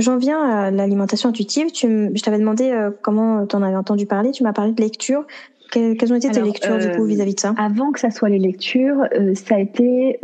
J'en 0.00 0.16
viens 0.16 0.42
à 0.42 0.70
l'alimentation 0.70 1.28
intuitive. 1.28 1.70
Tu, 1.72 2.10
je 2.14 2.22
t'avais 2.22 2.38
demandé 2.38 2.70
euh, 2.70 2.90
comment 3.02 3.46
tu 3.46 3.54
en 3.54 3.62
avais 3.62 3.76
entendu 3.76 4.06
parler. 4.06 4.30
Tu 4.30 4.42
m'as 4.42 4.54
parlé 4.54 4.72
de 4.72 4.80
lecture. 4.80 5.26
quelles 5.70 6.12
ont 6.12 6.16
été 6.16 6.30
tes 6.30 6.40
lectures 6.40 6.78
du 6.78 6.90
coup 6.92 7.02
euh, 7.02 7.06
vis-à-vis 7.06 7.34
de 7.34 7.40
ça? 7.40 7.54
Avant 7.58 7.92
que 7.92 8.00
ça 8.00 8.10
soit 8.10 8.30
les 8.30 8.38
lectures, 8.38 9.04
euh, 9.14 9.34
ça 9.34 9.56
a 9.56 9.58
été 9.58 10.18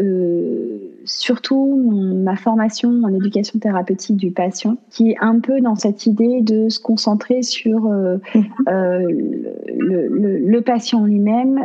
surtout 1.05 1.77
ma 2.25 2.37
formation 2.37 2.91
en 3.05 3.15
éducation 3.15 3.59
thérapeutique 3.59 4.17
du 4.17 4.31
patient, 4.31 4.77
qui 4.91 5.11
est 5.11 5.17
un 5.20 5.39
peu 5.41 5.61
dans 5.61 5.77
cette 5.77 6.06
idée 6.06 6.41
de 6.41 6.69
se 6.69 6.81
concentrer 6.81 7.43
sur 7.43 7.83
mhm. 7.83 8.48
le, 8.67 10.09
le, 10.09 10.39
le, 10.39 10.61
patient 10.62 11.05
lui-même, 11.05 11.61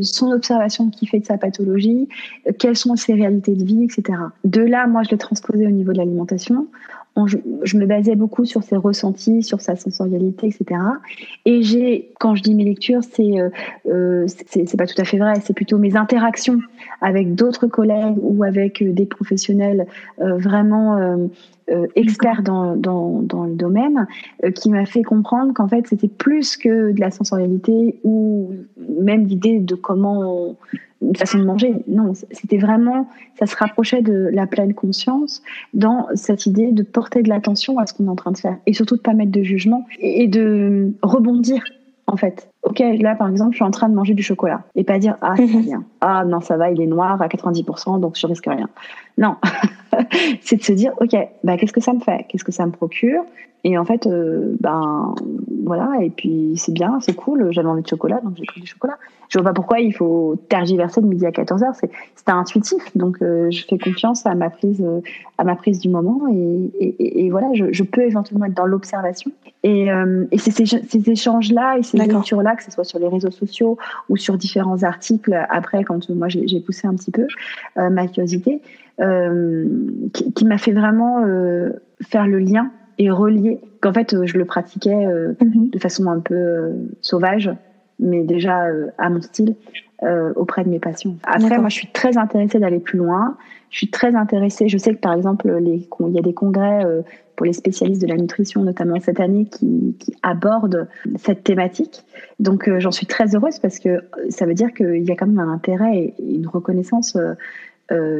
son 0.00 0.30
observation 0.30 0.90
qui 0.90 1.06
fait 1.06 1.18
de 1.18 1.24
sa 1.24 1.38
pathologie, 1.38 2.08
quelles 2.60 2.76
sont 2.76 2.94
ses 2.94 3.14
réalités 3.14 3.56
de 3.56 3.64
vie, 3.64 3.82
etc. 3.82 4.18
De 4.44 4.60
là, 4.60 4.86
moi, 4.86 5.02
je 5.02 5.10
l'ai 5.10 5.18
transposé 5.18 5.66
au 5.66 5.70
niveau 5.70 5.92
de 5.92 5.98
l'alimentation 5.98 6.68
je, 7.26 7.76
me 7.76 7.86
basais 7.86 8.16
beaucoup 8.16 8.44
sur 8.44 8.62
ses 8.62 8.76
ressentis, 8.76 9.42
sur 9.42 9.60
sa 9.60 9.76
sensorialité, 9.76 10.48
etc. 10.48 10.80
Et 11.44 11.62
j'ai, 11.62 12.10
quand 12.18 12.34
je 12.34 12.42
dis 12.42 12.54
mes 12.54 12.64
lectures, 12.64 13.02
c'est 13.04 13.40
euh, 13.40 13.50
euh 13.86 14.26
c'est 14.26 14.76
pas 14.76 14.86
tout 14.86 15.00
à 15.00 15.04
fait 15.04 15.18
vrai, 15.18 15.34
c'est 15.42 15.54
plutôt 15.54 15.78
mes 15.78 15.96
interactions 15.96 16.58
avec 17.00 17.34
d'autres 17.34 17.66
collègues 17.66 18.16
ou 18.20 18.42
avec 18.42 18.82
euh, 18.82 18.92
des 18.92 19.06
professionnels 19.06 19.86
euh, 20.20 20.36
vraiment 20.38 20.96
euh, 21.70 21.86
experts 21.94 22.42
dans, 22.42 22.76
dans, 22.76 23.22
dans, 23.22 23.44
le 23.44 23.54
domaine, 23.54 24.06
qui 24.54 24.68
m'a 24.68 24.84
fait 24.84 25.02
comprendre 25.02 25.54
qu'en 25.54 25.66
fait 25.66 25.86
c'était 25.86 26.08
plus 26.08 26.58
que 26.58 26.92
de 26.92 27.00
la 27.00 27.10
sensorialité 27.10 28.00
ou 28.04 28.50
même 28.76 29.26
l'idée 29.26 29.60
de 29.60 29.74
comment 29.74 30.56
une 31.04 31.16
façon 31.16 31.38
de 31.38 31.44
manger. 31.44 31.74
Non, 31.86 32.12
c'était 32.30 32.58
vraiment, 32.58 33.08
ça 33.38 33.46
se 33.46 33.56
rapprochait 33.56 34.02
de 34.02 34.30
la 34.32 34.46
pleine 34.46 34.74
conscience 34.74 35.42
dans 35.72 36.06
cette 36.14 36.46
idée 36.46 36.72
de 36.72 36.82
porter 36.82 37.22
de 37.22 37.28
l'attention 37.28 37.78
à 37.78 37.86
ce 37.86 37.94
qu'on 37.94 38.06
est 38.06 38.10
en 38.10 38.16
train 38.16 38.32
de 38.32 38.38
faire 38.38 38.56
et 38.66 38.72
surtout 38.72 38.96
de 38.96 39.02
pas 39.02 39.14
mettre 39.14 39.32
de 39.32 39.42
jugement 39.42 39.86
et 39.98 40.28
de 40.28 40.92
rebondir 41.02 41.62
en 42.06 42.16
fait. 42.16 42.48
Ok, 42.64 42.82
là 43.00 43.14
par 43.14 43.28
exemple, 43.28 43.52
je 43.52 43.56
suis 43.56 43.64
en 43.64 43.70
train 43.70 43.88
de 43.88 43.94
manger 43.94 44.14
du 44.14 44.22
chocolat. 44.22 44.62
Et 44.74 44.84
pas 44.84 44.98
dire 44.98 45.16
ah 45.20 45.34
c'est 45.36 45.46
bien, 45.62 45.84
ah 46.00 46.24
non 46.24 46.40
ça 46.40 46.56
va, 46.56 46.70
il 46.70 46.80
est 46.80 46.86
noir 46.86 47.20
à 47.20 47.28
90%, 47.28 48.00
donc 48.00 48.16
je 48.16 48.26
risque 48.26 48.46
rien. 48.46 48.68
Non, 49.18 49.36
c'est 50.40 50.56
de 50.56 50.62
se 50.62 50.72
dire 50.72 50.92
ok, 51.00 51.16
bah 51.44 51.56
qu'est-ce 51.56 51.72
que 51.72 51.80
ça 51.80 51.92
me 51.92 52.00
fait, 52.00 52.26
qu'est-ce 52.28 52.44
que 52.44 52.52
ça 52.52 52.66
me 52.66 52.72
procure, 52.72 53.24
et 53.66 53.78
en 53.78 53.86
fait, 53.86 54.06
euh, 54.06 54.54
ben 54.60 55.14
voilà, 55.64 55.90
et 56.02 56.10
puis 56.10 56.52
c'est 56.56 56.72
bien, 56.72 56.98
c'est 57.00 57.14
cool, 57.14 57.48
j'avais 57.50 57.68
envie 57.68 57.82
de 57.82 57.88
chocolat, 57.88 58.20
donc 58.22 58.34
j'ai 58.36 58.44
pris 58.44 58.60
du 58.60 58.66
chocolat. 58.66 58.98
Je 59.30 59.38
vois 59.38 59.48
pas 59.48 59.54
pourquoi 59.54 59.80
il 59.80 59.94
faut 59.94 60.36
tergiverser 60.50 61.00
de 61.00 61.06
midi 61.06 61.24
à 61.24 61.30
14h, 61.30 61.70
c'est 61.80 61.90
c'est 62.14 62.28
intuitif, 62.28 62.94
donc 62.94 63.22
euh, 63.22 63.50
je 63.50 63.64
fais 63.64 63.78
confiance 63.78 64.26
à 64.26 64.34
ma 64.34 64.50
prise 64.50 64.82
euh, 64.82 65.00
à 65.38 65.44
ma 65.44 65.56
prise 65.56 65.78
du 65.78 65.88
moment 65.88 66.20
et, 66.30 66.70
et, 66.78 67.24
et 67.24 67.30
voilà, 67.30 67.48
je, 67.54 67.72
je, 67.72 67.82
peux 67.84 68.02
éventuellement 68.02 68.44
être 68.44 68.54
dans 68.54 68.66
l'observation. 68.66 69.32
Et, 69.62 69.86
et 70.30 70.38
c'est 70.38 70.50
ces, 70.50 70.66
ces 70.66 71.10
échanges-là 71.10 71.78
et 71.78 71.82
ces 71.82 71.96
que 72.54 72.62
ce 72.62 72.70
soit 72.70 72.84
sur 72.84 72.98
les 72.98 73.08
réseaux 73.08 73.30
sociaux 73.30 73.78
ou 74.08 74.16
sur 74.16 74.36
différents 74.38 74.82
articles, 74.82 75.34
après 75.50 75.84
quand 75.84 76.08
moi 76.10 76.28
j'ai 76.28 76.60
poussé 76.60 76.86
un 76.86 76.94
petit 76.94 77.10
peu 77.10 77.26
ma 77.76 78.06
curiosité, 78.06 78.60
qui, 78.98 80.32
qui 80.32 80.44
m'a 80.44 80.58
fait 80.58 80.72
vraiment 80.72 81.24
faire 82.02 82.26
le 82.26 82.38
lien 82.38 82.70
et 82.98 83.10
relié. 83.10 83.60
Qu'en 83.80 83.92
fait, 83.92 84.14
euh, 84.14 84.26
je 84.26 84.38
le 84.38 84.44
pratiquais 84.44 85.06
euh, 85.06 85.34
mhm. 85.40 85.70
de 85.70 85.78
façon 85.78 86.06
un 86.08 86.20
peu 86.20 86.34
euh, 86.34 86.72
sauvage, 87.00 87.50
mais 87.98 88.22
déjà 88.22 88.66
à 88.98 89.08
mon 89.08 89.20
style, 89.20 89.54
auprès 90.36 90.64
de 90.64 90.68
mes 90.68 90.80
patients. 90.80 91.14
Après, 91.22 91.58
moi, 91.58 91.70
je 91.70 91.76
suis 91.76 91.86
très 91.86 92.18
intéressée 92.18 92.58
d'aller 92.58 92.80
plus 92.80 92.98
loin. 92.98 93.38
Je 93.70 93.78
suis 93.78 93.90
très 93.90 94.14
intéressée. 94.14 94.68
Je 94.68 94.76
sais 94.76 94.94
que 94.94 95.00
par 95.00 95.14
exemple, 95.14 95.50
les, 95.50 95.88
il 96.00 96.12
y 96.12 96.18
a 96.18 96.22
des 96.22 96.34
congrès 96.34 96.84
pour 97.36 97.46
les 97.46 97.52
spécialistes 97.52 98.02
de 98.02 98.06
la 98.06 98.16
nutrition, 98.16 98.62
notamment 98.62 98.98
cette 99.00 99.20
année, 99.20 99.46
qui, 99.46 99.96
qui 99.98 100.14
abordent 100.22 100.88
cette 101.16 101.44
thématique. 101.44 102.04
Donc, 102.38 102.70
j'en 102.78 102.90
suis 102.90 103.06
très 103.06 103.34
heureuse 103.34 103.58
parce 103.58 103.78
que 103.78 104.04
ça 104.28 104.46
veut 104.46 104.54
dire 104.54 104.72
qu'il 104.72 105.04
y 105.04 105.10
a 105.10 105.16
quand 105.16 105.26
même 105.26 105.38
un 105.38 105.52
intérêt 105.52 105.96
et 105.96 106.14
une 106.18 106.46
reconnaissance 106.46 107.16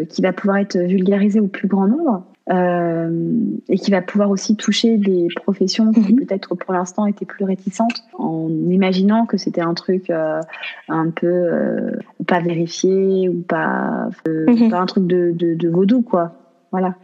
qui 0.09 0.23
va 0.23 0.33
pouvoir 0.33 0.59
être 0.59 0.79
vulgarisée 0.79 1.41
au 1.41 1.47
plus 1.47 1.69
grand 1.69 1.87
nombre 1.87 2.25
euh, 2.51 3.49
et 3.71 3.79
qui 3.79 3.91
va 3.91 4.03
pouvoir 4.03 4.29
aussi 4.29 4.55
toucher 4.55 4.99
des 4.99 5.29
professions 5.35 5.93
qui 5.93 6.13
mhm. 6.13 6.27
peut-être 6.27 6.55
pour 6.55 6.75
l'instant 6.75 7.07
étaient 7.07 7.25
plus 7.25 7.47
réticentes 7.47 8.05
en 8.19 8.51
imaginant 8.69 9.25
que 9.25 9.39
c'était 9.39 9.63
un 9.63 9.73
truc 9.73 10.11
euh, 10.11 10.43
un 10.91 11.09
peu 11.09 11.27
euh, 11.27 11.93
pas 12.27 12.41
vérifié 12.41 13.31
ou 13.31 13.41
pas, 13.41 14.11
mhm. 14.27 14.69
pas 14.69 14.79
un 14.79 14.85
truc 14.85 15.07
de, 15.07 15.33
de, 15.35 15.55
de 15.55 15.69
vaudou 15.71 16.03
quoi. 16.03 16.33
Voilà. 16.71 16.97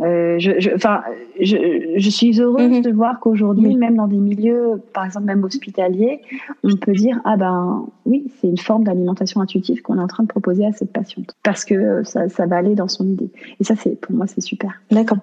Euh, 0.00 0.38
je, 0.38 0.52
je, 0.58 0.70
enfin, 0.74 1.02
je, 1.40 1.94
je, 1.96 2.10
suis 2.10 2.40
heureuse 2.40 2.78
mhm. 2.78 2.82
de 2.82 2.90
voir 2.90 3.20
qu'aujourd'hui, 3.20 3.76
même 3.76 3.96
dans 3.96 4.06
des 4.06 4.16
milieux, 4.16 4.80
par 4.94 5.04
exemple 5.04 5.26
même 5.26 5.44
hospitaliers, 5.44 6.20
on 6.62 6.74
peut 6.76 6.92
dire 6.92 7.20
ah 7.24 7.36
ben 7.36 7.86
oui, 8.06 8.30
c'est 8.40 8.48
une 8.48 8.58
forme 8.58 8.84
d'alimentation 8.84 9.40
intuitive 9.40 9.82
qu'on 9.82 9.98
est 9.98 10.02
en 10.02 10.06
train 10.06 10.22
de 10.22 10.28
proposer 10.28 10.64
à 10.64 10.72
cette 10.72 10.92
patiente 10.92 11.34
parce 11.42 11.64
que 11.64 12.02
ça, 12.04 12.28
ça 12.28 12.46
va 12.46 12.56
aller 12.56 12.74
dans 12.74 12.88
son 12.88 13.06
idée. 13.06 13.30
Et 13.60 13.64
ça, 13.64 13.76
c'est 13.76 14.00
pour 14.00 14.14
moi, 14.14 14.26
c'est 14.26 14.40
super. 14.40 14.80
D'accord. 14.90 15.18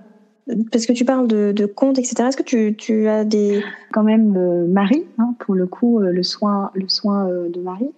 Parce 0.72 0.86
que 0.86 0.94
tu 0.94 1.04
parles 1.04 1.28
de, 1.28 1.52
de 1.52 1.66
comptes, 1.66 2.00
etc. 2.00 2.16
Est-ce 2.28 2.38
que 2.38 2.44
tu, 2.44 2.76
tu, 2.78 3.08
as 3.08 3.26
des 3.26 3.62
quand 3.92 4.04
même 4.04 4.36
euh, 4.38 4.66
Marie, 4.68 5.04
hein, 5.18 5.36
pour 5.40 5.56
le 5.56 5.68
coup, 5.68 6.00
euh, 6.00 6.12
le 6.12 6.24
soin, 6.24 6.72
le 6.74 6.88
soin 6.88 7.28
euh, 7.28 7.50
de 7.50 7.60
Marie, 7.60 7.92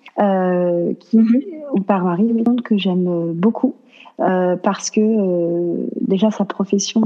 qui 1.00 1.18
mhm. 1.18 1.42
ou 1.74 1.82
par 1.82 2.04
Marie, 2.04 2.44
compte 2.44 2.62
que 2.62 2.78
j'aime 2.78 3.34
beaucoup 3.34 3.76
parce 4.18 4.90
que 4.90 5.88
déjà 6.02 6.30
sa 6.30 6.44
profession, 6.44 7.02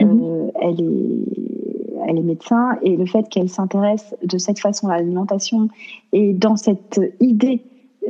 mhm. 0.00 0.50
elle 0.60 0.80
est, 0.80 2.08
elle 2.08 2.18
est 2.18 2.22
médecin 2.22 2.76
et 2.82 2.96
le 2.96 3.06
fait 3.06 3.28
qu'elle 3.28 3.48
s'intéresse 3.48 4.16
de 4.24 4.38
cette 4.38 4.58
façon 4.58 4.88
à 4.88 4.96
l'alimentation 4.96 5.68
et 6.12 6.32
dans 6.32 6.56
cette 6.56 7.00
idée 7.20 7.62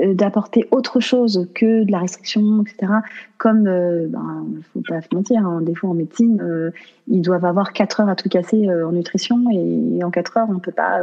d'apporter 0.03 0.67
autre 0.71 1.01
chose 1.01 1.49
que 1.55 1.85
de 1.85 1.93
la 1.93 1.99
restriction, 1.99 2.63
etc. 2.63 2.93
Comme, 3.39 3.67
euh, 3.67 4.07
ben, 4.09 4.45
faut 4.73 4.83
pas 4.89 5.01
se 5.01 5.15
mentir, 5.15 5.47
hein, 5.47 5.61
des 5.63 5.75
fois 5.75 5.91
en 5.91 5.95
médecine, 5.95 6.41
euh, 6.43 6.71
ils 7.09 7.21
doivent 7.21 7.45
avoir 7.45 7.73
4 7.73 8.01
heures 8.01 8.09
à 8.09 8.17
tout 8.17 8.29
casser 8.29 8.69
euh, 8.69 8.89
en 8.89 8.93
nutrition 8.93 9.39
et, 9.53 10.03
en 10.03 10.11
4 10.11 10.37
heures, 10.39 10.49
on 10.51 10.59
peut 10.59 10.73
pas 10.73 11.01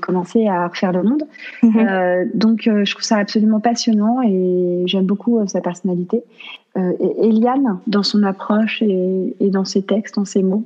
commencer 0.00 0.46
à 0.46 0.68
refaire 0.68 0.92
le 0.92 1.02
monde. 1.02 1.24
Mhm. 1.62 2.30
donc, 2.34 2.62
je 2.64 2.90
trouve 2.90 3.04
ça 3.04 3.16
absolument 3.18 3.60
passionnant 3.60 4.22
et 4.22 4.84
j'aime 4.86 5.06
beaucoup 5.06 5.46
sa 5.46 5.60
personnalité. 5.60 6.22
et 6.76 7.28
Eliane, 7.28 7.78
dans 7.86 8.02
son 8.02 8.22
approche 8.22 8.82
et, 8.82 9.36
et, 9.40 9.50
dans 9.50 9.64
ses 9.64 9.82
textes, 9.82 10.16
dans 10.16 10.24
ses 10.24 10.42
mots, 10.42 10.64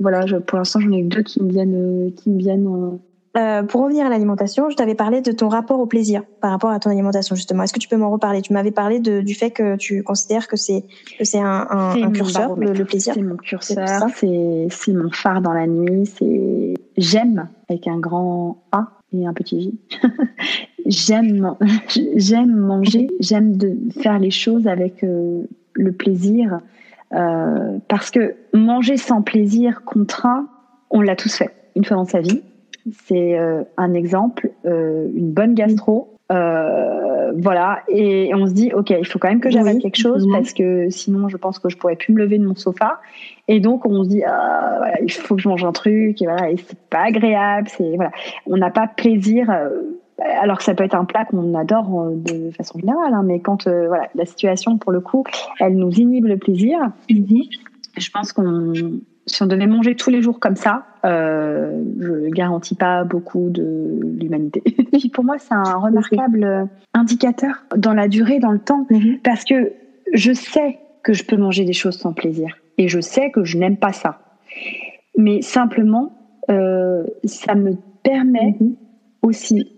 voilà, 0.00 0.26
je, 0.26 0.36
pour 0.36 0.58
l'instant, 0.58 0.80
j'en 0.80 0.92
ai 0.92 1.02
que 1.02 1.08
deux 1.08 1.22
qui 1.22 1.42
me 1.42 1.50
viennent, 1.50 2.12
qui 2.16 2.30
me 2.30 2.38
viennent 2.38 2.98
euh, 3.36 3.62
pour 3.62 3.82
revenir 3.82 4.06
à 4.06 4.08
l'alimentation, 4.08 4.70
je 4.70 4.76
t'avais 4.76 4.94
parlé 4.94 5.20
de 5.20 5.30
ton 5.30 5.48
rapport 5.48 5.78
au 5.78 5.86
plaisir 5.86 6.22
par 6.40 6.50
rapport 6.50 6.70
à 6.70 6.78
ton 6.78 6.90
alimentation 6.90 7.34
justement. 7.34 7.64
Est-ce 7.64 7.72
que 7.72 7.78
tu 7.78 7.88
peux 7.88 7.96
m'en 7.96 8.10
reparler? 8.10 8.40
Tu 8.40 8.52
m'avais 8.52 8.70
parlé 8.70 8.98
de, 8.98 9.20
du 9.20 9.34
fait 9.34 9.50
que 9.50 9.76
tu 9.76 10.02
considères 10.02 10.48
que 10.48 10.56
c'est 10.56 10.84
que 11.18 11.24
c'est 11.24 11.40
un, 11.40 11.66
un, 11.68 12.02
un 12.02 12.10
curseur, 12.12 12.56
le, 12.56 12.72
plaisir. 12.84 13.14
C'est 13.14 13.22
mon 13.22 13.36
curseur, 13.36 14.08
c'est 14.14 14.68
c'est 14.70 14.92
mon 14.92 15.10
phare 15.10 15.42
dans 15.42 15.52
la 15.52 15.66
nuit. 15.66 16.06
C'est 16.06 16.74
j'aime 16.96 17.48
avec 17.68 17.86
un 17.88 17.98
grand 17.98 18.62
A 18.72 18.88
et 19.12 19.26
un 19.26 19.34
petit 19.34 19.60
J. 19.60 19.80
j'aime 20.86 21.56
j'aime 22.16 22.56
manger, 22.56 23.08
j'aime 23.20 23.56
de 23.56 23.76
faire 24.00 24.18
les 24.18 24.30
choses 24.30 24.66
avec 24.66 25.04
euh, 25.04 25.42
le 25.74 25.92
plaisir 25.92 26.60
euh, 27.12 27.78
parce 27.88 28.10
que 28.10 28.34
manger 28.54 28.96
sans 28.96 29.20
plaisir 29.20 29.84
contraint, 29.84 30.48
on 30.90 31.02
l'a 31.02 31.16
tous 31.16 31.34
fait 31.36 31.52
une 31.74 31.84
fois 31.84 31.98
dans 31.98 32.06
sa 32.06 32.20
vie 32.20 32.42
c'est 32.92 33.38
euh, 33.38 33.62
un 33.76 33.94
exemple, 33.94 34.50
euh, 34.64 35.08
une 35.14 35.32
bonne 35.32 35.54
gastro. 35.54 36.12
Euh, 36.32 37.32
voilà, 37.36 37.82
et 37.88 38.32
on 38.34 38.46
se 38.46 38.52
dit, 38.52 38.72
ok, 38.72 38.90
il 38.90 39.06
faut 39.06 39.20
quand 39.20 39.28
même 39.28 39.40
que 39.40 39.50
j'avale 39.50 39.78
quelque 39.78 39.98
chose 39.98 40.26
parce 40.32 40.52
que 40.52 40.90
sinon, 40.90 41.28
je 41.28 41.36
pense 41.36 41.60
que 41.60 41.68
je 41.68 41.76
pourrais 41.76 41.94
plus 41.94 42.12
me 42.12 42.18
lever 42.18 42.38
de 42.38 42.46
mon 42.46 42.56
sofa. 42.56 43.00
Et 43.46 43.60
donc, 43.60 43.86
on 43.86 44.02
se 44.02 44.08
dit, 44.08 44.24
ah, 44.24 44.74
voilà, 44.78 45.00
il 45.00 45.12
faut 45.12 45.36
que 45.36 45.42
je 45.42 45.48
mange 45.48 45.64
un 45.64 45.72
truc, 45.72 46.20
et 46.20 46.24
voilà, 46.24 46.50
et 46.50 46.56
c'est 46.56 46.78
pas 46.90 47.04
agréable, 47.04 47.68
c'est 47.68 47.94
voilà, 47.94 48.10
on 48.46 48.56
n'a 48.56 48.70
pas 48.70 48.88
plaisir. 48.88 49.48
alors 50.40 50.58
que 50.58 50.64
ça 50.64 50.74
peut 50.74 50.82
être 50.82 50.96
un 50.96 51.04
plat 51.04 51.24
qu'on 51.24 51.54
adore 51.54 52.10
de 52.10 52.50
façon 52.50 52.78
générale, 52.80 53.14
hein, 53.14 53.22
mais 53.24 53.38
quand 53.38 53.68
voilà, 53.68 54.08
la 54.16 54.24
situation 54.24 54.78
pour 54.78 54.90
le 54.90 55.00
coup, 55.00 55.22
elle 55.60 55.76
nous 55.76 55.92
inhibe 55.92 56.26
le 56.26 56.38
plaisir, 56.38 56.78
mhm. 57.08 57.42
je 57.96 58.10
pense 58.10 58.32
qu'on 58.32 58.72
si 59.26 59.42
on 59.42 59.46
devait 59.46 59.66
manger 59.66 59.96
tous 59.96 60.10
les 60.10 60.22
jours 60.22 60.38
comme 60.38 60.56
ça, 60.56 60.86
euh, 61.04 61.82
je 62.00 62.30
garantis 62.30 62.76
pas 62.76 63.04
beaucoup 63.04 63.50
de 63.50 64.00
l'humanité. 64.20 64.62
pour 65.12 65.24
moi, 65.24 65.36
c'est 65.38 65.54
un 65.54 65.74
remarquable 65.74 66.68
indicateur 66.94 67.64
dans 67.76 67.92
la 67.92 68.08
durée, 68.08 68.38
dans 68.38 68.52
le 68.52 68.60
temps, 68.60 68.86
mhm. 68.90 69.18
parce 69.22 69.44
que 69.44 69.72
je 70.12 70.32
sais 70.32 70.78
que 71.02 71.12
je 71.12 71.24
peux 71.24 71.36
manger 71.36 71.64
des 71.64 71.72
choses 71.72 71.98
sans 71.98 72.12
plaisir 72.12 72.56
et 72.78 72.88
je 72.88 73.00
sais 73.00 73.30
que 73.30 73.44
je 73.44 73.58
n'aime 73.58 73.76
pas 73.76 73.92
ça. 73.92 74.20
Mais 75.16 75.42
simplement, 75.42 76.12
euh, 76.50 77.04
ça 77.24 77.54
me 77.54 77.74
permet 78.02 78.56
mhm. 78.60 78.76
aussi 79.22 79.72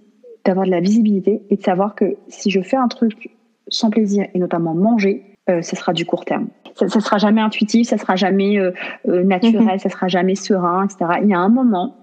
d'avoir 0.44 0.66
de 0.66 0.70
la 0.70 0.80
visibilité 0.80 1.42
et 1.50 1.56
de 1.56 1.62
savoir 1.62 1.94
que 1.94 2.16
si 2.28 2.50
je 2.50 2.60
fais 2.60 2.76
un 2.76 2.88
truc 2.88 3.30
sans 3.68 3.90
plaisir 3.90 4.26
et 4.34 4.38
notamment 4.38 4.74
manger, 4.74 5.27
euh, 5.48 5.62
ce 5.62 5.76
sera 5.76 5.92
du 5.92 6.04
court 6.04 6.24
terme. 6.24 6.48
Ça, 6.74 6.84
ne 6.86 6.90
sera 6.90 7.18
jamais 7.18 7.40
intuitif, 7.40 7.88
ça 7.88 7.98
sera 7.98 8.16
jamais 8.16 8.58
euh, 8.58 8.72
euh, 9.08 9.24
naturel, 9.24 9.66
ça 9.66 9.72
mhm. 9.72 9.78
ça 9.78 9.88
sera 9.88 10.08
jamais 10.08 10.34
serein, 10.34 10.84
etc. 10.84 11.20
Il 11.22 11.28
y 11.28 11.34
a 11.34 11.38
un 11.38 11.48
moment, 11.48 11.96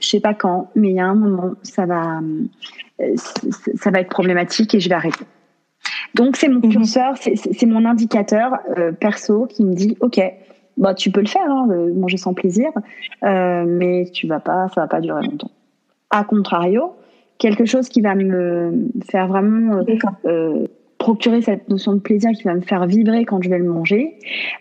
je 0.00 0.08
sais 0.08 0.20
pas 0.20 0.34
quand, 0.34 0.70
mais 0.74 0.90
il 0.90 0.96
y 0.96 1.00
a 1.00 1.06
un 1.06 1.14
moment, 1.14 1.52
ça 1.62 1.86
va, 1.86 2.20
ça 3.74 3.90
va 3.90 4.00
être 4.00 4.08
problématique 4.08 4.74
et 4.74 4.80
je 4.80 4.88
vais 4.88 4.94
arrêter. 4.94 5.24
Donc 6.14 6.36
c'est 6.36 6.48
mon 6.48 6.60
mhm. 6.60 6.70
curseur, 6.70 7.14
c'est 7.16 7.66
mon 7.66 7.84
indicateur 7.84 8.52
perso 9.00 9.46
qui 9.46 9.64
me 9.64 9.74
dit, 9.74 9.96
ok, 10.00 10.20
bah 10.76 10.94
tu 10.94 11.10
peux 11.10 11.20
le 11.20 11.28
faire, 11.28 11.48
hein, 11.48 11.68
manger 11.94 12.16
sans 12.16 12.34
plaisir, 12.34 12.70
mais 13.22 14.08
tu 14.12 14.26
vas 14.26 14.40
pas, 14.40 14.68
ça 14.74 14.82
va 14.82 14.86
pas 14.86 15.00
durer 15.00 15.26
longtemps. 15.26 15.50
A 16.10 16.24
contrario, 16.24 16.94
quelque 17.38 17.64
chose 17.64 17.88
qui 17.88 18.00
va 18.00 18.14
me 18.14 18.88
faire 19.10 19.28
vraiment 19.28 19.84
euh, 20.26 20.66
procurer 20.98 21.42
cette 21.42 21.68
notion 21.68 21.92
de 21.92 22.00
plaisir 22.00 22.30
qui 22.32 22.44
va 22.44 22.54
me 22.54 22.62
faire 22.62 22.86
vibrer 22.86 23.24
quand 23.24 23.42
je 23.42 23.50
vais 23.50 23.58
le 23.58 23.64
manger. 23.64 24.18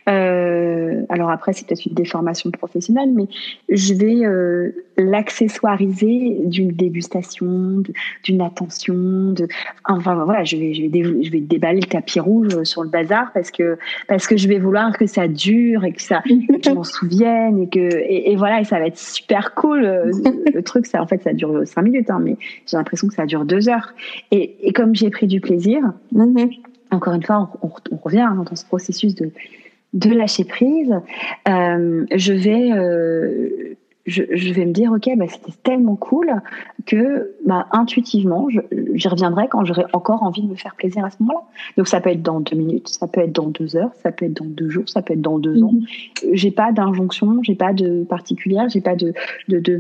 Euh, 0.10 1.04
alors 1.10 1.30
après, 1.30 1.54
c'est 1.54 1.66
peut-être 1.66 1.86
une 1.86 1.94
déformation 1.94 2.52
professionnelle, 2.52 3.12
mais 3.14 3.28
je 3.70 3.94
vais 3.94 4.26
euh, 4.26 4.85
l'accessoiriser 4.98 6.38
d'une 6.46 6.70
dégustation, 6.70 7.84
d'une 8.24 8.42
attention, 8.42 9.32
de, 9.34 9.48
enfin 9.86 10.16
voilà, 10.24 10.44
je 10.44 10.58
vais, 10.58 10.74
je 10.74 10.84
vais, 10.84 11.24
je 11.24 11.32
vais 11.32 11.40
déballer 11.40 11.82
le 11.82 11.88
tapis 11.88 12.20
rouge 12.20 12.64
sur 12.64 12.84
le 12.84 12.90
bazar 12.90 13.32
parce 13.34 13.52
que 13.52 13.78
parce 14.08 14.28
que 14.28 14.38
je 14.38 14.48
vais 14.48 14.60
vouloir 14.60 14.98
que 14.98 15.06
ça 15.06 15.28
dure 15.28 15.84
et 15.84 15.92
que 15.92 16.02
ça, 16.02 16.22
que 16.22 16.30
je 16.64 16.72
m'en 16.72 16.84
souvienne 16.84 17.62
et 17.64 17.70
que 17.70 17.80
et, 17.80 18.36
voilà, 18.36 18.62
et 18.62 18.64
ça 18.64 18.80
va 18.80 18.88
être 18.88 18.98
super 18.98 19.54
cool. 19.56 19.82
Le 19.82 20.62
truc, 20.62 20.86
ça 20.86 21.02
en 21.02 21.08
fait, 21.08 21.22
ça 21.24 21.34
dure 21.34 21.68
cinq 21.68 21.84
minutes, 21.84 22.10
hein, 22.10 22.20
mais 22.22 22.38
j'ai 22.66 22.78
l'impression 22.78 23.08
que 23.08 23.14
ça 23.14 23.26
dure 23.26 23.46
deux 23.46 23.70
heures. 23.70 23.94
Et, 24.32 24.56
et 24.68 24.74
comme 24.74 24.96
j'ai 24.96 25.10
pris 25.10 25.28
du 25.28 25.42
plaisir. 25.42 25.82
Mhm. 26.12 26.50
Encore 26.92 27.14
une 27.14 27.24
fois, 27.24 27.52
on, 27.62 27.98
revient 27.98 28.20
hein, 28.20 28.46
dans 28.48 28.56
ce 28.56 28.66
processus 28.66 29.16
de, 29.16 29.32
de 29.94 30.10
lâcher 30.12 30.44
prise. 30.44 30.94
Euh, 31.48 32.06
je 32.16 32.34
vais 32.34 32.72
euh, 32.72 33.76
je, 34.06 34.54
vais 34.54 34.66
me 34.66 34.72
dire 34.72 34.92
ok 34.92 35.10
bah, 35.18 35.26
c'était 35.28 35.58
tellement 35.64 35.96
cool 35.96 36.32
que 36.86 37.36
bah, 37.46 37.68
intuitivement 37.72 38.48
j'y 38.94 39.08
reviendrai 39.08 39.48
quand 39.48 39.66
j'aurai 39.66 39.86
encore 39.94 40.24
envie 40.24 40.44
de 40.44 40.48
me 40.48 40.56
faire 40.56 40.76
plaisir 40.76 41.04
à 41.04 41.10
ce 41.10 41.18
moment-là 41.22 41.42
donc 41.78 41.88
ça 41.88 42.02
peut 42.02 42.12
être 42.12 42.22
dans 42.22 42.40
deux 42.40 42.56
minutes 42.56 42.88
ça 42.90 43.08
peut 43.08 43.22
être 43.22 43.32
dans 43.32 43.48
deux 43.48 43.76
heures 43.76 43.92
ça 44.04 44.12
peut 44.12 44.26
être 44.26 44.34
dans 44.34 44.46
deux 44.46 44.70
jours 44.70 44.88
ça 44.88 45.02
peut 45.02 45.14
être 45.14 45.22
dans 45.22 45.40
deux 45.40 45.64
ans 45.64 45.74
mhm. 45.74 45.86
j'ai 46.34 46.52
pas 46.52 46.72
d'injonction 46.72 47.42
j'ai 47.42 47.56
pas 47.56 47.74
de 47.74 48.04
particulière 48.04 48.70
j'ai 48.70 48.82
pas 48.82 48.96
de 48.96 49.14
de, 49.48 49.60
de, 49.60 49.80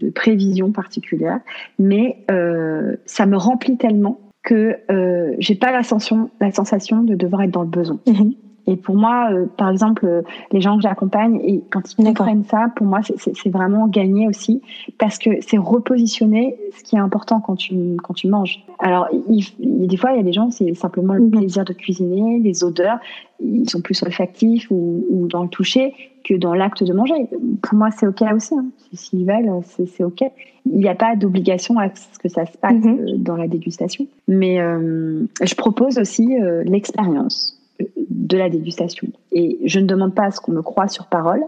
de, 0.00 0.10
prévision 0.10 0.72
particulière 0.72 1.40
mais 1.78 2.18
euh, 2.30 2.96
ça 3.04 3.26
me 3.26 3.36
remplit 3.36 3.76
tellement 3.76 4.18
que 4.42 4.78
euh, 4.90 5.34
j'ai 5.38 5.54
pas 5.54 5.70
la 5.70 5.82
sensation, 5.82 6.30
la 6.40 6.50
sensation 6.50 7.02
de 7.02 7.14
devoir 7.14 7.42
être 7.42 7.50
dans 7.50 7.62
le 7.62 7.68
besoin. 7.68 7.98
Mhm. 8.06 8.34
Et 8.70 8.76
pour 8.76 8.94
moi, 8.94 9.30
euh, 9.32 9.46
par 9.56 9.68
exemple, 9.68 10.06
euh, 10.06 10.22
les 10.52 10.60
gens 10.60 10.76
que 10.76 10.82
j'accompagne, 10.82 11.40
et 11.42 11.60
quand 11.70 11.80
ils 11.98 12.04
comprennent 12.04 12.44
ça, 12.44 12.70
pour 12.76 12.86
moi, 12.86 13.00
c'est 13.02 13.48
vraiment 13.48 13.88
gagner 13.88 14.28
aussi, 14.28 14.62
parce 14.96 15.18
que 15.18 15.30
c'est 15.40 15.58
repositionner 15.58 16.56
ce 16.78 16.84
qui 16.84 16.94
est 16.94 17.00
important 17.00 17.40
quand 17.40 17.56
tu, 17.56 17.96
quand 18.00 18.14
tu 18.14 18.28
manges. 18.28 18.64
Alors, 18.78 19.08
il, 19.28 19.44
des 19.58 19.96
fois, 19.96 20.12
il 20.12 20.18
y 20.18 20.20
a 20.20 20.22
des 20.22 20.32
gens, 20.32 20.52
c'est 20.52 20.72
simplement 20.74 21.14
le 21.14 21.22
mhm. 21.22 21.30
plaisir 21.32 21.64
de 21.64 21.72
cuisiner, 21.72 22.38
les 22.38 22.62
odeurs, 22.62 23.00
ils 23.40 23.68
sont 23.68 23.80
plus 23.80 24.00
olfactifs 24.04 24.70
ou, 24.70 25.04
ou 25.10 25.26
dans 25.26 25.42
le 25.42 25.48
toucher 25.48 25.92
que 26.24 26.34
dans 26.34 26.54
l'acte 26.54 26.84
de 26.84 26.92
manger. 26.92 27.26
Pour 27.62 27.76
moi, 27.76 27.90
c'est 27.90 28.06
OK 28.06 28.22
aussi. 28.32 28.54
Hein. 28.54 28.66
S'ils 28.92 29.26
veulent, 29.26 29.50
c'est 29.64 30.04
OK. 30.04 30.22
Il 30.66 30.78
n'y 30.78 30.88
a 30.88 30.94
pas 30.94 31.16
d'obligation 31.16 31.76
à 31.80 31.88
ce 31.88 32.18
que 32.20 32.28
ça 32.28 32.46
se 32.46 32.56
passe 32.56 32.84
mhm. 32.84 33.00
euh, 33.00 33.16
dans 33.16 33.36
la 33.36 33.48
dégustation. 33.48 34.06
Mais 34.28 34.60
euh, 34.60 35.24
je 35.42 35.54
propose 35.56 35.98
aussi 35.98 36.36
l'expérience 36.64 37.59
de 38.08 38.36
la 38.36 38.48
dégustation. 38.48 39.08
Et 39.32 39.58
je 39.64 39.80
ne 39.80 39.86
demande 39.86 40.14
pas 40.14 40.24
à 40.24 40.30
ce 40.30 40.40
qu'on 40.40 40.52
me 40.52 40.62
croit 40.62 40.88
sur 40.88 41.06
parole, 41.06 41.42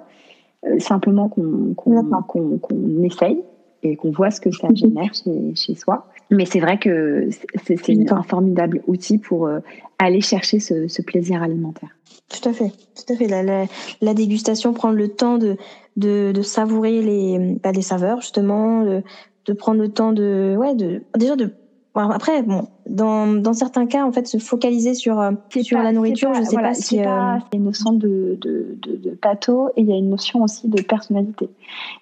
simplement 0.79 1.29
qu'on 1.29 1.75
qu'on 1.75 3.03
essaye 3.03 3.43
et 3.83 3.97
qu'on 3.97 4.11
voit 4.11 4.31
ce 4.31 4.41
que 4.41 4.51
ça 4.53 4.69
génère 4.73 5.13
chez, 5.13 5.55
chez 5.57 5.75
soi. 5.75 6.07
Mais 6.31 6.45
c'est 6.47 6.61
vrai 6.61 6.79
que 6.79 7.29
c'est 7.65 8.13
un 8.13 8.23
formidable 8.23 8.83
outil 8.87 9.19
pour 9.19 9.51
aller 9.99 10.21
chercher 10.21 10.61
ce, 10.61 10.89
ce 10.89 11.03
plaisir 11.03 11.43
alimentaire. 11.43 11.91
Tout 12.33 12.49
à 12.49 12.53
fait, 12.53 12.73
tout 12.95 13.13
à 13.13 13.17
fait. 13.17 13.27
La, 13.27 13.67
la, 14.01 14.15
dégustation, 14.15 14.73
prendre 14.73 14.95
le 14.95 15.09
temps 15.09 15.39
de, 15.39 15.57
de, 15.97 16.33
de 16.33 16.43
savourer 16.43 17.03
les, 17.03 17.59
bah, 17.63 17.73
les 17.73 17.83
saveurs 17.83 18.21
justement, 18.21 18.85
de, 18.85 19.03
de, 19.45 19.53
prendre 19.53 19.81
le 19.81 19.89
temps 19.89 20.13
de, 20.13 20.57
ouais, 20.59 20.75
de 20.75 21.03
déjà 21.19 21.37
de. 21.37 21.53
Après, 21.95 22.43
bon, 22.43 22.69
dans, 22.87 23.27
dans 23.27 23.53
certains 23.53 23.87
cas, 23.87 24.05
en 24.05 24.13
fait, 24.13 24.27
se 24.27 24.39
focaliser 24.39 24.95
sur 24.95 25.21
euh, 25.21 25.33
sur 25.63 25.79
la 25.79 25.93
nourriture, 25.93 26.33
je 26.35 26.43
sais 26.43 26.57
pas 26.57 26.75
si. 26.75 26.99
Euh, 26.99 27.03
il 27.03 27.05
y 27.05 27.07
a 27.07 27.41
une 27.53 27.65
notion 27.65 27.93
de, 27.93 28.39
de, 28.41 28.79
de, 28.81 28.97
de 28.97 29.11
pâteau 29.11 29.69
et 29.77 29.83
il 29.83 29.89
y 29.89 29.93
a 29.93 29.97
une 29.97 30.09
notion 30.09 30.43
aussi 30.43 30.69
de 30.69 30.81
personnalité. 30.81 31.51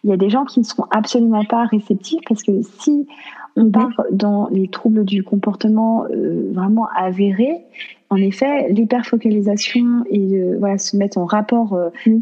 Il 0.05 0.11
y 0.11 0.13
a 0.13 0.17
des 0.17 0.31
gens 0.31 0.45
qui 0.45 0.61
ne 0.61 0.65
seront 0.65 0.87
absolument 0.91 1.45
pas 1.45 1.65
réceptifs 1.65 2.21
parce 2.29 2.43
que 2.43 2.53
si 2.63 3.09
on 3.57 3.65
mhm. 3.65 3.73
part 3.73 4.05
dans 4.13 4.49
les 4.51 4.69
troubles 4.69 5.05
du 5.05 5.25
comportement 5.25 6.05
euh, 6.05 6.51
vraiment 6.55 6.89
avérés, 6.97 7.65
en 8.11 8.17
effet, 8.17 8.69
l'hyperfocalisation 8.71 10.05
et 10.11 10.43
voilà, 10.59 10.79
se 10.79 10.97
mettre 10.97 11.17
en 11.19 11.27
rapport, 11.27 11.75
euh, 11.75 11.91
mm. 12.07 12.21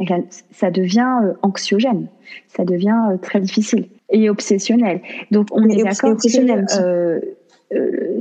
ça 0.50 0.70
devient 0.70 1.20
euh, 1.25 1.32
anxiogène, 1.41 2.09
ça 2.49 2.67
devient 2.67 3.00
euh, 3.11 3.17
très 3.17 3.41
difficile 3.41 3.87
et 4.11 4.29
obsessionnel. 4.29 5.00
Donc 5.31 5.48
on 5.51 5.67
est 5.67 5.82
d'accord 5.82 6.15
que 6.17 7.20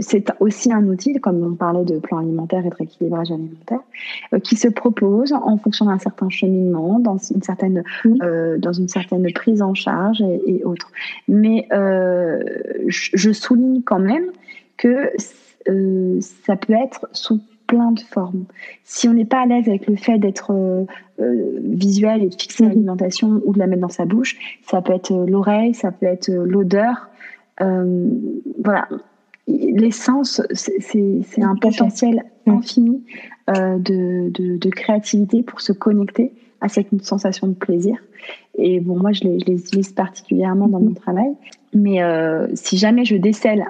c'est 0.01 0.32
aussi 0.39 0.74
un 0.74 0.86
outil, 0.88 1.13
comme 1.16 1.44
on 1.44 1.56
parlait 1.56 1.86
de 1.86 2.00
plan 2.00 2.18
alimentaire 2.18 2.66
et 2.66 2.70
de 2.70 2.75
rééquilibrage 2.75 3.32
alimentaire, 3.32 3.80
qui 4.44 4.56
se 4.56 4.68
propose 4.68 5.32
en 5.32 5.58
fonction 5.58 5.86
d'un 5.86 6.00
certain 6.00 6.30
cheminement, 6.30 7.00
dans 7.00 7.18
une 7.18 7.42
certaine, 7.42 7.84
mm. 8.04 8.58
dans 8.58 8.74
une 8.74 8.89
certaine 8.89 9.32
prise 9.34 9.62
en 9.62 9.74
charge 9.74 10.22
et, 10.22 10.63
autres. 10.66 10.92
Mais 11.27 11.68
je 12.88 13.32
souligne 13.32 13.82
quand 13.84 14.00
même 14.00 14.25
que 14.75 15.12
ça 16.20 16.56
peut 16.56 16.74
être 16.74 17.08
sous 17.13 17.39
plein 17.68 17.92
de 17.92 18.00
formes. 18.00 18.46
Si 18.84 19.08
on 19.08 19.13
n'est 19.13 19.25
pas 19.25 19.42
à 19.42 19.46
l'aise 19.46 19.68
avec 19.68 19.88
le 19.88 19.98
fait 19.98 20.18
d'être 20.18 20.51
euh, 20.51 20.86
euh, 21.20 21.60
visuel 21.62 22.24
et 22.24 22.30
de 22.30 22.36
fixer 22.36 22.63
l'alimentation 22.63 23.42
ou 23.46 23.54
de 23.54 23.60
la 23.60 23.68
mettre 23.68 23.82
dans 23.82 23.89
sa 23.89 24.06
bouche, 24.06 24.38
ça 24.66 24.82
peut 24.82 24.94
être 24.94 25.12
euh, 25.12 25.25
l'oreille, 25.27 25.74
ça 25.74 25.92
peut 25.92 26.06
être 26.06 26.32
l'odeur. 26.32 27.10
voilà, 27.60 28.88
l'essence, 29.48 30.42
c'est 30.54 31.42
un 31.42 31.56
potentiel 31.56 32.24
mhm. 32.46 32.54
infini 32.54 33.04
de, 33.48 34.30
de, 34.30 34.70
créativité 34.70 35.44
pour 35.44 35.62
se 35.62 35.72
connecter 35.72 36.34
à 36.60 36.70
cette 36.70 36.88
sensation 37.04 37.48
de 37.48 37.54
plaisir. 37.54 37.98
Et 38.56 38.80
bon, 38.80 38.98
moi, 38.98 39.13
je 39.13 39.24
les, 39.24 39.39
je 39.39 39.46
les 39.46 39.60
utilise 39.60 39.94
particulièrement 39.94 40.68
dans 40.68 40.80
mon 40.80 40.89
mhm. 40.89 40.96
travail. 40.96 41.34
Mais 41.74 42.00
si 42.56 42.77
jamais 42.77 43.06
je 43.06 43.16
décèle 43.16 43.66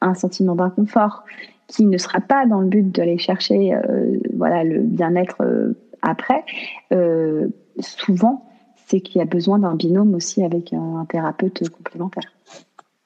un 0.00 0.14
sentiment 0.14 0.54
d'inconfort 0.54 1.24
qui 1.68 1.84
ne 1.84 1.98
sera 1.98 2.20
pas 2.20 2.46
dans 2.46 2.60
le 2.60 2.68
but 2.68 2.90
d'aller 2.90 3.18
chercher 3.18 3.74
euh, 3.74 4.18
voilà 4.34 4.64
le 4.64 4.80
bien-être 4.80 5.36
euh, 5.40 5.72
après. 6.02 6.44
Euh, 6.92 7.48
souvent, 7.80 8.46
c'est 8.86 9.00
qu'il 9.00 9.18
y 9.18 9.22
a 9.22 9.26
besoin 9.26 9.58
d'un 9.58 9.74
binôme 9.74 10.14
aussi 10.14 10.44
avec 10.44 10.72
un, 10.72 11.04
thérapeute 11.08 11.68
complémentaire. 11.70 12.32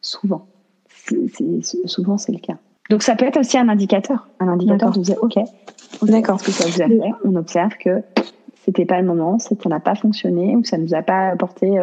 Souvent, 0.01 0.47
souvent 1.87 2.19
c'est 2.19 2.33
le 2.33 2.39
cas. 2.39 2.57
Donc 2.89 3.03
ça 3.03 3.15
peut 3.15 3.27
être 3.27 3.39
aussi 3.39 3.57
un 3.57 3.69
indicateur, 3.69 4.29
un 4.41 4.49
indicateur 4.49 4.91
de 4.91 5.01
dire 5.01 5.17
ok, 5.23 5.39
d'accord, 6.03 6.41
ce 6.41 6.47
que 6.47 6.53
ça 6.53 6.67
vous 6.67 6.83
a 6.83 6.89
fait, 6.89 7.13
on 7.25 7.37
observe 7.37 7.73
que 7.79 8.03
c'était 8.65 8.85
pas 8.85 9.01
le 9.01 9.07
moment, 9.07 9.39
ça 9.39 9.55
n'a 9.67 9.81
pas 9.81 9.95
fonctionné 9.95 10.57
ou 10.57 10.65
ça 10.65 10.77
nous 10.77 10.95
a 10.95 11.03
pas 11.03 11.29
apporté 11.29 11.79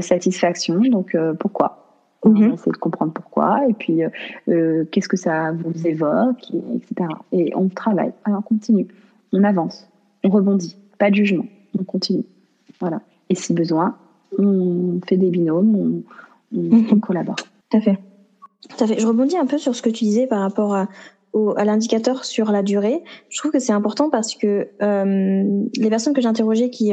satisfaction, 0.00 0.80
donc 0.80 1.16
pourquoi? 1.38 1.80
On 2.22 2.30
mhm. 2.30 2.52
essaie 2.52 2.70
de 2.70 2.76
comprendre 2.76 3.12
pourquoi, 3.12 3.66
et 3.68 3.72
puis 3.72 4.04
euh, 4.04 4.10
euh, 4.48 4.84
qu'est-ce 4.90 5.08
que 5.08 5.16
ça 5.16 5.52
vous 5.52 5.86
évoque, 5.86 6.52
etc. 6.74 7.08
Et 7.32 7.52
on 7.56 7.68
travaille, 7.68 8.12
alors 8.24 8.40
on 8.40 8.54
continue, 8.54 8.88
on 9.32 9.42
avance, 9.42 9.88
on 10.22 10.28
rebondit, 10.28 10.76
pas 10.98 11.10
de 11.10 11.14
jugement, 11.14 11.46
on 11.78 11.84
continue. 11.84 12.24
Voilà. 12.78 13.00
Et 13.30 13.34
si 13.34 13.54
besoin, 13.54 13.96
on 14.38 15.00
fait 15.06 15.16
des 15.16 15.30
binômes, 15.30 16.02
on, 16.54 16.58
mhm. 16.58 17.00
collabore. 17.00 17.36
Tout 17.36 17.78
à 17.78 17.80
fait. 17.80 17.98
Je 18.78 19.06
rebondis 19.06 19.36
un 19.36 19.46
peu 19.46 19.58
sur 19.58 19.74
ce 19.74 19.82
que 19.82 19.90
tu 19.90 20.04
disais 20.04 20.26
par 20.26 20.40
rapport 20.40 20.74
à, 20.74 20.86
l'indicateur 21.64 22.24
sur 22.24 22.50
la 22.50 22.62
durée. 22.62 23.02
Je 23.28 23.38
trouve 23.38 23.52
que 23.52 23.60
c'est 23.60 23.72
important 23.72 24.10
parce 24.10 24.34
que 24.34 24.68
euh, 24.82 25.44
les 25.76 25.88
personnes 25.88 26.12
que 26.12 26.20
j'ai 26.20 26.26
interrogées 26.26 26.70
qui 26.70 26.92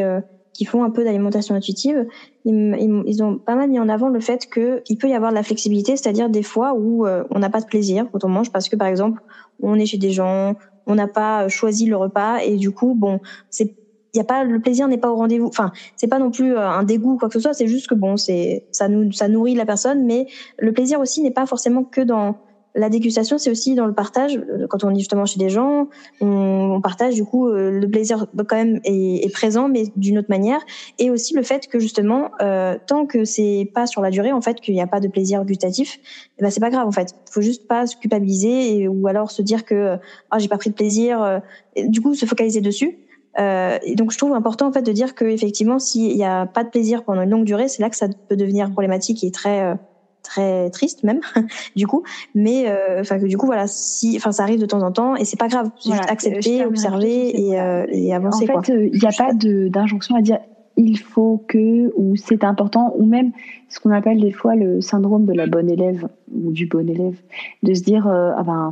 qui 0.57 0.65
font 0.65 0.84
un 0.84 0.89
peu 0.89 1.03
d'alimentation 1.03 1.53
intuitive, 1.53 2.07
ils, 2.43 3.24
ont 3.24 3.38
pas 3.38 3.55
mal 3.55 3.69
mis 3.69 3.79
en 3.79 3.88
avant 3.89 4.10
le 4.10 4.19
fait 4.19 4.48
qu'il 4.51 4.98
peut 4.98 5.07
y 5.07 5.13
avoir 5.13 5.29
de 5.29 5.36
la 5.36 5.43
flexibilité, 5.43 5.96
c'est-à-dire 5.96 6.29
des 6.29 6.41
fois 6.41 6.74
où 6.74 7.05
euh, 7.05 7.24
on 7.29 7.38
n'a 7.38 7.50
pas 7.50 7.62
de 7.62 7.67
plaisir 7.67 8.07
quand 8.12 8.24
on 8.24 8.29
mange 8.29 8.51
parce 8.51 8.67
que 8.67 8.75
par 8.75 8.88
exemple 8.88 9.22
on 9.62 9.75
est 9.75 9.86
chez 9.86 10.00
des 10.00 10.10
gens, 10.10 10.55
on 10.88 10.96
n'a 10.96 11.07
pas 11.07 11.48
choisi 11.48 11.86
le 11.86 11.96
repas 11.96 12.39
et 12.39 12.55
du 12.55 12.72
coup 12.72 12.96
bon 12.96 13.19
c'est 13.51 13.75
y 14.17 14.21
a 14.21 14.25
pas 14.25 14.43
le 14.43 14.59
plaisir 14.59 14.88
n'est 14.88 14.97
pas 14.97 15.12
au 15.12 15.15
rendez-vous. 15.15 15.47
Enfin, 15.47 15.71
c'est 15.95 16.07
pas 16.07 16.19
non 16.19 16.31
plus 16.31 16.55
euh, 16.55 16.67
un 16.67 16.83
dégoût 16.83 17.13
ou 17.13 17.17
quoi 17.17 17.29
que 17.29 17.33
ce 17.33 17.39
soit. 17.39 17.53
C'est 17.53 17.67
juste 17.67 17.88
que 17.88 17.95
bon, 17.95 18.17
c'est 18.17 18.65
ça 18.71 18.88
nous 18.88 19.12
ça 19.12 19.27
nourrit 19.27 19.55
la 19.55 19.65
personne, 19.65 20.05
mais 20.05 20.27
le 20.57 20.71
plaisir 20.74 21.00
aussi 21.00 21.21
n'est 21.21 21.31
pas 21.31 21.45
forcément 21.45 21.83
que 21.83 22.01
dans 22.01 22.38
la 22.77 22.89
dégustation, 22.89 23.38
c'est 23.38 23.50
aussi 23.50 23.75
dans 23.75 23.88
le 23.88 23.93
partage. 23.93 24.39
Quand 24.69 24.83
on 24.83 24.91
est 24.91 25.00
justement 25.00 25.25
chez 25.25 25.39
des 25.39 25.50
gens, 25.50 25.88
on, 26.21 26.79
partage 26.81 27.15
du 27.15 27.25
coup 27.25 27.47
euh, 27.47 27.71
le 27.71 27.89
plaisir 27.89 28.27
quand 28.47 28.55
même 28.55 28.79
est, 28.83 29.33
présent, 29.33 29.67
mais 29.67 29.86
d'une 29.95 30.19
autre 30.19 30.29
manière. 30.29 30.62
Et 31.00 31.09
aussi 31.09 31.33
le 31.33 31.41
fait 31.41 31.67
que 31.67 31.79
justement, 31.79 32.29
euh, 32.41 32.77
tant 32.86 33.07
que 33.07 33.25
c'est 33.25 33.69
pas 33.74 33.88
sur 33.88 34.01
la 34.01 34.12
durée, 34.12 34.31
en 34.31 34.41
fait, 34.41 34.62
qu'il 34.62 34.75
n'y 34.75 34.81
a 34.81 34.88
pas 34.88 35.00
de 35.00 35.07
plaisir 35.07 35.43
gustatif, 35.43 35.97
eh 36.38 36.43
ben 36.43 36.51
c'est 36.51 36.59
pas 36.59 36.69
grave 36.69 36.88
en 36.88 36.91
fait. 36.91 37.15
Faut 37.31 37.41
juste 37.41 37.67
pas 37.67 37.88
se 37.88 37.97
culpabiliser 37.97 38.77
et, 38.77 38.88
ou 38.88 39.07
alors 39.07 39.31
se 39.31 39.41
dire 39.41 39.65
que 39.65 39.97
ah 40.29 40.38
j'ai 40.38 40.47
pas 40.47 40.57
pris 40.57 40.69
de 40.69 40.75
plaisir. 40.75 41.21
Euh, 41.21 41.39
du 41.88 42.01
coup, 42.01 42.13
se 42.13 42.25
focaliser 42.25 42.62
dessus. 42.62 43.00
Euh, 43.39 43.77
et 43.84 43.96
donc 43.96 44.12
je 44.12 44.17
trouve 44.17 44.34
important 44.34 44.67
en 44.67 44.72
fait 44.72 44.82
de 44.82 44.91
dire 44.91 45.13
que 45.13 45.25
effectivement 45.25 45.77
s'il 45.77 46.15
n'y 46.15 46.25
a 46.25 46.46
pas 46.48 46.63
de 46.63 46.70
plaisir 46.70 47.03
pendant 47.03 47.22
une 47.22 47.29
longue 47.29 47.46
durée, 47.46 47.67
c'est 47.67 47.82
là 47.82 47.89
que 47.89 47.96
ça 47.96 48.08
peut 48.29 48.36
devenir 48.36 48.72
problématique 48.72 49.24
et 49.24 49.32
très 49.32 49.62
euh, 49.62 49.75
très 50.24 50.70
triste 50.72 51.03
même 51.03 51.22
du 51.75 51.88
coup. 51.88 52.03
Mais 52.34 52.67
euh, 52.67 53.01
enfin 53.01 53.20
que 53.20 53.25
du 53.25 53.38
coup 53.38 53.46
voilà 53.46 53.67
si 53.67 54.15
enfin 54.17 54.32
ça 54.32 54.44
arrive 54.44 54.60
de 54.60 54.65
temps 54.65 54.82
en 54.82 54.91
temps 54.91 55.15
et 55.15 55.25
c'est 55.25 55.38
pas 55.38 55.48
grave. 55.48 55.70
Juste 55.84 56.01
accepter 56.10 56.65
observer 56.65 57.39
et, 57.39 57.60
euh, 57.60 57.86
et, 57.89 58.13
avancer 58.13 58.48
en 58.51 58.62
fait 58.62 58.74
il 58.74 59.00
n'y 59.00 59.08
a 59.08 59.12
pas 59.17 59.34
d'injonction 59.34 60.15
à 60.15 60.22
dire 60.22 60.39
il 60.77 60.98
faut 60.98 61.43
que 61.48 61.91
ou 61.96 62.15
c'est 62.15 62.43
important 62.43 62.93
ou 62.98 63.05
même 63.05 63.31
ce 63.69 63.79
qu'on 63.79 63.91
appelle 63.91 64.19
des 64.22 64.31
fois 64.31 64.55
le 64.55 64.79
syndrome 64.81 65.25
de 65.25 65.34
la 65.34 65.48
bonne 65.48 65.69
élève 65.69 66.07
ou 66.34 66.51
du 66.51 66.67
bon 66.67 66.88
élève 66.89 67.19
de 67.63 67.74
se 67.74 67.84
dire 67.84 68.07
euh, 68.07 68.31
ah 68.38 68.43
ben 68.43 68.72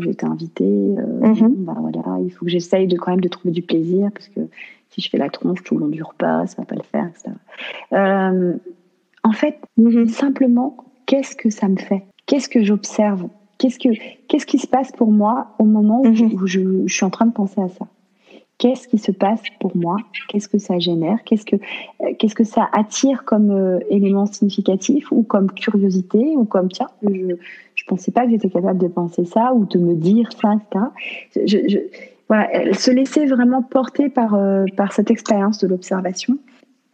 j'ai 0.00 0.10
été 0.10 0.26
invité 0.26 0.64
mm 0.64 1.48
bah, 1.64 1.76
voilà 1.80 2.18
il 2.22 2.30
faut 2.30 2.44
que 2.44 2.50
j'essaye 2.50 2.86
de 2.86 2.96
quand 2.96 3.10
même 3.10 3.20
de 3.20 3.28
trouver 3.28 3.52
du 3.52 3.62
plaisir 3.62 4.10
parce 4.12 4.28
que 4.28 4.40
si 4.90 5.00
je 5.00 5.10
fais 5.10 5.18
la 5.18 5.30
tronche 5.30 5.62
tout 5.64 5.74
le 5.74 5.80
long 5.80 5.88
du 5.88 6.02
repas 6.02 6.46
ça 6.46 6.56
va 6.58 6.64
pas 6.64 6.76
le 6.76 6.82
faire 6.82 7.08
etc. 7.08 7.34
en 9.24 9.32
fait 9.32 9.58
mhm. 9.76 10.08
simplement 10.08 10.76
qu'est-ce 11.08 11.34
que 11.34 11.50
ça 11.50 11.66
me 11.68 11.76
fait? 11.76 12.04
Qu'est-ce 12.26 12.48
que 12.48 12.62
j'observe? 12.62 13.28
Qu'est-ce 13.56 13.80
que 13.80 13.88
qu'est-ce 14.28 14.46
qui 14.46 14.58
se 14.58 14.68
passe 14.68 14.92
pour 14.92 15.10
moi 15.10 15.48
au 15.58 15.64
moment 15.64 16.02
où, 16.02 16.08
mhm. 16.08 16.46
je, 16.46 16.86
suis 16.86 17.04
en 17.04 17.10
train 17.10 17.26
de 17.26 17.32
penser 17.32 17.60
à 17.60 17.68
ça? 17.68 17.86
Qu'est-ce 18.58 18.88
qui 18.88 18.98
se 18.98 19.12
passe 19.12 19.40
pour 19.60 19.76
moi 19.76 19.96
Qu'est-ce 20.28 20.48
que 20.48 20.58
ça 20.58 20.78
génère 20.78 21.18
Qu'est-ce 21.24 21.46
que 21.46 21.56
euh, 21.56 22.12
qu'est-ce 22.18 22.34
que 22.34 22.44
ça 22.44 22.68
attire 22.72 23.24
comme 23.24 23.50
euh, 23.50 23.78
élément 23.88 24.26
significatif 24.26 25.10
ou 25.12 25.22
comme 25.22 25.50
curiosité 25.52 26.34
ou 26.36 26.44
comme 26.44 26.68
tiens 26.68 26.88
je 27.02 27.36
je 27.76 27.84
pensais 27.84 28.10
pas 28.10 28.24
que 28.24 28.32
j'étais 28.32 28.50
capable 28.50 28.80
de 28.80 28.88
penser 28.88 29.24
ça 29.24 29.54
ou 29.54 29.64
de 29.64 29.78
me 29.78 29.94
dire 29.94 30.30
ça 30.32 30.54
etc. 30.54 30.86
Je, 31.46 31.68
je, 31.68 31.78
voilà, 32.28 32.74
se 32.74 32.90
laisser 32.90 33.26
vraiment 33.26 33.62
porter 33.62 34.08
par 34.08 34.34
euh, 34.34 34.64
par 34.76 34.92
cette 34.92 35.10
expérience 35.10 35.58
de 35.58 35.66
l'observation, 35.66 36.38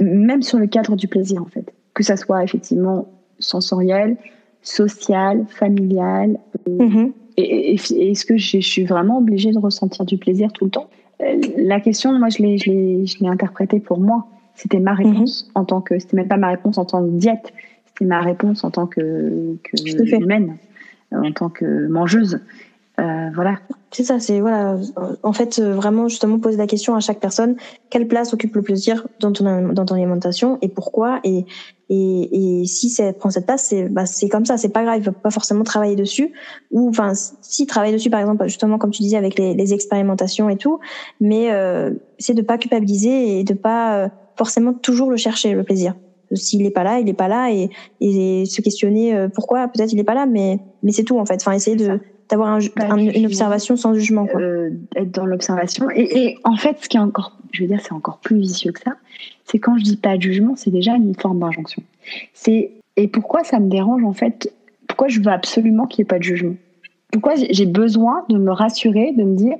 même 0.01 0.43
sur 0.43 0.59
le 0.59 0.67
cadre 0.67 0.97
du 0.97 1.09
plaisir 1.09 1.43
en 1.43 1.47
fait, 1.47 1.75
que 1.93 2.03
ça 2.03 2.17
soit 2.17 2.45
effectivement 2.45 3.09
sensorielle, 3.39 4.17
sociale, 4.63 5.45
familiale. 5.49 6.39
Euh, 6.69 6.85
mhm. 6.85 7.13
Et, 7.37 7.75
est-ce 7.75 8.25
que 8.25 8.37
je, 8.37 8.61
suis 8.61 8.85
vraiment 8.85 9.19
obligée 9.19 9.51
de 9.51 9.59
ressentir 9.59 10.05
du 10.05 10.19
plaisir 10.19 10.53
tout 10.53 10.67
le 10.67 10.71
temps 10.71 10.89
La 11.21 11.81
question, 11.81 12.19
moi, 12.19 12.29
je 12.29 12.43
l'ai, 12.43 12.59
je 12.59 12.71
l'ai, 12.71 13.07
je 13.07 13.19
l'ai 13.21 13.29
interprétée 13.29 13.81
pour 13.81 13.99
moi. 14.01 14.27
C'était 14.55 14.81
ma 14.81 14.95
réponse 14.95 15.47
mhm. 15.47 15.63
en 15.63 15.65
tant 15.65 15.81
que, 15.81 15.99
c'était 15.99 16.17
même 16.17 16.29
pas 16.29 16.37
ma 16.37 16.49
réponse 16.49 16.79
en 16.79 16.85
tant 16.85 17.05
que 17.05 17.11
diète, 17.11 17.53
c'était 17.87 18.05
ma 18.05 18.21
réponse 18.21 18.65
en 18.65 18.71
tant 18.71 18.87
que, 18.87 19.57
que 19.63 20.15
humaine, 20.17 20.57
en 21.13 21.33
tant 21.33 21.49
que 21.49 21.87
mangeuse. 21.89 22.41
Euh, 23.01 23.31
voilà. 23.35 23.59
C'est 23.91 24.05
ça, 24.05 24.19
c'est 24.19 24.41
voilà. 24.41 24.77
En 25.23 25.33
fait, 25.33 25.61
vraiment 25.61 26.09
justement 26.09 26.39
poser 26.39 26.57
la 26.57 26.67
question 26.67 26.95
à 26.95 27.01
chaque 27.01 27.21
personne 27.21 27.57
quelle 27.91 28.09
place 28.09 28.33
occupe 28.35 28.55
le 28.57 28.63
plaisir 28.63 29.07
dans 29.21 29.33
ton 29.33 29.73
dans 29.73 29.85
ton 29.85 29.95
alimentation 29.95 30.59
et 30.63 30.69
pourquoi 30.69 31.21
et 31.23 31.47
et, 31.91 32.61
et 32.63 32.67
si 32.67 32.89
ça 32.89 33.13
prend 33.13 33.31
cette 33.31 33.47
place, 33.47 33.67
c'est 33.67 33.89
bah, 33.89 34.07
c'est 34.07 34.29
comme 34.29 34.47
ça, 34.47 34.57
c'est 34.57 34.71
pas 34.71 34.83
grave, 34.83 34.97
il 34.99 35.05
faut 35.05 35.13
pas 35.13 35.31
forcément 35.31 35.65
travailler 35.65 35.97
dessus 35.97 36.33
ou 36.71 36.89
enfin 36.89 37.13
si 37.15 37.67
travailler 37.67 37.93
dessus 37.93 38.11
par 38.11 38.21
exemple 38.21 38.45
justement 38.45 38.79
comme 38.79 38.91
tu 38.91 39.03
disais 39.03 39.17
avec 39.17 39.39
les, 39.39 39.55
les 39.55 39.75
expérimentations 39.75 40.49
et 40.49 40.57
tout, 40.57 40.81
mais 41.21 41.53
euh, 41.53 41.93
c'est 42.19 42.35
de 42.35 42.43
pas 42.43 42.59
culpabiliser 42.59 43.39
et 43.39 43.45
de 43.45 43.55
pas 43.55 43.99
euh, 43.99 44.09
forcément 44.37 44.73
toujours 44.73 45.11
le 45.11 45.17
chercher 45.17 45.53
le 45.53 45.63
plaisir. 45.63 45.95
S'il 46.33 46.67
est 46.67 46.71
pas 46.71 46.83
là, 46.83 46.99
il 46.99 47.09
est 47.09 47.13
pas 47.13 47.29
là 47.29 47.53
et, 47.53 47.71
et 48.01 48.45
se 48.47 48.61
questionner 48.61 49.15
euh, 49.15 49.29
pourquoi 49.33 49.69
peut-être 49.69 49.93
il 49.93 50.01
est 50.01 50.05
pas 50.05 50.15
là, 50.15 50.27
mais 50.27 50.59
mais 50.83 50.91
c'est 50.91 51.05
tout 51.05 51.19
en 51.19 51.27
fait. 51.27 51.37
Enfin 51.37 51.53
essayer 51.53 51.77
de 51.77 52.01
d'avoir 52.29 52.49
un, 52.49 52.59
bah, 52.77 52.97
une 52.97 53.27
observation 53.27 53.77
sans 53.77 53.95
jugement. 53.95 54.27
Quoi. 54.27 54.41
Euh, 54.41 54.71
être 54.97 55.11
dans 55.11 55.27
l'observation. 55.27 55.91
Et, 55.91 56.25
et, 56.25 56.39
en 56.45 56.57
fait, 56.57 56.79
ce 56.81 56.89
qui 56.89 56.97
est 56.97 57.01
encore, 57.01 57.37
je 57.53 57.63
veux 57.63 57.69
dire, 57.69 57.81
c'est 57.83 57.93
encore 57.93 58.19
plus 58.19 58.39
vicieux 58.39 58.73
que 58.73 58.81
ça, 58.81 58.95
c'est 59.45 59.59
quand 59.59 59.77
je 59.79 59.85
dis 59.85 59.97
pas 59.97 60.17
de 60.17 60.23
jugement, 60.23 60.55
c'est 60.57 60.71
déjà 60.71 60.95
une 60.95 61.15
forme 61.15 61.41
d'injonction. 61.41 61.83
C'est 62.33 62.73
et 62.97 63.09
pourquoi 63.09 63.45
ça 63.45 63.59
me 63.59 63.69
dérange 63.69 64.05
en 64.05 64.13
fait? 64.13 64.53
Pourquoi 64.87 65.09
je 65.09 65.21
veux 65.21 65.29
absolument 65.29 65.87
qu'il 65.87 66.03
n'y 66.03 66.07
ait 66.07 66.09
pas 66.09 66.19
de 66.19 66.25
jugement? 66.25 66.55
Pourquoi 67.13 67.35
j'ai 67.37 67.67
besoin 67.67 68.25
de 68.29 68.39
me 68.39 68.53
rassurer, 68.53 69.13
de 69.13 69.25
me 69.25 69.37
dire 69.37 69.57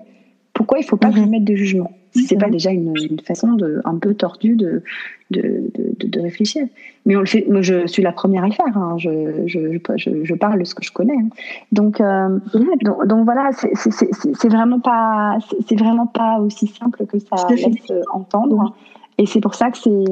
pourquoi 0.53 0.79
il 0.79 0.85
faut 0.85 0.97
pas 0.97 1.11
que 1.11 1.17
je 1.17 1.23
mhm. 1.23 1.31
mette 1.31 1.45
de 1.45 1.55
jugement? 1.55 1.93
Si 2.15 2.25
c'est 2.25 2.37
pas 2.37 2.47
mhm. 2.47 2.53
déjà 2.53 2.71
une, 2.71 2.95
une, 2.97 3.21
façon 3.21 3.53
de, 3.53 3.81
un 3.85 3.99
peu 3.99 4.15
tordue 4.15 4.57
de 4.57 4.83
de, 5.31 5.71
de, 5.75 6.07
de, 6.07 6.21
réfléchir. 6.21 6.67
Mais 7.07 7.17
on 7.17 7.21
le 7.21 7.27
fait, 7.27 7.47
moi 7.49 7.63
je 7.63 7.87
suis 7.87 8.03
la 8.03 8.13
première 8.13 8.45
à 8.45 8.47
le 8.47 8.53
faire, 8.53 8.77
hein. 8.77 8.97
je, 8.99 9.43
je, 9.47 9.79
je, 9.97 10.25
je, 10.25 10.35
parle 10.35 10.61
de 10.61 10.65
ce 10.65 10.75
que 10.75 10.85
je 10.85 10.93
connais. 10.93 11.17
Hein. 11.17 11.29
Donc, 11.73 12.01
euh, 12.01 12.39
donc, 12.83 13.07
donc, 13.07 13.25
voilà, 13.25 13.51
c'est 13.53 14.49
vraiment 14.49 14.81
pas 14.81 15.39
vraiment 15.71 16.07
pas 16.07 16.39
aussi 16.39 16.67
simple 16.69 17.07
que 17.07 17.19
ça 17.19 17.49
laisse 17.49 17.91
entendre. 18.13 18.75
Et 19.17 19.27
c'est 19.27 19.41
pour 19.41 19.55
ça 19.55 19.71
que 19.71 19.79
c'est 19.79 20.05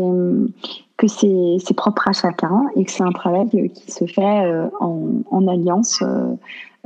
que 0.96 1.08
c'est 1.08 1.74
propre 1.74 2.08
à 2.08 2.12
chacun 2.12 2.66
et 2.76 2.84
que 2.84 2.90
c'est 2.90 3.02
un 3.02 3.12
travail 3.12 3.48
qui 3.48 3.90
se 3.90 4.04
fait 4.06 4.22
euh, 4.22 4.68
en, 4.80 5.22
en 5.30 5.48
alliance 5.48 6.00
euh, 6.02 6.34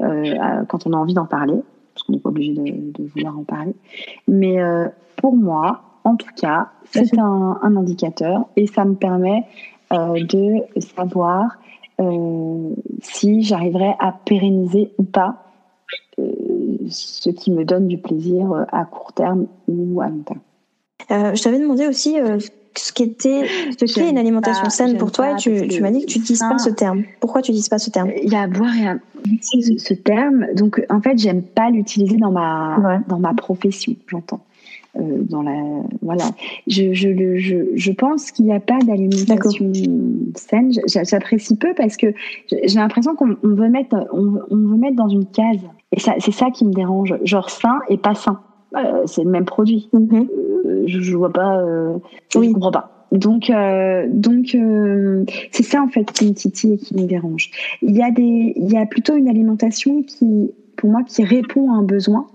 euh, 0.01 0.65
quand 0.69 0.87
on 0.87 0.93
a 0.93 0.97
envie 0.97 1.15
d'en 1.15 1.27
parler 1.27 1.61
on 2.09 2.13
n'est 2.13 2.19
pas 2.19 2.29
obligé 2.29 2.53
de, 2.55 3.05
vouloir 3.15 3.39
en 3.39 3.45
parler. 3.45 3.75
Mais 4.29 4.61
euh, 4.61 4.89
pour 5.17 5.37
moi, 5.37 5.83
en 6.05 6.17
tout 6.17 6.33
cas, 6.41 6.71
c'est 6.91 7.19
un, 7.19 7.59
indicateur 7.63 8.47
et 8.57 8.67
ça 8.67 8.85
me 8.85 8.95
permet 8.95 9.45
euh, 9.93 10.23
de 10.25 10.65
savoir 10.81 11.59
euh, 12.01 12.75
si 13.03 13.43
j'arriverai 13.43 13.95
à 13.99 14.13
pérenniser 14.25 14.93
ou 14.99 15.05
pas 15.05 15.43
ce 16.89 17.31
qui 17.31 17.51
me 17.51 17.65
donne 17.65 17.89
du 17.89 17.99
plaisir 17.99 18.67
à 18.73 18.85
court 18.85 19.13
terme 19.13 19.47
ou 19.69 20.01
à 20.01 20.09
long 20.09 20.23
terme. 20.23 21.35
je 21.35 21.43
t'avais 21.43 21.59
demandé 21.59 21.87
aussi 21.87 22.17
ce 22.79 22.93
qui 22.93 23.03
était, 23.03 23.47
ce 23.79 23.85
qu'est 23.93 24.11
une 24.11 24.19
alimentation 24.19 24.69
saine 24.71 24.97
pour 24.97 25.13
toi, 25.13 25.33
et 25.33 25.37
tu, 25.37 25.69
tu 25.69 25.81
m'as 25.81 25.91
dit 25.91 26.01
que 26.01 26.07
tu 26.07 26.19
n'utilises 26.19 26.41
pas 26.41 26.59
ce 26.59 26.71
terme. 26.71 27.05
Pourquoi 27.21 27.43
tu 27.43 27.51
n'utilises 27.51 27.69
pas 27.69 27.79
ce 27.79 27.91
terme? 27.91 28.11
Il 28.23 28.33
y 28.33 28.37
a 28.37 28.43
à 28.43 28.47
boire 28.47 28.77
et 28.77 28.87
à 28.87 28.97
ce 29.41 29.95
terme. 29.95 30.47
Donc, 30.55 30.85
en 30.89 31.01
fait, 31.01 31.19
j'aime 31.19 31.43
pas 31.43 31.71
l'utiliser 31.71 32.17
dans 32.17 32.31
ma 32.31 33.03
dans 33.09 33.19
ma 33.19 33.35
profession. 33.35 33.95
J'entends. 34.07 34.41
Euh, 34.99 35.23
dans 35.29 35.43
la 35.43 35.83
voilà 36.01 36.25
je 36.67 36.95
je 36.95 37.37
je, 37.37 37.57
je 37.75 37.93
pense 37.93 38.31
qu'il 38.31 38.47
n'y 38.47 38.53
a 38.53 38.61
pas 38.61 38.79
d'alimentation 38.79 39.71
saine 40.35 40.73
j'apprécie 40.87 41.57
peu 41.57 41.75
parce 41.75 41.97
que 41.97 42.15
j'ai 42.49 42.79
l'impression 42.79 43.15
qu'on 43.15 43.37
veut 43.43 43.69
mettre 43.69 44.07
on, 44.13 44.39
on, 44.49 44.57
veut 44.57 44.77
mettre 44.77 44.97
dans 44.97 45.09
une 45.09 45.27
case 45.27 45.61
et 45.93 46.01
ça 46.01 46.15
c'est 46.19 46.33
ça 46.33 46.51
qui 46.51 46.65
me 46.65 46.73
dérange 46.73 47.15
genre 47.25 47.51
sain 47.51 47.81
et 47.91 47.99
pas 47.99 48.15
sain 48.15 48.41
euh, 48.77 49.03
c'est 49.07 49.25
le 49.25 49.31
même 49.31 49.45
produit 49.45 49.89
mm-hmm. 49.93 50.29
euh, 50.67 50.83
je, 50.87 51.01
je 51.01 51.17
vois 51.17 51.33
pas 51.33 51.63
oui. 52.35 52.49
je 52.49 52.53
comprends 52.53 52.71
pas 52.71 52.97
donc, 53.13 53.51
euh, 53.51 54.07
donc 54.09 54.55
euh, 54.55 55.25
c'est 55.53 55.63
ça 55.63 55.83
en 55.83 55.89
fait 55.89 56.11
qui 56.13 56.27
me 56.27 56.35
titille 56.35 56.75
et 56.75 56.79
qui 56.79 56.95
me 56.95 57.07
dérange. 57.07 57.51
Il 57.83 57.97
y 57.97 58.03
a 58.03 58.11
des, 58.11 58.53
il 58.57 58.71
y 58.71 58.77
a 58.77 58.87
plutôt 58.87 59.17
une 59.17 59.29
alimentation 59.29 60.03
qui, 60.03 60.51
pour 60.77 60.91
moi, 60.91 61.03
qui 61.05 61.25
répond 61.25 61.73
à 61.73 61.77
un 61.77 61.83
besoin. 61.83 62.27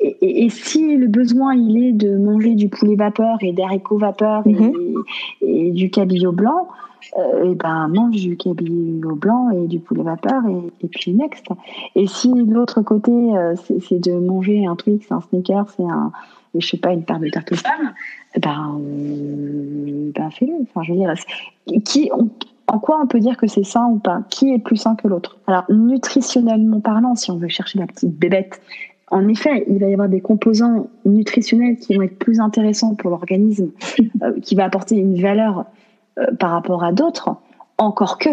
Et, 0.00 0.44
et, 0.44 0.50
si 0.50 0.96
le 0.96 1.06
besoin 1.06 1.54
il 1.54 1.82
est 1.82 1.92
de 1.92 2.16
manger 2.18 2.54
du 2.54 2.68
poulet 2.68 2.96
vapeur 2.96 3.38
et 3.40 3.52
d'haricots 3.52 3.98
vapeur 3.98 4.46
et, 4.46 4.52
mhm. 4.52 5.04
et, 5.40 5.70
du 5.70 5.90
cabillaud 5.90 6.32
blanc, 6.32 6.68
euh, 7.18 7.52
et 7.52 7.54
ben 7.54 7.88
mange 7.88 8.16
du 8.16 8.36
cabillaud 8.36 9.14
blanc 9.14 9.50
et 9.50 9.66
du 9.66 9.78
poulet 9.78 10.02
vapeur 10.02 10.42
et, 10.82 10.88
puis 10.88 11.14
next. 11.14 11.46
Et 11.94 12.06
si 12.06 12.28
l'autre 12.28 12.82
côté 12.82 13.10
euh, 13.12 13.54
c'est 13.56 13.98
de 13.98 14.12
manger 14.12 14.66
un 14.66 14.76
truc, 14.76 15.02
c'est 15.06 15.14
un 15.14 15.22
sneaker, 15.22 15.66
c'est 15.70 15.84
un, 15.84 16.12
je 16.54 16.66
sais 16.66 16.76
pas, 16.76 16.92
une 16.92 17.04
paire 17.04 17.20
de 17.20 17.28
tarte 17.28 17.52
aux 17.52 17.56
pommes, 17.56 17.92
ben, 18.42 18.78
euh, 18.80 20.10
ben 20.14 20.30
fais-le. 20.30 20.54
Enfin, 20.62 20.82
je 20.82 20.92
veux 20.92 20.98
dire, 20.98 21.14
qui, 21.84 22.10
en 22.68 22.78
quoi 22.78 23.00
on 23.02 23.06
peut 23.06 23.20
dire 23.20 23.36
que 23.36 23.46
c'est 23.46 23.64
sain 23.64 23.86
ou 23.86 23.98
pas? 23.98 24.22
Qui 24.28 24.52
est 24.52 24.58
plus 24.58 24.76
sain 24.76 24.96
que 24.96 25.08
l'autre? 25.08 25.38
Alors, 25.46 25.64
nutritionnellement 25.70 26.80
parlant, 26.80 27.14
si 27.14 27.30
on 27.30 27.36
veut 27.36 27.48
chercher 27.48 27.78
la 27.78 27.86
petite 27.86 28.16
bébête 28.16 28.60
en 29.10 29.28
effet, 29.28 29.64
il 29.68 29.78
va 29.78 29.88
y 29.88 29.92
avoir 29.92 30.08
des 30.08 30.20
composants 30.20 30.88
nutritionnels 31.04 31.76
qui 31.76 31.94
vont 31.94 32.02
être 32.02 32.18
plus 32.18 32.40
intéressants 32.40 32.94
pour 32.94 33.10
l'organisme, 33.10 33.70
euh, 34.22 34.40
qui 34.40 34.54
va 34.54 34.64
apporter 34.64 34.96
une 34.96 35.20
valeur 35.20 35.66
euh, 36.18 36.26
par 36.38 36.50
rapport 36.50 36.82
à 36.82 36.92
d'autres, 36.92 37.36
encore 37.78 38.18
que, 38.18 38.30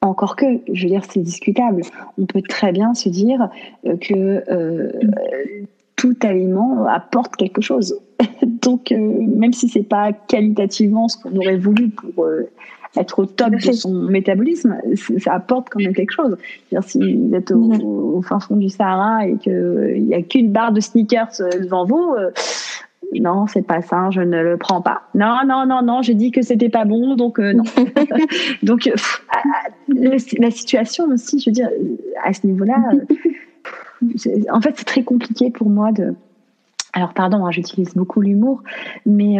encore 0.00 0.34
que, 0.34 0.60
je 0.72 0.82
veux 0.82 0.88
dire, 0.88 1.04
c'est 1.08 1.20
discutable. 1.20 1.82
On 2.18 2.26
peut 2.26 2.42
très 2.42 2.72
bien 2.72 2.94
se 2.94 3.08
dire 3.08 3.48
euh, 3.86 3.96
que 3.96 4.44
tout 5.94 6.16
aliment 6.22 6.84
apporte 6.86 7.36
quelque 7.36 7.60
chose. 7.60 8.00
Donc, 8.42 8.90
même 8.90 9.52
si 9.52 9.68
c'est 9.68 9.84
pas 9.84 10.12
qualitativement 10.12 11.06
ce 11.06 11.16
qu'on 11.16 11.36
aurait 11.36 11.58
voulu 11.58 11.90
pour 11.90 12.26
être 12.96 13.18
au 13.20 13.26
top 13.26 13.52
de 13.52 13.72
son 13.72 13.94
métabolisme, 13.94 14.76
ça 15.18 15.34
apporte 15.34 15.68
quand 15.70 15.80
même 15.80 15.94
quelque 15.94 16.12
chose. 16.12 16.36
Si 16.82 17.16
vous 17.16 17.34
êtes 17.34 17.50
au, 17.50 18.20
fin 18.22 18.38
fond 18.38 18.56
du 18.56 18.68
Sahara 18.68 19.26
et 19.26 19.36
qu'il 19.38 20.04
n'y 20.06 20.14
a 20.14 20.22
qu'une 20.22 20.52
barre 20.52 20.72
de 20.72 20.80
sneakers 20.80 21.40
euh, 21.40 21.48
devant 21.60 21.84
vous, 21.84 22.14
euh, 22.18 22.30
non, 23.18 23.46
c'est 23.46 23.66
pas 23.66 23.82
ça, 23.82 24.10
je 24.10 24.20
ne 24.20 24.42
le 24.42 24.56
prends 24.56 24.80
pas. 24.80 25.02
Non, 25.14 25.38
non, 25.46 25.66
non, 25.66 25.82
non, 25.82 26.02
j'ai 26.02 26.14
dit 26.14 26.30
que 26.30 26.42
c'était 26.42 26.68
pas 26.68 26.84
bon, 26.84 27.16
donc 27.16 27.38
euh, 27.38 27.52
non. 27.52 27.64
donc 28.62 28.88
la 29.88 30.50
situation 30.50 31.06
aussi, 31.06 31.40
je 31.40 31.50
veux 31.50 31.54
dire, 31.54 31.68
à 32.22 32.32
ce 32.32 32.46
niveau-là, 32.46 32.76
en 34.50 34.60
fait, 34.60 34.74
c'est 34.76 34.84
très 34.84 35.02
compliqué 35.02 35.50
pour 35.50 35.68
moi 35.68 35.92
de. 35.92 36.14
Alors, 36.94 37.14
pardon, 37.14 37.46
hein, 37.46 37.50
j'utilise 37.50 37.94
beaucoup 37.94 38.20
l'humour, 38.20 38.62
mais 39.06 39.38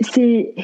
c'est 0.00 0.54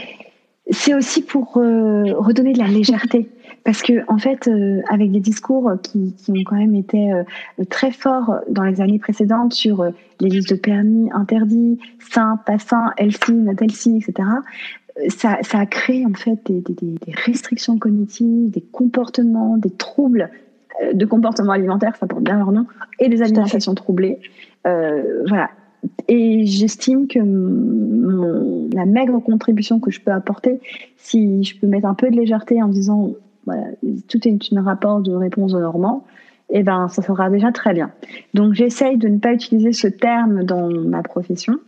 c'est 0.74 0.94
aussi 0.94 1.22
pour 1.22 1.56
euh, 1.56 2.12
redonner 2.14 2.52
de 2.52 2.58
la 2.58 2.66
légèreté. 2.66 3.28
Parce 3.64 3.80
que, 3.80 4.04
en 4.12 4.18
fait, 4.18 4.46
euh, 4.46 4.82
avec 4.90 5.10
des 5.10 5.20
discours 5.20 5.72
qui, 5.82 6.14
qui, 6.14 6.32
ont 6.32 6.44
quand 6.44 6.56
même 6.56 6.74
été 6.74 7.12
euh, 7.12 7.22
très 7.70 7.92
forts 7.92 8.40
dans 8.50 8.64
les 8.64 8.82
années 8.82 8.98
précédentes 8.98 9.54
sur 9.54 9.90
les 10.20 10.28
listes 10.28 10.50
de 10.50 10.56
permis 10.56 11.10
interdits, 11.12 11.78
sains, 11.98 12.38
pas 12.44 12.58
sains, 12.58 12.90
healthy, 12.98 13.32
not 13.32 13.54
healthy, 13.60 13.98
etc., 13.98 14.28
ça, 15.08 15.38
ça 15.42 15.58
a 15.58 15.66
créé 15.66 16.06
en 16.06 16.14
fait 16.14 16.38
des, 16.46 16.60
des, 16.60 16.74
des 16.74 17.12
restrictions 17.24 17.78
cognitives, 17.78 18.50
des 18.50 18.60
comportements, 18.60 19.56
des 19.56 19.70
troubles 19.70 20.30
de 20.92 21.04
comportement 21.04 21.50
alimentaire, 21.50 21.96
ça 21.98 22.06
porte 22.06 22.22
bien 22.22 22.38
leur 22.38 22.52
nom, 22.52 22.66
et 23.00 23.08
des 23.08 23.20
alimentations 23.20 23.74
troublées. 23.74 24.20
voilà, 24.64 25.50
et 26.08 26.46
j'estime 26.46 27.06
que 27.06 27.18
la 28.74 28.86
maigre 28.86 29.20
contribution 29.20 29.80
que 29.80 29.90
je 29.90 30.00
peux 30.00 30.12
apporter, 30.12 30.60
si 30.96 31.42
je 31.44 31.58
peux 31.58 31.66
mettre 31.66 31.86
un 31.86 31.94
peu 31.94 32.10
de 32.10 32.16
légèreté 32.16 32.62
en 32.62 32.68
disant 32.68 33.12
voilà, 33.46 33.66
tout 34.08 34.26
est 34.26 34.38
un 34.52 34.62
rapport 34.62 35.00
de 35.00 35.12
réponse 35.12 35.54
au 35.54 35.60
normand, 35.60 36.04
eh 36.50 36.62
ben, 36.62 36.88
ça 36.88 37.02
sera 37.02 37.30
déjà 37.30 37.52
très 37.52 37.72
bien. 37.72 37.90
Donc, 38.34 38.54
j'essaye 38.54 38.98
de 38.98 39.08
ne 39.08 39.18
pas 39.18 39.32
utiliser 39.32 39.72
ce 39.72 39.88
terme 39.88 40.44
dans 40.44 40.68
ma 40.68 41.02
profession. 41.02 41.58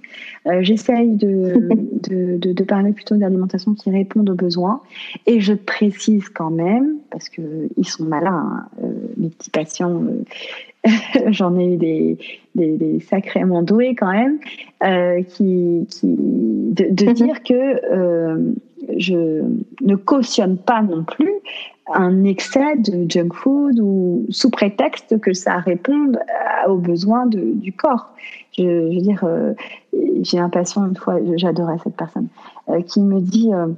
Euh, 0.46 0.62
j'essaye 0.62 1.16
de, 1.16 1.54
de, 2.08 2.36
de, 2.38 2.52
de, 2.52 2.64
parler 2.64 2.92
plutôt 2.92 3.16
d'alimentation 3.16 3.74
qui 3.74 3.90
répond 3.90 4.20
aux 4.20 4.34
besoins. 4.34 4.82
Et 5.26 5.40
je 5.40 5.54
précise 5.54 6.28
quand 6.28 6.50
même, 6.50 6.96
parce 7.10 7.28
que 7.28 7.68
ils 7.76 7.88
sont 7.88 8.04
malins, 8.04 8.30
hein, 8.32 8.84
euh, 8.84 8.92
mes 9.16 9.28
petits 9.30 9.50
patients, 9.50 10.02
euh, 10.04 10.24
j'en 11.28 11.58
ai 11.58 11.74
eu 11.74 11.76
des, 11.76 12.18
des, 12.54 12.76
des, 12.76 13.00
sacrément 13.00 13.62
doués 13.62 13.94
quand 13.94 14.12
même, 14.12 14.38
euh, 14.84 15.22
qui, 15.22 15.86
qui, 15.90 16.06
de, 16.06 16.86
de 16.90 17.06
mhm. 17.06 17.12
dire 17.14 17.42
que 17.42 17.54
euh, 17.92 18.52
je 18.96 19.42
ne 19.80 19.96
cautionne 19.96 20.56
pas 20.56 20.82
non 20.82 21.04
plus 21.04 21.32
un 21.94 22.24
excès 22.24 22.76
de 22.76 23.08
junk 23.08 23.32
food 23.32 23.78
ou 23.80 24.26
sous 24.30 24.50
prétexte 24.50 25.20
que 25.20 25.32
ça 25.32 25.58
réponde 25.58 26.18
aux 26.68 26.78
besoins 26.78 27.26
de, 27.26 27.40
du 27.40 27.72
corps. 27.72 28.12
Je, 28.56 28.62
je 28.62 28.96
veux 28.96 29.02
dire, 29.02 29.22
euh, 29.24 29.52
j'ai 30.22 30.38
un 30.38 30.48
patient 30.48 30.86
une 30.86 30.96
fois, 30.96 31.18
j'adorais 31.36 31.78
cette 31.82 31.96
personne, 31.96 32.28
euh, 32.68 32.82
qui 32.82 33.00
me 33.00 33.20
dit 33.20 33.52
euh, 33.52 33.68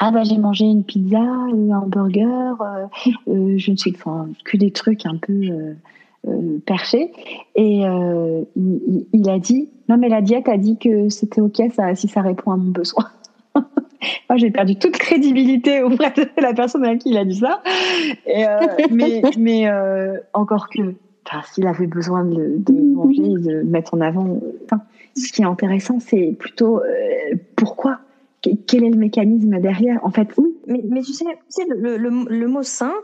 ah 0.00 0.10
bah 0.10 0.24
j'ai 0.24 0.38
mangé 0.38 0.64
une 0.64 0.84
pizza, 0.84 1.18
un 1.18 1.86
burger, 1.86 2.54
je 3.26 3.70
ne 3.70 3.76
suis 3.76 3.94
enfin, 3.96 4.28
que 4.44 4.56
des 4.56 4.70
trucs 4.70 5.06
un 5.06 5.16
peu 5.16 5.32
euh, 5.32 5.74
perché. 6.64 7.12
Et 7.54 7.86
euh, 7.86 8.42
il, 9.12 9.28
a 9.28 9.38
dit, 9.38 9.70
non 9.88 9.96
mais 9.96 10.08
la 10.08 10.20
diète 10.20 10.48
a 10.48 10.56
dit 10.56 10.76
que 10.78 11.08
c'était 11.08 11.40
ok 11.40 11.62
ça, 11.74 11.94
si 11.94 12.08
ça 12.08 12.20
répond 12.20 12.52
à 12.52 12.56
mon 12.56 12.70
besoin. 12.70 13.06
Moi, 13.54 14.36
j'ai 14.36 14.50
perdu 14.50 14.76
toute 14.76 14.98
crédibilité 14.98 15.82
auprès 15.82 16.10
de 16.10 16.42
la 16.42 16.52
personne 16.52 16.84
à 16.84 16.96
qui 16.96 17.10
il 17.10 17.16
a 17.16 17.24
dit 17.24 17.36
ça. 17.36 17.62
Et, 18.26 18.46
euh, 18.46 18.58
mais 18.90 19.22
mais 19.38 19.66
encore 20.32 20.68
que, 20.68 20.94
s'il 21.52 21.66
avait 21.66 21.86
besoin 21.86 22.24
de, 22.24 22.56
de 22.58 22.72
manger, 22.72 23.22
de 23.22 23.62
mettre 23.62 23.94
en 23.94 24.00
avant. 24.00 24.40
ce 25.16 25.32
qui 25.32 25.42
est 25.42 25.46
intéressant, 25.46 25.98
c'est 25.98 26.36
plutôt 26.38 26.82
pourquoi? 27.56 27.98
Quel 28.66 28.84
est 28.84 28.90
le 28.90 28.98
mécanisme 28.98 29.58
derrière? 29.60 29.98
En 30.04 30.10
fait, 30.10 30.28
oui. 30.36 30.55
Mais, 30.66 30.82
mais 30.88 31.02
tu 31.02 31.12
sais, 31.12 31.24
tu 31.24 31.32
sais 31.48 31.64
le, 31.68 31.96
le, 31.96 32.10
le, 32.28 32.48
mot 32.48 32.62
sain, 32.62 32.94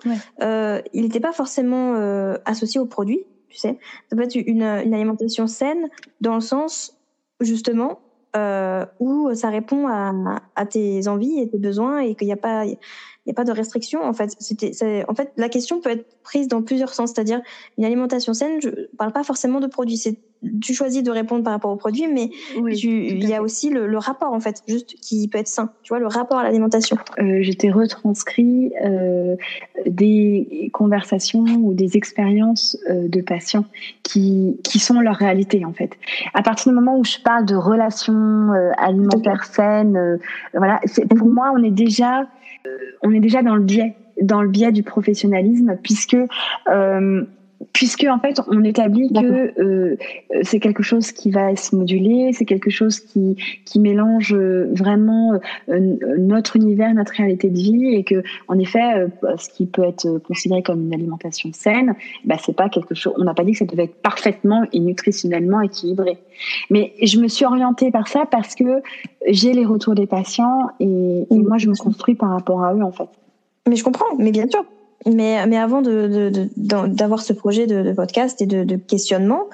euh, 0.43 0.81
il 0.93 1.03
n'était 1.03 1.21
pas 1.21 1.33
forcément 1.33 1.95
euh, 1.95 2.35
associé 2.45 2.81
au 2.81 2.87
produit. 2.87 3.25
Tu 3.49 3.59
sais, 3.59 3.79
ça 4.11 4.17
peut 4.17 4.23
être 4.23 4.35
une, 4.35 4.63
une 4.63 4.95
alimentation 4.95 5.47
saine 5.47 5.89
dans 6.21 6.35
le 6.35 6.41
sens 6.41 6.99
justement 7.41 8.01
euh, 8.37 8.87
où 8.99 9.33
ça 9.35 9.51
répond 9.51 9.89
à, 9.89 10.41
à, 10.57 10.67
tes 10.67 11.07
envies 11.07 11.41
et 11.41 11.51
tes 11.51 11.59
besoins 11.59 11.99
et 11.99 12.15
qu'il 12.15 12.27
n'y 12.27 12.33
a 12.33 12.39
pas 12.39 12.65
il 13.25 13.29
n'y 13.29 13.33
a 13.33 13.35
pas 13.35 13.45
de 13.45 13.53
restriction. 13.53 14.03
En 14.03 14.13
fait, 14.13 14.35
c'était, 14.41 15.05
en 15.09 15.15
fait, 15.15 15.33
la 15.37 15.49
question 15.49 15.81
peut 15.81 15.91
être 15.91 16.07
prise 16.23 16.49
dans 16.49 16.63
plusieurs 16.63 16.93
sens. 16.93 17.13
C'est-à-dire, 17.13 17.41
une 17.79 17.85
alimentation 17.85 18.35
saine, 18.35 18.61
je 18.61 18.69
parle 18.99 19.13
pas 19.13 19.23
forcément 19.23 19.61
de 19.61 19.69
produits. 19.69 19.97
C'est, 19.97 20.19
tu 20.61 20.75
choisis 20.75 21.03
de 21.03 21.11
répondre 21.11 21.45
par 21.45 21.53
rapport 21.53 21.71
aux 21.71 21.77
produits, 21.77 22.09
mais 22.09 22.31
il 22.57 23.29
y 23.29 23.35
a 23.35 23.43
aussi 23.43 23.71
le, 23.71 23.87
le, 23.87 23.99
rapport, 23.99 24.33
en 24.33 24.41
fait, 24.41 24.63
juste 24.67 24.95
qui 25.01 25.29
peut 25.29 25.39
être 25.39 25.49
sain. 25.49 25.71
Tu 25.83 25.91
vois, 25.91 25.99
le 25.99 26.07
rapport 26.07 26.39
à 26.39 26.43
l'alimentation. 26.43 26.97
Euh, 27.19 27.39
J'étais 27.43 27.71
retranscrit 27.71 28.73
euh, 28.85 29.37
des 29.87 30.71
conversations 30.73 31.45
ou 31.45 31.75
des 31.75 31.97
expériences 31.97 32.77
euh, 32.91 33.09
de 33.09 33.21
patients 33.21 33.65
qui, 34.03 34.59
qui 34.65 34.79
sont 34.79 35.01
leur 35.01 35.17
réalité, 35.17 35.65
en 35.65 35.73
fait. 35.73 35.97
À 36.35 36.43
partir 36.43 36.73
du 36.73 36.77
moment 36.77 36.99
où 36.99 37.05
je 37.05 37.19
parle 37.19 37.47
de 37.47 37.55
relations 37.55 38.53
euh, 38.53 38.71
alimentaires 38.79 39.45
saines, 39.45 39.97
euh, 39.97 40.17
voilà, 40.55 40.81
pour 41.17 41.29
mhm. 41.29 41.35
moi, 41.35 41.53
on 41.55 41.63
est 41.63 41.71
déjà 41.71 42.27
on 43.03 43.13
est 43.13 43.21
déjà 43.21 43.43
dans 43.43 43.57
le 43.57 43.63
biais, 43.63 43.97
dans 44.21 44.43
le 44.43 44.49
biais 44.49 44.73
du 44.73 44.83
professionnalisme, 44.83 45.77
puisque 45.83 46.17
euh, 46.69 47.25
puisque 47.73 48.05
en 48.05 48.19
fait 48.19 48.41
on 48.49 48.65
établit 48.65 49.13
que 49.13 49.61
euh, 49.61 49.97
c'est 50.43 50.61
quelque 50.61 50.83
chose 50.83 51.13
qui 51.13 51.31
va 51.31 51.55
se 51.57 51.75
moduler, 51.75 52.33
c'est 52.33 52.45
quelque 52.45 52.71
chose 52.71 53.01
qui 53.01 53.37
qui 53.65 53.81
mélange 53.81 54.35
vraiment 54.35 55.39
euh, 55.69 55.97
notre 56.19 56.57
univers, 56.57 56.93
notre 56.95 57.13
réalité 57.13 57.49
de 57.51 57.57
vie, 57.57 57.95
et 57.95 58.05
que 58.05 58.23
en 58.49 58.59
effet, 58.59 59.07
ce 59.39 59.49
qui 59.49 59.67
peut 59.67 59.85
être 59.85 60.19
considéré 60.19 60.63
comme 60.63 60.83
une 60.83 60.95
alimentation 60.95 61.51
saine, 61.53 61.95
bah 62.25 62.37
c'est 62.45 62.57
pas 62.57 62.69
quelque 62.69 62.95
chose. 62.95 63.15
On 63.19 63.25
n'a 63.25 63.35
pas 63.35 63.45
dit 63.45 63.53
que 63.53 63.59
ça 63.59 63.65
devait 63.65 63.85
être 63.85 64.03
parfaitement 64.03 64.65
et 64.73 64.81
nutritionnellement 64.81 65.61
équilibré. 65.61 66.19
Mais 66.71 66.93
je 67.03 67.19
me 67.19 67.29
suis 67.29 67.45
orientée 67.45 67.91
par 67.91 68.09
ça 68.09 68.27
parce 68.31 68.55
que 68.55 68.83
j'ai 69.29 69.53
les 69.53 69.65
retours 69.65 69.95
des 69.95 70.07
patients 70.07 70.69
et, 70.81 71.27
et 71.31 71.39
moi 71.39 71.59
je 71.59 71.69
me 71.69 71.77
construis 71.77 72.15
par 72.15 72.31
rapport 72.31 72.65
à 72.65 72.75
eux 72.75 72.83
en 72.83 72.93
fait. 72.93 73.09
Mais 73.69 73.77
je 73.77 73.85
comprends, 73.85 74.17
mais 74.19 74.33
bien 74.33 74.49
sûr. 74.49 74.65
Mais, 75.07 75.45
mais 75.47 75.57
avant 75.57 75.83
de, 75.83 76.31
d'avoir 76.57 77.21
de, 77.21 77.25
ce 77.25 77.33
projet 77.33 77.67
de, 77.67 77.83
de, 77.83 77.93
podcast 77.93 78.41
et 78.41 78.47
de, 78.47 78.65
de 78.65 78.77
questionnement, 78.77 79.47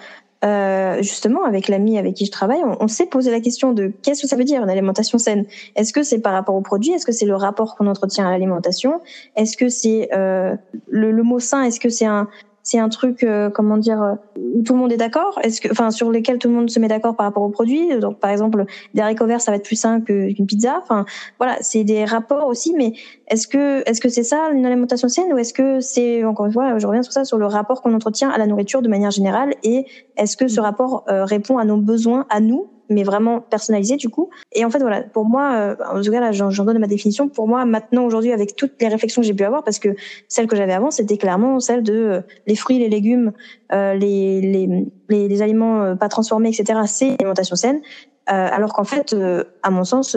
euh, 0.45 1.03
justement, 1.03 1.45
avec 1.45 1.67
l'ami 1.67 1.99
avec 1.99 2.15
qui 2.15 2.27
je 2.27 2.31
travaille, 2.31 2.61
on, 2.81 2.87
s'est 2.87 3.07
posé 3.07 3.31
la 3.33 3.41
question 3.41 3.73
de 3.73 3.93
qu'est-ce 4.03 4.23
que 4.23 4.29
ça 4.29 4.37
veut 4.37 4.45
dire 4.45 4.63
une 4.63 4.71
alimentation 4.71 5.19
saine? 5.19 5.47
Est-ce 5.75 5.93
que 5.93 6.05
c'est 6.05 6.21
par 6.21 6.33
rapport 6.33 6.55
au 6.55 6.61
produit? 6.61 6.93
Est-ce 6.93 7.07
que 7.07 7.13
c'est 7.13 7.27
le 7.27 7.35
rapport 7.35 7.75
qu'on 7.75 7.89
entretient 7.89 8.27
à 8.27 8.31
l'alimentation? 8.31 9.01
Est-ce 9.35 9.57
que 9.57 9.69
c'est 9.69 10.11
euh, 10.13 10.55
le, 10.89 11.11
le, 11.11 11.23
mot 11.25 11.41
sain? 11.41 11.65
Est-ce 11.65 11.81
que 11.81 11.89
c'est 11.89 12.07
un, 12.07 12.29
c'est 12.69 12.79
un 12.79 12.91
truc, 12.91 13.23
euh, 13.23 13.49
comment 13.49 13.79
dire, 13.79 14.03
euh, 14.03 14.15
où 14.37 14.63
tout 14.63 14.75
le 14.75 14.79
monde 14.79 14.93
est 14.93 14.99
d'accord 14.99 15.41
Est-ce 15.43 15.63
que, 15.63 15.73
enfin, 15.73 15.91
sur 15.91 16.11
lesquels 16.11 16.37
tout 16.37 16.49
le 16.49 16.55
monde 16.55 16.69
se 16.69 16.79
met 16.79 16.87
d'accord 16.87 17.17
par 17.17 17.25
rapport 17.25 17.43
aux 17.43 17.49
produits 17.49 17.99
Donc, 17.99 18.21
par 18.21 18.31
exemple, 18.31 18.67
des 18.93 19.01
haricots 19.01 19.25
verts, 19.25 19.41
ça 19.41 19.53
va 19.53 19.57
être 19.57 19.65
plus 19.65 19.81
sain 19.81 20.03
qu'une 20.03 20.47
pizza. 20.47 20.79
Enfin, 20.83 21.07
voilà, 21.39 21.57
c'est 21.63 21.83
des 21.83 22.05
rapports 22.05 22.47
aussi. 22.47 22.75
Mais 22.77 22.93
est-ce 23.29 23.49
que, 23.49 23.89
est-ce 23.89 24.03
que 24.03 24.11
c'est 24.11 24.23
ça 24.23 24.51
une 24.53 24.67
alimentation 24.67 25.09
saine 25.09 25.33
ou 25.33 25.39
est-ce 25.39 25.55
que 25.55 25.81
c'est, 25.81 26.25
encore 26.25 26.45
une 26.45 26.53
fois, 26.53 26.77
je 26.77 26.87
reviens 26.87 27.03
sur 27.03 27.15
ça, 27.15 27.25
sur 27.25 27.39
le 27.39 27.47
rapport 27.47 27.81
qu'on 27.81 27.95
entretient 27.95 28.29
à 28.29 28.37
la 28.37 28.47
nourriture 28.47 28.83
de 28.83 28.89
manière 28.89 29.13
générale 29.13 29.55
et 29.63 29.87
est-ce 30.19 30.37
que 30.37 30.47
ce 30.47 30.61
rapport 30.61 31.05
euh, 31.09 31.25
répond 31.25 31.57
à 31.57 31.65
nos 31.65 31.79
besoins, 31.79 32.27
à 32.29 32.41
nous 32.41 32.69
mais 32.89 33.03
vraiment 33.03 33.41
personnalisé 33.41 33.97
du 33.97 34.09
coup. 34.09 34.31
Et 34.53 34.65
en 34.65 34.71
fait 34.71 34.79
voilà, 34.79 35.03
pour 35.03 35.25
moi, 35.25 35.55
euh, 35.55 35.77
en 35.93 36.01
tout 36.03 36.11
cas 36.11 36.21
là, 36.21 36.33
j'en 36.33 36.65
donne 36.65 36.79
ma 36.79 36.87
définition. 36.87 37.29
Pour 37.29 37.49
moi, 37.49 37.65
maintenant 37.65 38.05
aujourd'hui, 38.05 38.33
avec 38.33 38.57
toutes 38.57 38.81
les 38.81 38.89
réflexions 38.89 39.23
que 39.23 39.27
j'ai 39.27 39.35
pu 39.35 39.45
avoir, 39.45 39.65
parce 39.65 39.79
que 39.79 39.91
celle 40.29 40.47
que 40.47 40.57
j'avais 40.57 40.73
avant, 40.73 40.91
c'était 40.91 41.17
clairement 41.17 41.61
celle 41.61 41.83
de 41.83 41.95
euh, 41.95 42.21
les 42.47 42.57
fruits, 42.57 42.79
les 42.79 42.89
légumes, 42.89 43.33
euh, 43.73 43.95
les, 43.95 44.41
les, 44.41 44.87
les, 45.09 45.29
les, 45.29 45.43
aliments 45.43 45.83
euh, 45.83 45.95
pas 45.95 46.09
transformés, 46.09 46.51
etc. 46.51 46.81
C'est 46.87 47.11
l'alimentation 47.19 47.57
saine. 47.57 47.81
alors 48.27 48.73
qu'en 48.73 48.85
fait, 48.85 49.17
à 49.63 49.71
mon 49.71 49.85
sens, 49.85 50.17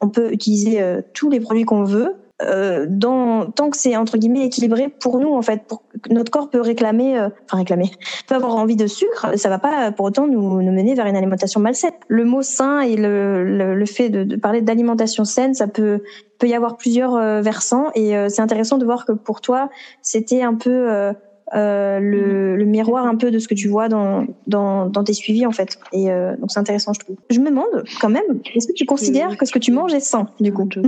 on 0.00 0.08
peut 0.10 0.32
utiliser 0.32 0.82
tous 1.14 1.30
les 1.30 1.40
produits 1.40 1.64
qu'on 1.64 1.84
veut 1.84 2.14
euh, 2.42 2.84
dans, 2.86 3.50
tant 3.50 3.70
que 3.70 3.78
c'est 3.78 3.96
entre 3.96 4.18
guillemets 4.18 4.44
équilibré 4.44 4.88
pour 4.88 5.18
nous 5.20 5.32
en 5.32 5.40
fait, 5.40 5.62
pour 5.66 5.82
notre 6.10 6.30
corps 6.30 6.50
peut 6.50 6.60
réclamer, 6.60 7.18
euh, 7.18 7.30
enfin 7.44 7.56
réclamer, 7.56 7.90
peut 8.28 8.34
avoir 8.34 8.56
envie 8.56 8.76
de 8.76 8.86
sucre, 8.86 9.38
ça 9.38 9.48
va 9.48 9.58
pas 9.58 9.90
pour 9.92 10.04
autant 10.04 10.26
nous, 10.26 10.60
nous 10.60 10.72
mener 10.72 10.94
vers 10.94 11.06
une 11.06 11.16
alimentation 11.16 11.60
malsaine. 11.60 11.94
Le 12.08 12.24
mot 12.24 12.42
sain 12.42 12.80
et 12.80 12.96
le, 12.96 13.42
le, 13.42 13.74
le 13.74 13.86
fait 13.86 14.10
de, 14.10 14.22
de 14.24 14.36
parler 14.36 14.60
d'alimentation 14.60 15.24
saine, 15.24 15.54
ça 15.54 15.66
peut 15.66 16.02
peut 16.38 16.46
y 16.46 16.54
avoir 16.54 16.76
plusieurs 16.76 17.14
euh, 17.14 17.40
versants 17.40 17.86
et 17.94 18.14
c'est 18.28 18.42
intéressant 18.42 18.76
de 18.76 18.84
voir 18.84 19.06
que 19.06 19.12
pour 19.12 19.40
toi 19.40 19.70
c'était 20.02 20.42
un 20.42 20.54
peu 20.54 21.12
euh, 21.54 22.00
le, 22.00 22.56
le, 22.56 22.64
miroir 22.64 23.06
un 23.06 23.14
peu 23.14 23.30
de 23.30 23.38
ce 23.38 23.46
que 23.46 23.54
tu 23.54 23.68
vois 23.68 23.88
dans, 23.88 24.26
dans, 24.48 24.86
dans 24.86 25.04
tes 25.04 25.12
suivis 25.12 25.46
en 25.46 25.52
fait. 25.52 25.78
Et 25.92 26.10
euh, 26.10 26.36
donc 26.36 26.50
c'est 26.50 26.58
intéressant 26.58 26.92
je 26.92 26.98
trouve. 27.00 27.16
Je 27.30 27.38
me 27.38 27.50
demande 27.50 27.84
quand 28.00 28.08
même, 28.08 28.24
est-ce 28.54 28.66
que 28.66 28.72
tu 28.72 28.84
considères 28.84 29.36
que 29.36 29.46
ce 29.46 29.52
que 29.52 29.60
tu 29.60 29.70
manges 29.70 29.94
est 29.94 30.00
sain 30.00 30.28
du 30.40 30.52
coup 30.52 30.68
je 30.74 30.80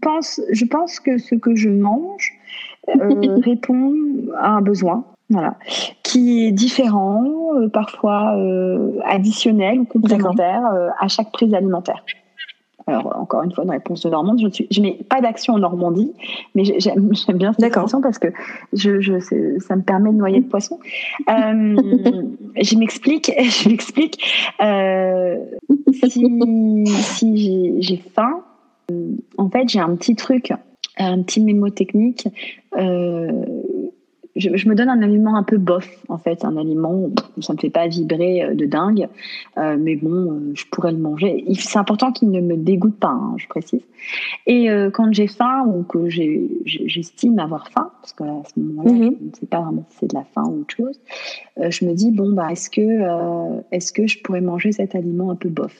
pense, 0.00 0.40
je 0.52 0.64
pense 0.64 1.00
que 1.00 1.18
ce 1.18 1.34
que 1.34 1.56
je 1.56 1.68
mange 1.70 2.30
euh, 2.88 3.40
répond 3.44 3.92
à 4.38 4.50
un 4.50 4.60
besoin. 4.60 5.04
Voilà, 5.28 5.56
qui 6.04 6.46
est 6.46 6.52
différent, 6.52 7.24
parfois 7.72 8.38
additionnel 9.04 9.80
ou 9.80 9.84
complémentaire 9.84 10.62
à 11.00 11.08
chaque 11.08 11.32
prise 11.32 11.52
alimentaire. 11.52 12.04
Alors, 12.88 13.16
encore 13.18 13.42
une 13.42 13.52
fois, 13.52 13.64
une 13.64 13.70
réponse 13.70 14.02
de 14.02 14.10
Normande, 14.10 14.40
je, 14.40 14.48
suis, 14.48 14.68
je 14.70 14.80
n'ai 14.80 14.94
pas 15.08 15.20
d'action 15.20 15.54
en 15.54 15.58
Normandie, 15.58 16.12
mais 16.54 16.64
j'aime 16.78 17.10
bien 17.34 17.52
cette 17.52 17.64
expression 17.64 18.00
parce 18.00 18.18
que 18.18 18.28
je, 18.72 19.00
je, 19.00 19.18
ça 19.58 19.76
me 19.76 19.82
permet 19.82 20.10
de 20.10 20.16
noyer 20.16 20.40
le 20.40 20.46
poisson. 20.46 20.78
Euh, 21.28 21.76
je 22.60 22.76
m'explique, 22.76 23.32
je 23.38 23.68
m'explique. 23.68 24.22
Euh, 24.62 25.36
si 26.04 26.84
si 26.86 27.82
j'ai 27.82 27.96
faim, 27.96 28.44
euh, 28.90 29.16
en 29.36 29.48
fait, 29.48 29.68
j'ai 29.68 29.80
un 29.80 29.96
petit 29.96 30.14
truc, 30.14 30.52
un 30.96 31.22
petit 31.22 31.40
mémo 31.40 31.70
technique. 31.70 32.28
Euh, 32.76 33.44
je, 34.36 34.56
je, 34.56 34.68
me 34.68 34.74
donne 34.74 34.88
un 34.88 35.02
aliment 35.02 35.36
un 35.36 35.42
peu 35.42 35.58
bof, 35.58 35.88
en 36.08 36.18
fait, 36.18 36.44
un 36.44 36.56
aliment, 36.56 37.10
ça 37.40 37.52
me 37.52 37.58
fait 37.58 37.70
pas 37.70 37.86
vibrer 37.88 38.42
euh, 38.42 38.54
de 38.54 38.66
dingue, 38.66 39.08
euh, 39.58 39.76
mais 39.78 39.96
bon, 39.96 40.32
euh, 40.32 40.52
je 40.54 40.64
pourrais 40.70 40.92
le 40.92 40.98
manger. 40.98 41.44
C'est 41.54 41.78
important 41.78 42.12
qu'il 42.12 42.30
ne 42.30 42.40
me 42.40 42.56
dégoûte 42.56 42.98
pas, 42.98 43.08
hein, 43.08 43.34
je 43.36 43.46
précise. 43.48 43.82
Et 44.46 44.70
euh, 44.70 44.90
quand 44.90 45.12
j'ai 45.12 45.26
faim 45.26 45.64
ou 45.66 45.82
que 45.82 46.08
j'estime 46.08 47.38
avoir 47.38 47.68
faim, 47.68 47.90
parce 48.06 48.12
qu'à 48.12 48.50
ce 48.54 48.60
moment-là, 48.60 48.92
mm 48.92 49.00
-hmm. 49.00 49.16
je 49.20 49.24
ne 49.24 49.34
sais 49.40 49.46
pas 49.46 49.60
vraiment 49.60 49.84
si 49.90 49.96
c'est 49.98 50.10
de 50.12 50.14
la 50.14 50.24
faim 50.32 50.44
ou 50.50 50.60
autre 50.60 50.76
chose, 50.76 50.98
euh, 51.58 51.70
je 51.70 51.84
me 51.86 51.92
dis 52.00 52.10
bon 52.10 52.28
bah 52.32 52.48
est-ce 52.52 52.68
que 52.76 52.86
est-ce 53.74 53.90
que 53.96 54.06
je 54.06 54.16
pourrais 54.22 54.44
manger 54.52 54.70
cet 54.72 54.94
aliment 54.94 55.30
un 55.34 55.36
peu 55.36 55.48
bof? 55.48 55.76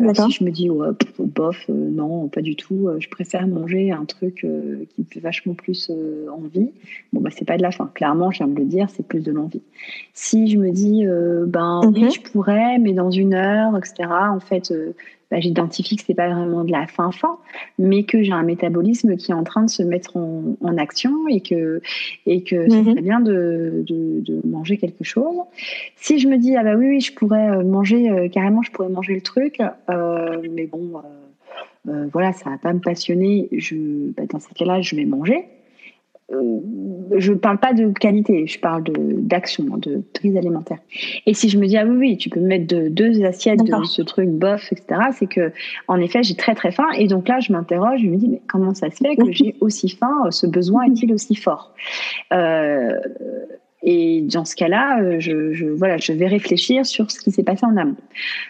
Alors, 0.00 0.16
si 0.16 0.32
je 0.32 0.44
me 0.44 0.50
dis, 0.50 0.70
ouais, 0.70 0.88
bof, 1.18 1.66
euh, 1.68 1.72
non, 1.72 2.28
pas 2.28 2.42
du 2.42 2.56
tout, 2.56 2.88
euh, 2.88 2.98
je 3.00 3.08
préfère 3.08 3.46
manger 3.46 3.90
un 3.90 4.04
truc 4.04 4.44
euh, 4.44 4.84
qui 4.90 5.00
me 5.02 5.06
fait 5.06 5.20
vachement 5.20 5.54
plus 5.54 5.90
envie, 6.30 6.70
bon, 7.12 7.20
bah, 7.20 7.30
c'est 7.32 7.44
pas 7.44 7.56
de 7.56 7.62
la 7.62 7.70
faim. 7.70 7.90
Clairement, 7.94 8.30
je 8.30 8.38
viens 8.38 8.48
de 8.48 8.58
le 8.58 8.64
dire, 8.64 8.88
c'est 8.90 9.06
plus 9.06 9.20
de 9.20 9.32
l'envie. 9.32 9.62
Si 10.14 10.48
je 10.48 10.58
me 10.58 10.70
dis, 10.70 11.04
ben 11.46 11.80
oui, 11.92 12.04
mhm. 12.04 12.10
je 12.10 12.20
pourrais, 12.20 12.78
mais 12.78 12.92
dans 12.92 13.10
une 13.10 13.34
heure, 13.34 13.76
etc., 13.76 14.08
en 14.10 14.40
fait, 14.40 14.72
bah, 15.30 15.40
j'identifie 15.40 15.96
que 15.96 16.02
c'est 16.06 16.14
pas 16.14 16.28
vraiment 16.28 16.64
de 16.64 16.72
la 16.72 16.86
faim 16.86 17.10
faim, 17.12 17.36
mais 17.78 18.04
que 18.04 18.22
j'ai 18.22 18.32
un 18.32 18.42
métabolisme 18.42 19.16
qui 19.16 19.30
est 19.30 19.34
en 19.34 19.44
train 19.44 19.62
de 19.62 19.70
se 19.70 19.82
mettre 19.82 20.16
en, 20.16 20.56
en 20.60 20.78
action 20.78 21.12
et 21.28 21.40
que 21.40 21.80
et 22.26 22.42
que 22.42 22.56
mm 22.56 22.82
-hmm. 22.82 23.00
bien 23.02 23.20
de, 23.20 23.84
de, 23.86 24.20
de, 24.20 24.40
manger 24.46 24.76
quelque 24.78 25.04
chose. 25.04 25.36
Si 25.96 26.18
je 26.18 26.28
me 26.28 26.36
dis 26.38 26.56
ah 26.56 26.62
bah 26.64 26.76
oui 26.76 26.86
oui 26.92 27.00
je 27.00 27.12
pourrais 27.18 27.48
euh, 27.50 27.64
manger 27.64 28.10
euh, 28.10 28.28
carrément 28.28 28.62
je 28.62 28.70
pourrais 28.72 28.88
manger 28.98 29.14
le 29.14 29.20
truc, 29.32 29.54
euh, 29.60 30.42
mais 30.56 30.66
bon 30.66 30.84
euh, 30.96 31.02
euh, 31.90 32.06
voilà 32.14 32.32
ça 32.32 32.50
va 32.50 32.58
pas 32.58 32.72
me 32.72 32.80
passionner. 32.80 33.48
Je 33.52 33.76
bah, 34.16 34.24
dans 34.30 34.40
ces 34.40 34.54
cas-là 34.54 34.80
je 34.80 34.96
vais 34.96 35.04
manger. 35.04 35.40
Euh, 36.30 36.60
je 37.16 37.32
ne 37.32 37.38
parle 37.38 37.58
pas 37.58 37.72
de 37.72 37.90
qualité, 37.90 38.46
je 38.46 38.60
parle 38.60 38.84
d'action, 38.84 39.64
de, 39.64 39.96
de, 39.96 40.02
prise 40.12 40.36
alimentaire. 40.36 40.78
Et 41.24 41.32
si 41.32 41.48
je 41.48 41.58
me 41.58 41.66
dis 41.66 41.78
ah 41.78 41.86
oui 41.86 41.96
oui, 41.96 42.16
tu 42.18 42.28
peux 42.28 42.40
mettre 42.40 42.66
de, 42.66 42.88
deux 42.88 43.24
assiettes 43.24 43.64
de 43.64 43.84
ce 43.84 44.02
truc 44.02 44.28
bof, 44.28 44.70
etc. 44.70 45.00
C'est 45.12 45.26
que 45.26 45.52
en 45.88 45.98
effet 46.00 46.22
j'ai 46.22 46.34
très 46.34 46.54
très 46.54 46.70
faim 46.70 46.88
et 46.98 47.06
donc 47.06 47.28
là 47.28 47.40
je 47.40 47.50
m'interroge, 47.50 48.00
je 48.02 48.08
me 48.08 48.16
dis 48.16 48.28
mais 48.28 48.42
comment 48.46 48.74
ça 48.74 48.90
se 48.90 48.96
fait 48.96 49.16
que 49.16 49.32
j'ai 49.32 49.54
aussi 49.60 49.88
faim, 49.88 50.30
ce 50.30 50.46
besoin 50.46 50.84
est-il 50.84 51.14
aussi 51.14 51.34
fort? 51.34 51.72
Euh, 52.32 52.92
et 53.82 54.22
dans 54.22 54.44
ce 54.44 54.56
cas-là, 54.56 55.00
euh, 55.00 55.20
je, 55.20 55.52
je, 55.52 55.66
voilà, 55.66 55.98
je 55.98 56.12
vais 56.12 56.26
réfléchir 56.26 56.84
sur 56.84 57.10
ce 57.10 57.20
qui 57.20 57.30
s'est 57.30 57.44
passé 57.44 57.64
en 57.64 57.76
amont. 57.76 57.96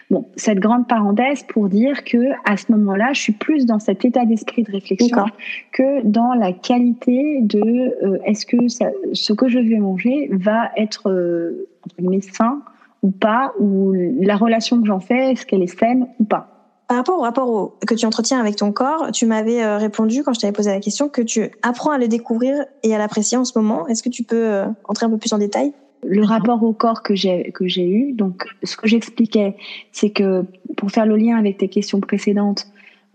Bon, 0.09 0.25
cette 0.35 0.59
grande 0.59 0.87
parenthèse 0.87 1.43
pour 1.43 1.69
dire 1.69 2.03
que 2.03 2.31
à 2.45 2.57
ce 2.57 2.71
moment-là, 2.71 3.13
je 3.13 3.21
suis 3.21 3.33
plus 3.33 3.65
dans 3.67 3.79
cet 3.79 4.05
état 4.05 4.25
d'esprit 4.25 4.63
de 4.63 4.71
réflexion 4.71 5.25
que 5.71 6.03
dans 6.03 6.33
la 6.33 6.51
qualité 6.51 7.41
de 7.41 7.59
euh, 8.03 8.17
est-ce 8.25 8.45
que 8.45 8.67
ça, 8.67 8.87
ce 9.13 9.33
que 9.33 9.47
je 9.47 9.59
vais 9.59 9.77
manger 9.77 10.29
va 10.31 10.71
être 10.75 11.09
euh, 11.09 11.67
entre 11.85 11.95
guillemets 11.99 12.21
sain 12.21 12.63
ou 13.03 13.11
pas, 13.11 13.53
ou 13.59 13.93
la 13.93 14.35
relation 14.35 14.81
que 14.81 14.87
j'en 14.87 14.99
fais, 14.99 15.31
est-ce 15.31 15.45
qu'elle 15.45 15.63
est 15.63 15.79
saine 15.79 16.07
ou 16.19 16.25
pas. 16.25 16.58
Par 16.89 16.97
rapport 16.97 17.19
au 17.19 17.21
rapport 17.21 17.77
que 17.85 17.93
tu 17.93 18.07
entretiens 18.07 18.39
avec 18.39 18.55
ton 18.55 18.71
corps, 18.71 19.11
tu 19.11 19.27
m'avais 19.27 19.61
euh, 19.61 19.77
répondu 19.77 20.23
quand 20.23 20.33
je 20.33 20.39
t'avais 20.39 20.51
posé 20.51 20.71
la 20.71 20.79
question 20.79 21.07
que 21.07 21.21
tu 21.21 21.51
apprends 21.61 21.91
à 21.91 21.99
le 21.99 22.07
découvrir 22.07 22.65
et 22.81 22.95
à 22.95 22.97
l'apprécier 22.97 23.37
en 23.37 23.45
ce 23.45 23.55
moment. 23.59 23.87
Est-ce 23.87 24.01
que 24.01 24.09
tu 24.09 24.23
peux 24.23 24.43
euh, 24.43 24.65
entrer 24.85 25.05
un 25.05 25.11
peu 25.11 25.19
plus 25.19 25.31
en 25.31 25.37
détail? 25.37 25.71
Le 26.01 26.23
rapport 26.23 26.63
au 26.63 26.73
corps 26.73 27.03
que 27.03 27.13
j'ai 27.13 27.51
que 27.51 27.67
j'ai 27.67 27.87
eu. 27.87 28.13
Donc, 28.13 28.47
ce 28.63 28.75
que 28.75 28.87
j'expliquais, 28.87 29.55
c'est 29.91 30.09
que 30.09 30.45
pour 30.77 30.89
faire 30.89 31.05
le 31.05 31.15
lien 31.15 31.37
avec 31.37 31.59
tes 31.59 31.67
questions 31.67 31.99
précédentes, 31.99 32.65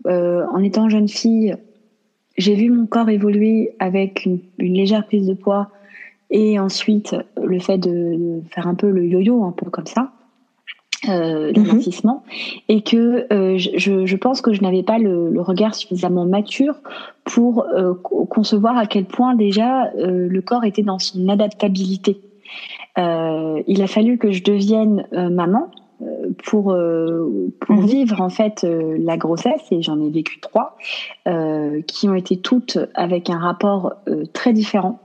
euh, 0.07 0.45
en 0.53 0.63
étant 0.63 0.87
jeune 0.87 1.09
fille, 1.09 1.57
j'ai 2.37 2.55
vu 2.55 2.69
mon 2.69 2.85
corps 2.85 3.09
évoluer 3.09 3.75
avec 3.79 4.25
une, 4.25 4.39
une, 4.57 4.75
légère 4.75 5.05
prise 5.05 5.27
de 5.27 5.33
poids 5.33 5.69
et 6.29 6.59
ensuite 6.59 7.13
le 7.43 7.59
fait 7.59 7.77
de 7.77 8.39
faire 8.51 8.67
un 8.67 8.75
peu 8.75 8.89
le 8.89 9.05
yo-yo, 9.05 9.43
un 9.43 9.51
peu 9.51 9.69
comme 9.69 9.87
ça 9.87 10.13
euh, 11.09 11.51
l'investissement 11.55 12.23
mmh. 12.25 12.59
et 12.69 12.81
que 12.81 13.33
euh, 13.33 13.57
je, 13.57 14.05
je, 14.05 14.15
pense 14.15 14.41
que 14.41 14.53
je 14.53 14.61
n'avais 14.61 14.83
pas 14.83 14.97
le, 14.97 15.29
le, 15.29 15.41
regard 15.41 15.75
suffisamment 15.75 16.25
mature 16.25 16.75
pour 17.23 17.65
euh, 17.65 17.93
concevoir 17.93 18.77
à 18.77 18.85
quel 18.85 19.05
point 19.05 19.35
déjà 19.35 19.91
euh, 19.97 20.27
le 20.29 20.41
corps 20.41 20.63
était 20.63 20.83
dans 20.83 20.99
son 20.99 21.27
adaptabilité. 21.29 22.21
Euh, 22.97 23.61
il 23.67 23.81
a 23.81 23.87
fallu 23.87 24.17
que 24.17 24.31
je 24.31 24.43
devienne 24.43 25.07
euh, 25.13 25.29
maman 25.29 25.71
pour 26.43 26.75
pour 27.61 27.75
mmh. 27.75 27.85
vivre 27.85 28.21
en 28.21 28.27
fait 28.27 28.67
la 28.67 29.15
grossesse 29.15 29.63
et 29.71 29.81
j'en 29.81 30.01
ai 30.01 30.09
vécu 30.09 30.41
trois 30.41 30.75
qui 31.87 32.09
ont 32.09 32.13
été 32.13 32.35
toutes 32.35 32.77
avec 32.95 33.29
un 33.29 33.39
rapport 33.39 33.93
très 34.33 34.51
différent 34.51 34.99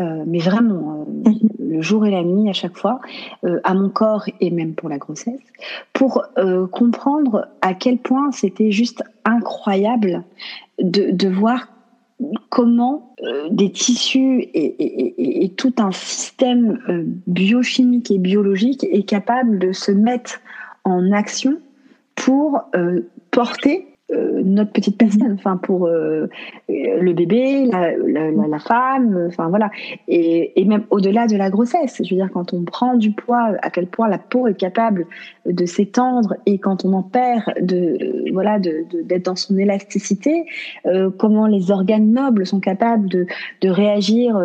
euh, 0.00 0.24
mais 0.26 0.38
vraiment 0.38 1.04
euh, 1.06 1.30
mhm. 1.30 1.48
le 1.58 1.82
jour 1.82 2.06
et 2.06 2.10
la 2.10 2.22
nuit 2.22 2.48
à 2.48 2.54
chaque 2.54 2.78
fois, 2.78 3.00
euh, 3.44 3.60
à 3.62 3.74
mon 3.74 3.90
corps 3.90 4.24
et 4.40 4.50
même 4.50 4.74
pour 4.74 4.88
la 4.88 4.96
grossesse, 4.96 5.40
pour 5.92 6.24
comprendre 6.70 7.48
à 7.60 7.74
quel 7.74 7.98
point 7.98 8.32
c'était 8.32 8.70
juste 8.70 9.02
incroyable 9.24 10.24
de, 10.80 11.10
de 11.10 11.28
voir 11.28 11.68
comment 12.48 13.14
des 13.50 13.70
tissus 13.70 14.40
et, 14.40 14.64
et, 14.64 14.84
et, 14.84 15.44
et, 15.44 15.48
tout 15.50 15.74
un 15.78 15.92
système 15.92 16.78
biochimique 17.26 18.10
et 18.10 18.18
biologique 18.18 18.84
est 18.84 19.02
capable 19.02 19.58
de 19.58 19.72
se 19.72 19.92
mettre 19.92 20.40
en 20.84 21.12
action 21.12 21.58
pour 22.14 22.62
porter 23.30 23.91
euh, 24.12 24.42
notre 24.44 24.72
petite 24.72 24.98
personne, 24.98 25.32
enfin 25.34 25.56
pour 25.56 25.86
euh, 25.86 26.28
le 26.68 27.12
bébé, 27.12 27.66
la, 27.66 27.96
la, 27.96 28.30
la, 28.30 28.58
femme, 28.58 29.26
enfin 29.28 29.48
voilà, 29.48 29.70
et, 30.08 30.60
et 30.60 30.64
même 30.64 30.84
au-delà 30.90 31.26
de 31.26 31.36
la 31.36 31.50
grossesse. 31.50 32.00
Je 32.04 32.14
veux 32.14 32.20
dire, 32.20 32.30
quand 32.32 32.52
on 32.52 32.64
prend 32.64 32.94
du 32.96 33.12
poids, 33.12 33.52
à 33.62 33.70
quel 33.70 33.86
point 33.86 34.08
la 34.08 34.18
peau 34.18 34.46
est 34.46 34.58
capable 34.58 35.06
de 35.46 35.66
s'étendre, 35.66 36.34
et 36.46 36.58
quand 36.58 36.84
on 36.84 36.92
en 36.92 37.02
perd, 37.02 37.42
de 37.60 38.30
voilà, 38.32 38.58
d'être 38.58 38.88
de, 38.90 39.02
de, 39.02 39.22
dans 39.22 39.36
son 39.36 39.56
élasticité, 39.56 40.44
euh, 40.86 41.10
comment 41.16 41.46
les 41.46 41.70
organes 41.70 42.12
nobles 42.12 42.46
sont 42.46 42.60
capables 42.60 43.08
de, 43.08 43.26
de 43.60 43.68
réagir 43.68 44.36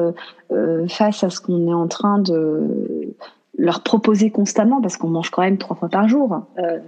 euh, 0.52 0.88
face 0.88 1.24
à 1.24 1.30
ce 1.30 1.42
qu'on 1.42 1.68
est 1.68 1.74
en 1.74 1.88
train 1.88 2.20
de 2.20 3.16
leur 3.58 3.82
proposer 3.84 4.30
constamment 4.30 4.82
parce 4.82 4.98
qu'on 4.98 5.10
mange 5.10 5.30
quand 5.30 5.42
même 5.42 5.58
trois 5.58 5.76
fois 5.76 5.90
par 5.90 6.08
jour 6.08 6.42
euh, 6.58 6.78
mm-hmm. 6.78 6.82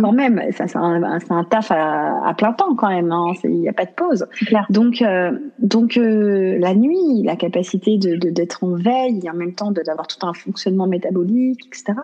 Quand 0.00 0.12
même 0.12 0.42
ça 0.52 0.66
c'est 0.66 0.78
un, 0.78 1.02
un, 1.02 1.44
taf 1.44 1.70
à, 1.70 2.26
à, 2.26 2.34
plein 2.34 2.52
temps 2.52 2.74
quand 2.74 2.88
même 2.88 3.12
hein. 3.12 3.32
il 3.44 3.50
n'y 3.50 3.68
a 3.68 3.72
pas 3.72 3.84
de 3.84 3.90
pause. 3.90 4.26
Donc 4.70 5.02
euh, 5.02 5.32
donc 5.58 5.96
euh, 5.96 6.58
la 6.58 6.74
nuit 6.74 7.22
la 7.24 7.36
capacité 7.36 7.98
de 7.98 8.16
d'être 8.30 8.64
en 8.64 8.74
veille 8.74 9.20
et 9.24 9.30
en 9.30 9.34
même 9.34 9.54
temps 9.54 9.70
d'avoir 9.70 10.06
tout 10.06 10.24
un 10.26 10.34
fonctionnement 10.34 10.86
métabolique 10.86 11.66
etc 11.66 12.00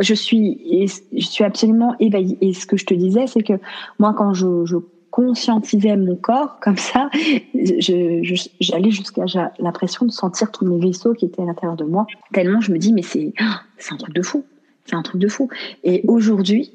je 0.00 0.14
suis 0.14 0.88
je 1.12 1.24
suis 1.24 1.44
absolument 1.44 1.94
éveillée. 2.00 2.38
Et 2.40 2.52
ce 2.52 2.66
que 2.66 2.76
je 2.76 2.86
te 2.86 2.94
disais 2.94 3.26
c'est 3.26 3.42
que 3.42 3.54
moi 3.98 4.14
quand 4.16 4.34
je, 4.34 4.64
je 4.64 4.76
conscientisais 5.10 5.96
mon 5.96 6.16
corps 6.16 6.58
comme 6.60 6.76
ça, 6.76 7.10
j'allais 7.54 8.90
jusqu'à 8.90 9.24
l'impression 9.58 10.06
de 10.06 10.10
sentir 10.12 10.50
tous 10.50 10.64
mes 10.64 10.78
vaisseaux 10.78 11.14
qui 11.14 11.26
étaient 11.26 11.42
à 11.42 11.46
l'intérieur 11.46 11.76
de 11.76 11.84
moi. 11.84 12.06
Tellement 12.32 12.60
je 12.60 12.72
me 12.72 12.78
dis 12.78 12.92
mais 12.92 13.02
c'est 13.02 13.32
c'est 13.76 13.92
un 13.92 13.96
truc 13.96 14.14
de 14.14 14.22
fou, 14.22 14.44
c'est 14.90 14.96
un 14.96 15.02
truc 15.02 15.20
de 15.20 15.28
fou. 15.28 15.48
Et 15.84 16.02
aujourd'hui, 16.06 16.72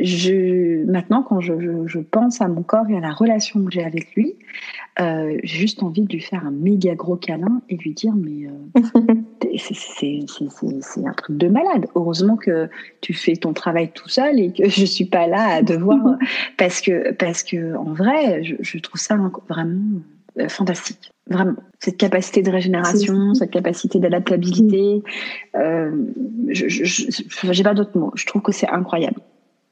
je, 0.00 0.84
maintenant, 0.84 1.22
quand 1.22 1.40
je, 1.40 1.52
je, 1.86 1.98
pense 1.98 2.40
à 2.40 2.48
mon 2.48 2.62
corps 2.62 2.88
et 2.88 2.96
à 2.96 3.00
la 3.00 3.12
relation 3.12 3.64
que 3.64 3.70
j'ai 3.70 3.84
avec 3.84 4.14
lui, 4.14 4.34
euh, 5.00 5.38
j'ai 5.42 5.58
juste 5.58 5.82
envie 5.82 6.02
de 6.02 6.12
lui 6.12 6.20
faire 6.20 6.46
un 6.46 6.50
méga 6.50 6.94
gros 6.94 7.16
câlin 7.16 7.62
et 7.68 7.76
lui 7.76 7.92
dire 7.92 8.12
mais 8.14 8.46
euh, 8.46 9.12
c'est 9.58 11.06
un 11.06 11.12
truc 11.12 11.36
de 11.36 11.48
malade. 11.48 11.86
Heureusement 11.94 12.36
que 12.36 12.68
tu 13.00 13.14
fais 13.14 13.36
ton 13.36 13.52
travail 13.52 13.90
tout 13.92 14.08
seul 14.08 14.40
et 14.40 14.52
que 14.52 14.68
je 14.68 14.84
suis 14.84 15.06
pas 15.06 15.26
là 15.26 15.56
à 15.56 15.62
devoir 15.62 16.16
parce 16.58 16.80
que 16.80 17.12
parce 17.12 17.42
que 17.42 17.76
en 17.76 17.92
vrai, 17.92 18.42
je, 18.44 18.56
je 18.60 18.78
trouve 18.78 19.00
ça 19.00 19.16
vraiment 19.48 19.70
euh, 19.70 20.13
fantastique. 20.48 21.12
Vraiment, 21.28 21.54
cette 21.80 21.96
capacité 21.96 22.42
de 22.42 22.50
régénération, 22.50 23.34
cette 23.34 23.50
capacité 23.50 23.98
d'adaptabilité, 23.98 25.02
euh, 25.56 25.90
je 26.48 27.46
n'ai 27.46 27.62
pas 27.62 27.74
d'autres 27.74 27.98
mots. 27.98 28.12
Je 28.14 28.26
trouve 28.26 28.42
que 28.42 28.52
c'est 28.52 28.68
incroyable, 28.68 29.20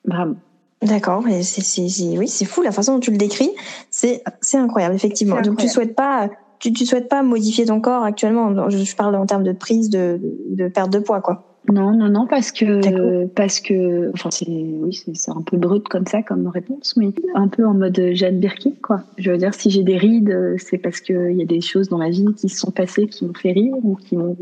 vraiment. 0.05 0.37
D'accord, 0.83 1.29
et 1.29 1.43
c'est, 1.43 2.19
oui, 2.19 2.27
c'est 2.27 2.45
fou 2.45 2.63
la 2.63 2.73
façon 2.73 2.95
dont 2.95 3.01
tu 3.01 3.13
le 3.13 3.17
décris, 3.17 3.51
c'est, 3.91 4.23
c'est 4.41 4.57
incroyable 4.57 4.95
effectivement. 4.95 5.41
Donc 5.41 5.59
tu 5.59 5.69
souhaites 5.69 5.95
pas, 5.95 6.29
tu, 6.59 6.73
tu 6.73 6.87
souhaites 6.87 7.09
pas 7.09 7.23
modifier 7.23 7.67
ton 7.67 7.81
corps 7.81 8.03
actuellement. 8.03 8.69
Je 8.69 8.97
parle 8.97 9.15
en 9.15 9.27
termes 9.27 9.45
de 9.45 9.53
prise 9.53 9.91
de, 9.91 10.21
de 10.49 10.69
perte 10.69 10.91
de 10.91 10.99
poids, 10.99 11.21
quoi. 11.21 11.52
Non, 11.71 11.95
non, 11.97 12.09
non, 12.09 12.27
parce 12.27 12.51
que, 12.51 13.27
parce 13.27 13.61
que, 13.61 14.11
enfin, 14.13 14.31
c'est, 14.33 14.49
oui, 14.49 15.01
c'est 15.15 15.31
un 15.31 15.43
peu 15.43 15.57
brut 15.57 15.87
comme 15.89 16.07
ça, 16.07 16.21
comme 16.23 16.49
réponse, 16.49 16.97
mais 16.97 17.11
un 17.35 17.47
peu 17.47 17.65
en 17.65 17.75
mode 17.75 18.11
Jeanne 18.15 18.41
Birkin, 18.41 18.73
quoi. 18.83 19.05
Je 19.17 19.31
veux 19.31 19.39
dire, 19.39 19.55
si 19.55 19.71
j'ai 19.71 19.85
des 19.85 19.97
rides, 19.97 20.57
c'est 20.59 20.79
parce 20.79 21.01
qu'il 21.01 21.37
y 21.37 21.43
a 21.43 21.47
des 21.47 21.61
choses 21.61 21.89
dans 21.89 21.99
la 21.99 22.11
vie 22.11 22.27
qui 22.37 22.49
se 22.49 22.59
sont 22.59 22.73
passées, 22.73 23.07
qui 23.07 23.25
m'ont 23.25 23.35
fait 23.35 23.53
rire 23.53 23.75
ou 23.81 23.95
qui 23.95 24.17
m'ont, 24.17 24.37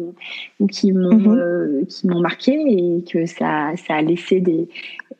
ou 0.60 0.66
qui 0.66 0.92
m'ont, 0.92 1.14
mhm. 1.14 1.38
euh, 1.38 1.84
qui 1.86 2.06
m'ont 2.06 2.20
marqué 2.20 2.52
et 2.52 3.04
que 3.04 3.26
ça, 3.26 3.72
ça 3.86 3.96
a 3.96 4.02
laissé 4.02 4.40
des, 4.40 4.68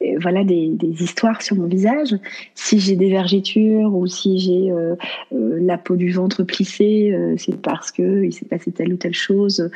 euh, 0.01 0.17
voilà, 0.21 0.43
des, 0.43 0.69
des 0.69 1.03
histoires 1.03 1.43
sur 1.43 1.57
mon 1.57 1.67
visage. 1.67 2.17
Si 2.55 2.81
j'ai 2.81 2.97
des 2.97 3.11
vergetures 3.11 3.95
ou 3.95 4.07
si 4.07 4.39
j'ai 4.39 4.73
euh, 4.73 4.97
la 5.31 5.77
peau 5.77 5.97
du 5.97 6.11
ventre 6.11 6.45
plissée, 6.45 7.15
c'est 7.37 7.61
parce 7.61 7.93
que 7.93 8.25
il 8.25 8.33
s'est 8.33 8.47
passé 8.47 8.73
telle 8.73 8.95
ou 8.95 8.97
telle 8.97 9.15
chose 9.15 9.71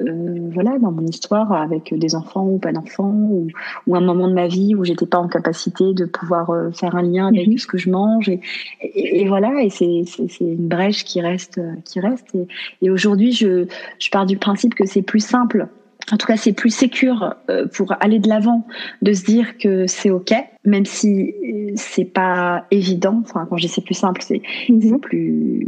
euh, 0.00 0.50
voilà, 0.52 0.78
dans 0.78 0.92
mon 0.92 1.06
histoire 1.06 1.52
avec 1.52 1.94
des 1.94 2.14
enfants 2.14 2.46
ou 2.46 2.58
pas 2.58 2.72
d'enfants, 2.72 3.12
ou, 3.12 3.48
ou, 3.86 3.96
un 3.96 4.00
moment 4.00 4.28
de 4.28 4.34
ma 4.34 4.48
vie 4.48 4.74
où 4.74 4.84
j'étais 4.84 5.06
pas 5.06 5.18
en 5.18 5.28
capacité 5.28 5.94
de 5.94 6.04
pouvoir 6.04 6.50
euh, 6.50 6.70
faire 6.70 6.96
un 6.96 7.02
lien 7.02 7.28
avec 7.28 7.48
mhm. 7.48 7.58
ce 7.58 7.66
que 7.66 7.78
je 7.78 7.90
mange. 7.90 8.28
Et, 8.28 8.40
et, 8.82 9.28
voilà, 9.28 9.62
et 9.62 9.70
c'est 9.70 10.04
une 10.40 10.68
brèche 10.68 11.04
qui 11.04 11.20
reste, 11.20 11.60
qui 11.84 12.00
reste. 12.00 12.34
Et, 12.34 12.46
et 12.82 12.90
aujourd'hui, 12.90 13.32
je, 13.32 13.66
je 13.98 14.10
pars 14.10 14.26
du 14.26 14.36
principe 14.36 14.74
que 14.74 14.86
c'est 14.86 15.02
plus 15.02 15.24
simple 15.24 15.68
en 16.12 16.16
tout 16.16 16.26
cas, 16.26 16.36
c'est 16.36 16.52
plus 16.52 16.70
sécure 16.70 17.34
euh, 17.48 17.66
pour 17.66 17.94
aller 18.00 18.18
de 18.18 18.28
l'avant, 18.28 18.66
de 19.02 19.12
se 19.12 19.24
dire 19.24 19.58
que 19.58 19.86
c'est 19.86 20.10
ok, 20.10 20.32
même 20.64 20.84
si 20.84 21.34
c'est 21.76 22.04
pas 22.04 22.66
évident. 22.70 23.22
Enfin, 23.24 23.46
quand 23.48 23.56
je 23.56 23.66
dis 23.66 23.72
c'est 23.72 23.84
plus 23.84 23.94
simple, 23.94 24.22
c'est 24.22 24.42
mhm. 24.68 25.00
plus 25.00 25.66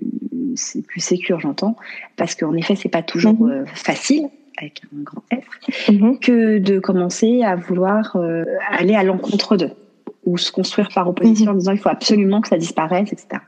c'est 0.55 0.85
plus 0.87 1.01
sécure, 1.01 1.41
j'entends, 1.41 1.77
parce 2.17 2.35
qu'en 2.35 2.55
effet, 2.55 2.75
c'est 2.77 2.89
pas 2.89 3.03
toujours 3.03 3.41
mhm. 3.41 3.51
euh, 3.51 3.65
facile 3.67 4.29
avec 4.59 4.83
un 4.95 5.03
grand 5.03 5.23
F, 5.33 5.91
mhm. 5.91 6.19
que 6.19 6.59
de 6.59 6.79
commencer 6.79 7.43
à 7.43 7.57
vouloir 7.57 8.17
euh, 8.17 8.45
aller 8.71 8.95
à 8.95 9.03
l'encontre 9.03 9.57
d'eux 9.57 9.71
ou 10.25 10.39
se 10.39 10.53
construire 10.53 10.89
par 10.95 11.09
opposition 11.09 11.51
en 11.51 11.55
disant 11.55 11.73
il 11.73 11.79
faut 11.79 11.89
absolument 11.89 12.41
que 12.41 12.49
ça 12.49 12.57
disparaisse, 12.57 13.13
etc. 13.13 13.43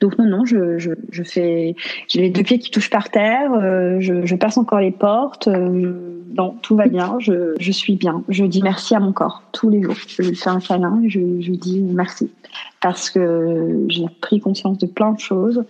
Donc 0.00 0.18
non, 0.18 0.26
non, 0.26 0.44
je, 0.44 0.78
je, 0.78 0.92
je 1.10 1.22
fais, 1.22 1.74
j'ai 2.08 2.20
les 2.20 2.30
deux 2.30 2.42
pieds 2.42 2.58
qui 2.58 2.70
touchent 2.70 2.90
par 2.90 3.10
terre, 3.10 3.52
euh, 3.54 3.96
je, 4.00 4.24
je, 4.24 4.36
passe 4.36 4.56
encore 4.56 4.80
les 4.80 4.92
portes, 4.92 5.48
euh, 5.48 6.22
non, 6.36 6.56
tout 6.62 6.76
va 6.76 6.86
bien, 6.86 7.16
je, 7.18 7.54
je 7.58 7.72
suis 7.72 7.96
bien. 7.96 8.22
Je 8.28 8.44
dis 8.44 8.62
merci 8.62 8.94
à 8.94 9.00
mon 9.00 9.12
corps 9.12 9.42
tous 9.52 9.68
les 9.68 9.82
jours. 9.82 9.96
Je 10.06 10.22
lui 10.22 10.36
fais 10.36 10.50
un 10.50 10.60
câlin, 10.60 11.02
je, 11.06 11.20
je 11.40 11.52
dis 11.52 11.80
merci 11.80 12.30
parce 12.80 13.10
que 13.10 13.84
j'ai 13.88 14.06
pris 14.20 14.40
conscience 14.40 14.78
de 14.78 14.86
plein 14.86 15.12
de 15.12 15.20
choses 15.20 15.64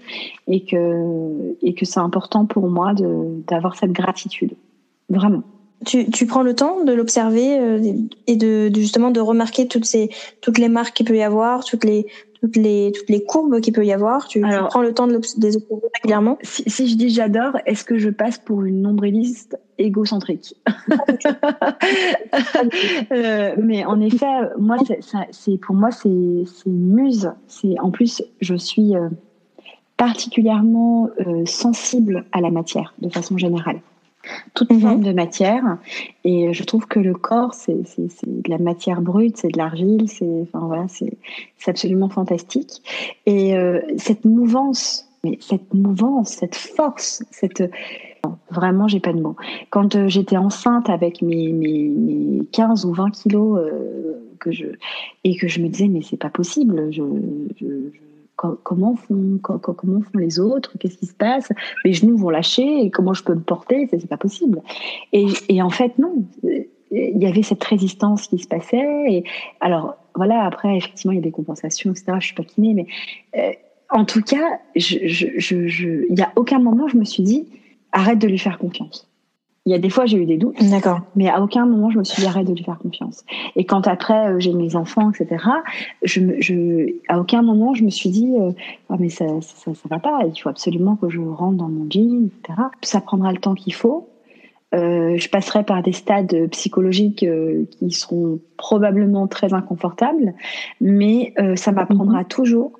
et 0.48 0.64
que 0.64 1.56
et 1.62 1.74
que 1.74 1.84
c'est 1.84 2.00
important 2.00 2.46
pour 2.46 2.68
moi 2.68 2.94
de 2.94 3.42
d'avoir 3.46 3.76
cette 3.76 3.92
gratitude, 3.92 4.54
vraiment. 5.08 5.42
Tu, 5.84 6.10
tu, 6.10 6.26
prends 6.26 6.42
le 6.42 6.54
temps 6.54 6.84
de 6.84 6.92
l'observer 6.92 7.58
euh, 7.58 7.92
et 8.26 8.36
de, 8.36 8.68
de, 8.68 8.80
justement 8.80 9.10
de 9.10 9.20
remarquer 9.20 9.68
toutes 9.68 9.84
ces 9.84 10.10
toutes 10.40 10.58
les 10.58 10.68
marques 10.68 10.94
qu'il 10.94 11.06
peut 11.06 11.16
y 11.16 11.22
avoir, 11.22 11.64
toutes 11.64 11.84
les 11.84 12.06
toutes 12.40 12.56
les 12.56 12.92
toutes 12.94 13.08
les 13.08 13.24
courbes 13.24 13.60
qu'il 13.60 13.72
peut 13.72 13.84
y 13.84 13.92
avoir. 13.92 14.28
Tu, 14.28 14.40
tu 14.40 14.48
prends 14.68 14.82
le 14.82 14.92
temps 14.94 15.06
de, 15.06 15.14
les 15.14 15.56
observer 15.56 15.82
régulièrement. 15.94 16.38
Si, 16.42 16.68
si 16.68 16.88
je 16.88 16.96
dis 16.96 17.10
j'adore, 17.10 17.56
est-ce 17.66 17.84
que 17.84 17.98
je 17.98 18.10
passe 18.10 18.38
pour 18.38 18.62
une 18.62 18.82
nombriliste 18.82 19.58
égocentrique? 19.78 20.56
Euh, 23.12 23.54
Mais 23.58 23.84
en 23.84 24.00
effet, 24.00 24.26
moi, 24.58 24.76
c'est 25.30 25.58
pour 25.58 25.74
moi 25.74 25.90
c'est 25.90 26.08
une 26.08 26.94
muse. 26.94 27.30
C'est 27.46 27.78
en 27.80 27.90
plus, 27.90 28.22
je 28.40 28.54
suis 28.54 28.96
euh, 28.96 29.08
particulièrement 29.96 31.10
sensible 31.44 32.24
à 32.32 32.40
la 32.40 32.50
matière 32.50 32.94
de 33.00 33.08
façon 33.08 33.36
générale 33.36 33.80
toute 34.54 34.70
mhm. 34.70 34.80
forme 34.80 35.02
de 35.02 35.12
matière. 35.12 35.78
Et 36.24 36.52
je 36.52 36.64
trouve 36.64 36.86
que 36.86 37.00
le 37.00 37.14
corps, 37.14 37.54
c'est 37.54 37.76
de 37.76 38.50
la 38.50 38.58
matière 38.58 39.00
brute, 39.00 39.36
c'est 39.36 39.48
de 39.48 39.58
l'argile, 39.58 40.08
c'est 40.08 40.42
enfin, 40.42 40.66
voilà, 40.66 40.86
absolument 41.66 42.08
fantastique. 42.08 42.82
Et 43.26 43.56
euh, 43.56 43.80
cette 43.96 44.24
mouvance, 44.24 45.08
mais 45.24 45.38
cette 45.40 45.72
mouvance, 45.74 46.30
cette 46.30 46.56
force, 46.56 47.22
cette 47.30 47.62
vraiment, 48.50 48.88
j'ai 48.88 49.00
pas 49.00 49.12
de 49.12 49.20
mots. 49.20 49.36
Quand 49.70 49.96
euh, 49.96 50.08
j'étais 50.08 50.36
enceinte 50.36 50.88
avec 50.88 51.22
mes, 51.22 51.52
mes, 51.52 51.88
mes, 51.88 52.44
15 52.52 52.84
ou 52.84 52.92
20 52.92 53.10
kilos 53.10 53.58
euh, 53.58 54.14
que 54.38 54.52
je, 54.52 54.66
et 55.24 55.36
que 55.36 55.48
je 55.48 55.60
me 55.60 55.68
disais, 55.68 55.88
mais 55.88 56.02
c'est 56.02 56.16
pas 56.16 56.30
possible, 56.30 56.92
je, 56.92 57.02
je 57.60 57.66
comment 58.62 58.96
font, 58.96 59.38
comment 59.40 60.00
font 60.00 60.18
les 60.18 60.40
autres, 60.40 60.76
qu'est-ce 60.78 60.98
qui 60.98 61.06
se 61.06 61.14
passe, 61.14 61.50
mes 61.84 61.92
genoux 61.92 62.16
vont 62.16 62.30
lâcher, 62.30 62.84
et 62.84 62.90
comment 62.90 63.14
je 63.14 63.24
peux 63.24 63.34
me 63.34 63.40
porter, 63.40 63.88
c'est 63.90 64.06
pas 64.06 64.16
possible. 64.16 64.62
Et, 65.12 65.26
et, 65.48 65.62
en 65.62 65.70
fait, 65.70 65.98
non, 65.98 66.24
il 66.92 67.22
y 67.22 67.26
avait 67.26 67.42
cette 67.42 67.64
résistance 67.64 68.28
qui 68.28 68.38
se 68.38 68.46
passait. 68.46 69.04
Et 69.08 69.24
alors, 69.60 69.96
voilà, 70.14 70.44
après, 70.44 70.76
effectivement, 70.76 71.12
il 71.12 71.16
y 71.16 71.18
a 71.18 71.22
des 71.22 71.30
compensations, 71.30 71.90
etc. 71.90 72.12
Je 72.18 72.26
suis 72.26 72.34
pas 72.34 72.44
kiné, 72.44 72.74
mais 72.74 72.86
euh, 73.36 73.52
en 73.90 74.04
tout 74.04 74.22
cas, 74.22 74.60
je, 74.76 74.98
je, 75.06 75.26
je, 75.38 76.06
il 76.08 76.14
n'y 76.14 76.22
a 76.22 76.32
aucun 76.36 76.58
moment 76.58 76.88
je 76.88 76.96
me 76.96 77.04
suis 77.04 77.22
dit, 77.22 77.48
arrête 77.92 78.18
de 78.18 78.26
lui 78.26 78.38
faire 78.38 78.58
confiance. 78.58 79.11
Il 79.64 79.70
y 79.70 79.74
a 79.76 79.78
des 79.78 79.90
fois, 79.90 80.06
j'ai 80.06 80.16
eu 80.16 80.26
des 80.26 80.38
doutes. 80.38 80.56
D'accord. 80.70 81.00
Mais 81.14 81.28
à 81.28 81.40
aucun 81.40 81.66
moment, 81.66 81.88
je 81.90 81.98
me 81.98 82.04
suis 82.04 82.20
dit 82.20 82.26
arrête 82.26 82.46
de 82.46 82.52
lui 82.52 82.64
faire 82.64 82.78
confiance. 82.78 83.24
Et 83.54 83.64
quand 83.64 83.86
après, 83.86 84.32
euh, 84.32 84.40
j'ai 84.40 84.52
mes 84.52 84.74
enfants, 84.74 85.10
etc., 85.10 85.44
je, 86.02 86.20
je, 86.40 86.94
à 87.08 87.20
aucun 87.20 87.42
moment, 87.42 87.72
je 87.72 87.84
me 87.84 87.90
suis 87.90 88.10
dit, 88.10 88.34
euh, 88.40 88.50
ah, 88.90 88.96
mais 88.98 89.08
ça, 89.08 89.26
ça, 89.40 89.72
ça, 89.72 89.88
va 89.88 90.00
pas, 90.00 90.20
il 90.26 90.36
faut 90.36 90.48
absolument 90.48 90.96
que 90.96 91.08
je 91.08 91.20
rentre 91.20 91.58
dans 91.58 91.68
mon 91.68 91.88
jean, 91.88 92.26
etc. 92.26 92.60
Ça 92.82 93.00
prendra 93.00 93.32
le 93.32 93.38
temps 93.38 93.54
qu'il 93.54 93.74
faut. 93.74 94.08
Euh, 94.74 95.18
je 95.18 95.28
passerai 95.28 95.64
par 95.64 95.82
des 95.82 95.92
stades 95.92 96.48
psychologiques 96.50 97.24
euh, 97.24 97.66
qui 97.70 97.90
seront 97.90 98.40
probablement 98.56 99.26
très 99.26 99.52
inconfortables, 99.52 100.34
mais 100.80 101.34
euh, 101.38 101.56
ça 101.56 101.72
m'apprendra 101.72 102.20
mhm. 102.20 102.28
toujours 102.28 102.72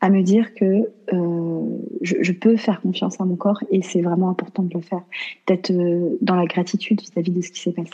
à 0.00 0.10
me 0.10 0.22
dire 0.22 0.54
que 0.54 0.88
euh, 1.12 1.78
je, 2.00 2.16
je, 2.20 2.32
peux 2.32 2.56
faire 2.56 2.80
confiance 2.80 3.20
à 3.20 3.24
mon 3.24 3.36
corps 3.36 3.62
et 3.70 3.82
c'est 3.82 4.00
vraiment 4.00 4.30
important 4.30 4.62
de 4.62 4.72
le 4.72 4.80
faire, 4.80 5.02
d'être 5.46 5.70
euh, 5.70 6.16
dans 6.22 6.36
la 6.36 6.46
gratitude 6.46 7.00
vis-à-vis 7.00 7.32
de 7.32 7.40
ce 7.42 7.50
qui 7.50 7.60
s'est 7.60 7.72
passé. 7.72 7.92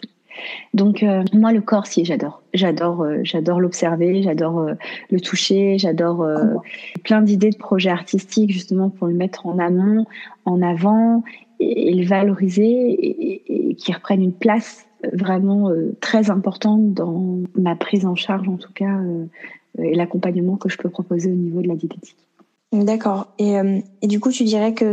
Donc 0.75 1.03
euh, 1.03 1.23
moi 1.33 1.53
le 1.53 1.61
corps 1.61 1.87
si 1.87 2.05
j'adore, 2.05 2.43
j'adore, 2.55 3.03
euh, 3.03 3.19
j'adore 3.23 3.61
l'observer, 3.61 4.23
j'adore 4.23 4.61
euh, 4.61 4.75
le 5.11 5.21
toucher, 5.21 5.79
j'adore 5.79 6.27
plein 7.05 7.23
d'idées 7.23 7.51
de 7.51 7.57
projets 7.57 7.91
artistiques 7.91 8.53
justement 8.53 8.91
pour 8.91 9.07
le 9.07 9.15
mettre 9.15 9.47
en 9.47 9.59
amont, 9.59 10.07
en 10.45 10.63
avant 10.63 11.23
et, 11.61 11.95
le 11.95 12.05
valoriser 12.05 12.65
et, 12.65 13.33
et, 13.33 13.71
et 13.71 13.75
qui 13.75 13.93
reprenne 13.93 14.23
une 14.23 14.33
place 14.33 14.87
vraiment 15.13 15.71
très 16.01 16.31
importante 16.31 16.93
dans 16.95 17.39
ma 17.55 17.77
prise 17.77 18.07
en 18.07 18.15
charge 18.15 18.49
en 18.49 18.57
tout 18.57 18.73
cas 18.73 18.99
et 19.79 19.95
l'accompagnement 19.95 20.57
que 20.57 20.69
je 20.69 20.77
peux 20.77 20.89
proposer 20.89 21.31
au 21.31 21.35
niveau 21.35 21.63
de 21.63 21.69
la 21.69 21.77
diététique. 21.77 22.17
D'accord. 22.73 23.29
Et, 23.39 23.59
euh, 23.59 23.79
et, 24.03 24.07
du 24.07 24.21
coup, 24.21 24.31
tu 24.31 24.45
dirais 24.45 24.75
que 24.75 24.93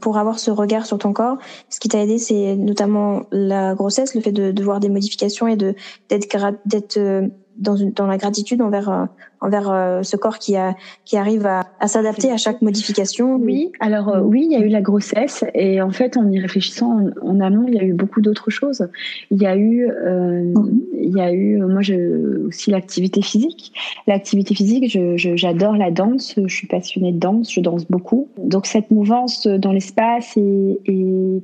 pour 0.00 0.18
avoir 0.18 0.38
ce 0.38 0.50
regard 0.50 0.86
sur 0.86 0.98
ton 0.98 1.12
corps, 1.12 1.38
ce 1.68 1.80
qui 1.80 1.88
t'a 1.88 2.02
aidé, 2.02 2.18
c'est 2.18 2.56
notamment 2.56 3.22
la 3.32 3.74
grossesse, 3.74 4.14
le 4.14 4.20
fait 4.20 4.32
de, 4.32 4.52
de 4.52 4.62
voir 4.62 4.80
des 4.80 4.88
modifications 4.88 5.48
et 5.48 5.56
de 5.56 5.74
d'être 6.08 6.96
euh, 6.96 7.28
dans, 7.56 7.76
une, 7.76 7.92
dans 7.92 8.06
la 8.06 8.16
gratitude 8.16 8.62
envers 8.62 8.88
euh, 8.88 9.04
envers 9.42 9.70
euh, 9.70 10.02
ce 10.02 10.16
corps 10.16 10.38
qui 10.38 10.56
a 10.56 10.74
qui 11.04 11.16
arrive 11.16 11.46
à, 11.46 11.66
à 11.78 11.88
s'adapter 11.88 12.30
à 12.30 12.36
chaque 12.36 12.60
modification. 12.62 13.36
Oui, 13.36 13.72
alors 13.80 14.18
oui, 14.22 14.46
il 14.50 14.52
y 14.52 14.56
a 14.56 14.64
eu 14.64 14.68
la 14.68 14.82
grossesse 14.82 15.44
et 15.54 15.80
en 15.80 15.90
fait, 15.90 16.16
en 16.16 16.30
y 16.30 16.38
réfléchissant 16.38 17.06
en, 17.22 17.40
amont, 17.40 17.64
il 17.66 17.74
y 17.74 17.78
a 17.78 17.82
eu 17.82 17.94
beaucoup 17.94 18.20
d'autres 18.20 18.50
choses. 18.50 18.86
Il 19.30 19.40
y 19.40 19.46
a 19.46 19.56
eu 19.56 19.86
mhm. 19.86 20.80
il 21.00 21.16
y 21.16 21.20
a 21.20 21.32
eu 21.32 21.58
moi 21.62 21.80
je 21.80 22.46
aussi 22.46 22.70
l'activité 22.70 23.22
physique. 23.22 23.72
L'activité 24.06 24.54
physique, 24.54 24.90
je, 24.90 25.16
j'adore 25.36 25.76
la 25.76 25.90
danse, 25.90 26.34
je 26.36 26.54
suis 26.54 26.66
passionnée 26.66 27.12
de 27.12 27.18
danse, 27.18 27.52
je 27.52 27.60
danse 27.60 27.86
beaucoup. 27.86 28.28
Donc 28.38 28.66
cette 28.66 28.90
mouvance 28.90 29.46
dans 29.46 29.69
dans 29.70 29.74
l'espace 29.74 30.36
et, 30.36 30.80
et, 30.86 31.42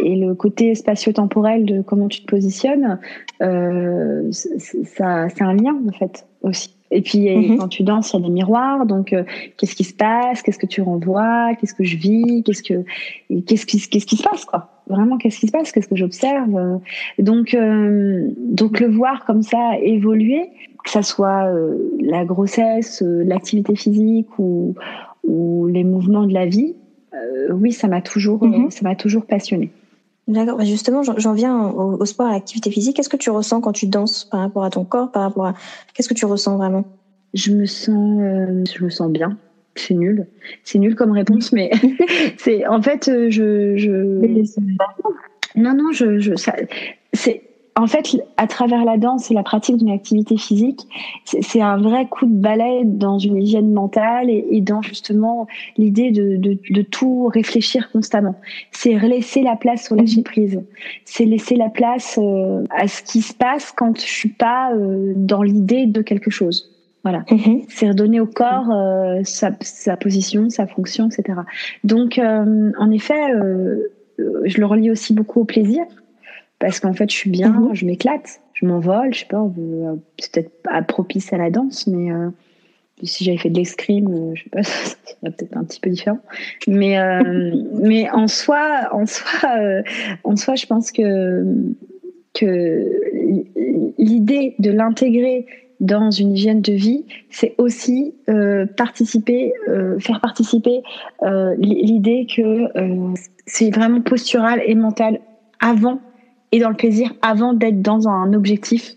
et, 0.00 0.16
le 0.16 0.34
côté 0.34 0.74
spatio-temporel 0.76 1.64
de 1.64 1.82
comment 1.82 2.06
tu 2.06 2.20
te 2.20 2.26
positionnes, 2.26 3.00
euh, 3.42 4.30
ça, 4.30 5.28
c'est 5.28 5.42
un 5.42 5.54
lien 5.54 5.76
en 5.88 5.92
fait 5.92 6.26
aussi. 6.42 6.70
Et 6.92 7.02
puis 7.02 7.34
mhm. 7.34 7.58
quand 7.58 7.68
tu 7.68 7.82
danses, 7.82 8.12
il 8.12 8.20
y 8.20 8.22
a 8.22 8.26
des 8.26 8.32
miroirs. 8.32 8.86
Donc 8.86 9.12
euh, 9.12 9.24
qu'est-ce 9.56 9.74
qui 9.74 9.82
se 9.82 9.94
passe 9.94 10.42
Qu'est-ce 10.42 10.58
que 10.58 10.66
tu 10.66 10.82
renvoies 10.82 11.54
Qu'est-ce 11.58 11.74
que 11.74 11.82
je 11.82 11.96
vis 11.96 12.44
Qu'est-ce 12.44 12.62
que 12.62 12.84
qu'est-ce 13.46 13.66
qui 13.66 13.80
qu'est-ce 13.80 14.06
qui 14.06 14.16
se 14.16 14.22
passe 14.22 14.44
quoi 14.44 14.68
Vraiment, 14.86 15.16
qu'est-ce 15.16 15.40
qui 15.40 15.48
se 15.48 15.52
passe 15.52 15.72
Qu'est-ce 15.72 15.88
que 15.88 15.96
j'observe 15.96 16.80
Donc 17.18 17.54
euh, 17.54 18.28
donc 18.38 18.78
le 18.78 18.86
voir 18.86 19.24
comme 19.24 19.42
ça 19.42 19.76
évoluer, 19.82 20.50
que 20.84 20.90
ça 20.90 21.02
soit 21.02 21.50
la 22.00 22.24
grossesse, 22.24 23.02
l'activité 23.04 23.74
physique 23.74 24.38
ou 24.38 24.76
ou 25.24 25.66
les 25.66 25.84
mouvements 25.84 26.26
de 26.26 26.34
la 26.34 26.46
vie, 26.46 26.74
oui, 27.50 27.72
ça 27.72 27.88
m'a 27.88 28.00
toujours 28.00 28.44
mhm. 28.44 28.70
ça 28.70 28.80
m'a 28.82 28.94
toujours 28.94 29.26
passionné. 29.26 29.70
D'accord. 30.26 30.56
Bah, 30.56 30.64
justement, 30.64 31.02
j'en 31.02 31.34
viens 31.34 31.68
au, 31.68 32.04
sport, 32.06 32.26
à 32.26 32.32
l'activité 32.32 32.70
physique. 32.70 32.96
Qu'est-ce 32.96 33.10
que 33.10 33.16
tu 33.16 33.30
ressens 33.30 33.60
quand 33.60 33.72
tu 33.72 33.86
danses 33.86 34.24
par 34.24 34.40
rapport 34.40 34.64
à 34.64 34.70
ton 34.70 34.84
corps, 34.84 35.12
par 35.12 35.22
rapport 35.22 35.46
à 35.46 35.54
qu'est-ce 35.92 36.08
que 36.08 36.14
tu 36.14 36.24
ressens 36.24 36.56
vraiment? 36.56 36.84
Je 37.34 37.52
me 37.52 37.66
sens, 37.66 38.20
euh, 38.22 38.64
je 38.72 38.84
me 38.84 38.90
sens 38.90 39.10
bien. 39.10 39.36
C'est 39.74 39.94
nul. 39.94 40.26
C'est 40.62 40.78
nul 40.78 40.94
comme 40.94 41.10
réponse, 41.10 41.52
mais 41.52 41.70
c'est 42.38 42.66
en 42.66 42.80
fait, 42.80 43.08
euh, 43.08 43.28
je, 43.28 43.76
je... 43.76 43.90
non, 45.56 45.74
non, 45.74 45.92
je, 45.92 46.20
je 46.20 46.34
c'est 47.12 47.42
en 47.76 47.88
fait, 47.88 48.16
à 48.36 48.46
travers 48.46 48.84
la 48.84 48.98
danse 48.98 49.32
et 49.32 49.34
la 49.34 49.42
pratique 49.42 49.78
d'une 49.78 49.90
activité 49.90 50.36
physique, 50.36 50.86
c'est 51.24 51.60
un 51.60 51.76
vrai 51.76 52.06
coup 52.06 52.24
de 52.24 52.34
balai 52.34 52.82
dans 52.84 53.18
une 53.18 53.36
hygiène 53.36 53.72
mentale 53.72 54.30
et, 54.30 54.60
dans 54.60 54.80
justement 54.80 55.48
l'idée 55.76 56.12
de, 56.12 56.36
de, 56.36 56.56
de, 56.70 56.82
tout 56.82 57.26
réfléchir 57.26 57.90
constamment. 57.90 58.36
C'est 58.70 58.94
laisser 58.94 59.42
la 59.42 59.56
place 59.56 59.90
au 59.90 59.96
lâcher 59.96 60.18
mhm. 60.18 60.24
prise. 60.24 60.60
C'est 61.04 61.24
laisser 61.24 61.56
la 61.56 61.68
place 61.68 62.18
euh, 62.22 62.62
à 62.70 62.86
ce 62.86 63.02
qui 63.02 63.22
se 63.22 63.34
passe 63.34 63.72
quand 63.72 63.98
je 63.98 64.06
suis 64.06 64.28
pas 64.28 64.72
euh, 64.72 65.12
dans 65.16 65.42
l'idée 65.42 65.86
de 65.86 66.00
quelque 66.00 66.30
chose. 66.30 66.70
Voilà. 67.02 67.24
Mhm. 67.28 67.62
C'est 67.68 67.88
redonner 67.88 68.20
au 68.20 68.26
corps 68.26 68.70
euh, 68.70 69.20
sa, 69.24 69.50
sa, 69.62 69.96
position, 69.96 70.48
sa 70.48 70.68
fonction, 70.68 71.08
etc. 71.08 71.40
Donc, 71.82 72.20
en 72.20 72.90
effet, 72.92 73.20
je 74.18 74.58
le 74.58 74.66
relie 74.66 74.92
aussi 74.92 75.12
beaucoup 75.12 75.40
au 75.40 75.44
plaisir 75.44 75.84
parce 76.64 76.80
qu'en 76.80 76.94
fait, 76.94 77.10
je 77.10 77.14
suis 77.14 77.28
bien, 77.28 77.50
mhm. 77.50 77.74
je 77.74 77.84
m'éclate, 77.84 78.40
je 78.54 78.64
m'envole, 78.64 79.12
je 79.12 79.18
sais 79.18 79.26
pas, 79.26 79.36
euh, 79.36 79.96
c'est 80.18 80.32
peut-être 80.32 80.62
pas 80.62 80.80
propice 80.80 81.30
à 81.34 81.36
la 81.36 81.50
danse, 81.50 81.86
mais 81.86 82.10
euh, 82.10 82.30
si 83.02 83.22
j'avais 83.22 83.36
fait 83.36 83.50
de 83.50 83.58
l'escrime, 83.58 84.08
euh, 84.08 84.32
je 84.34 84.44
sais 84.44 84.48
pas, 84.48 84.62
ça 84.62 84.96
serait 85.04 85.30
peut-être 85.30 85.58
un 85.58 85.64
petit 85.64 85.78
peu 85.78 85.90
différent. 85.90 86.20
Mais, 86.66 86.96
mais 87.82 88.10
en 88.10 88.28
soi, 88.28 88.88
en 88.92 89.04
soi, 89.04 89.50
en 90.24 90.36
soi, 90.36 90.54
je 90.54 90.64
pense 90.64 90.90
que, 90.90 91.44
que 92.32 92.90
l'idée 93.98 94.54
de 94.58 94.70
l'intégrer 94.70 95.44
dans 95.80 96.10
une 96.10 96.32
hygiène 96.34 96.62
de 96.62 96.72
vie, 96.72 97.04
c'est 97.28 97.54
aussi 97.58 98.14
participer, 98.78 99.52
faire 99.98 100.22
participer 100.22 100.80
l'idée 101.58 102.26
que 102.34 102.70
c'est 103.44 103.68
vraiment 103.68 104.00
postural 104.00 104.62
et 104.64 104.74
mental 104.74 105.20
avant 105.60 106.00
et 106.54 106.60
dans 106.60 106.68
le 106.68 106.76
plaisir 106.76 107.12
avant 107.20 107.52
d'être 107.52 107.82
dans 107.82 108.06
un 108.06 108.32
objectif 108.32 108.94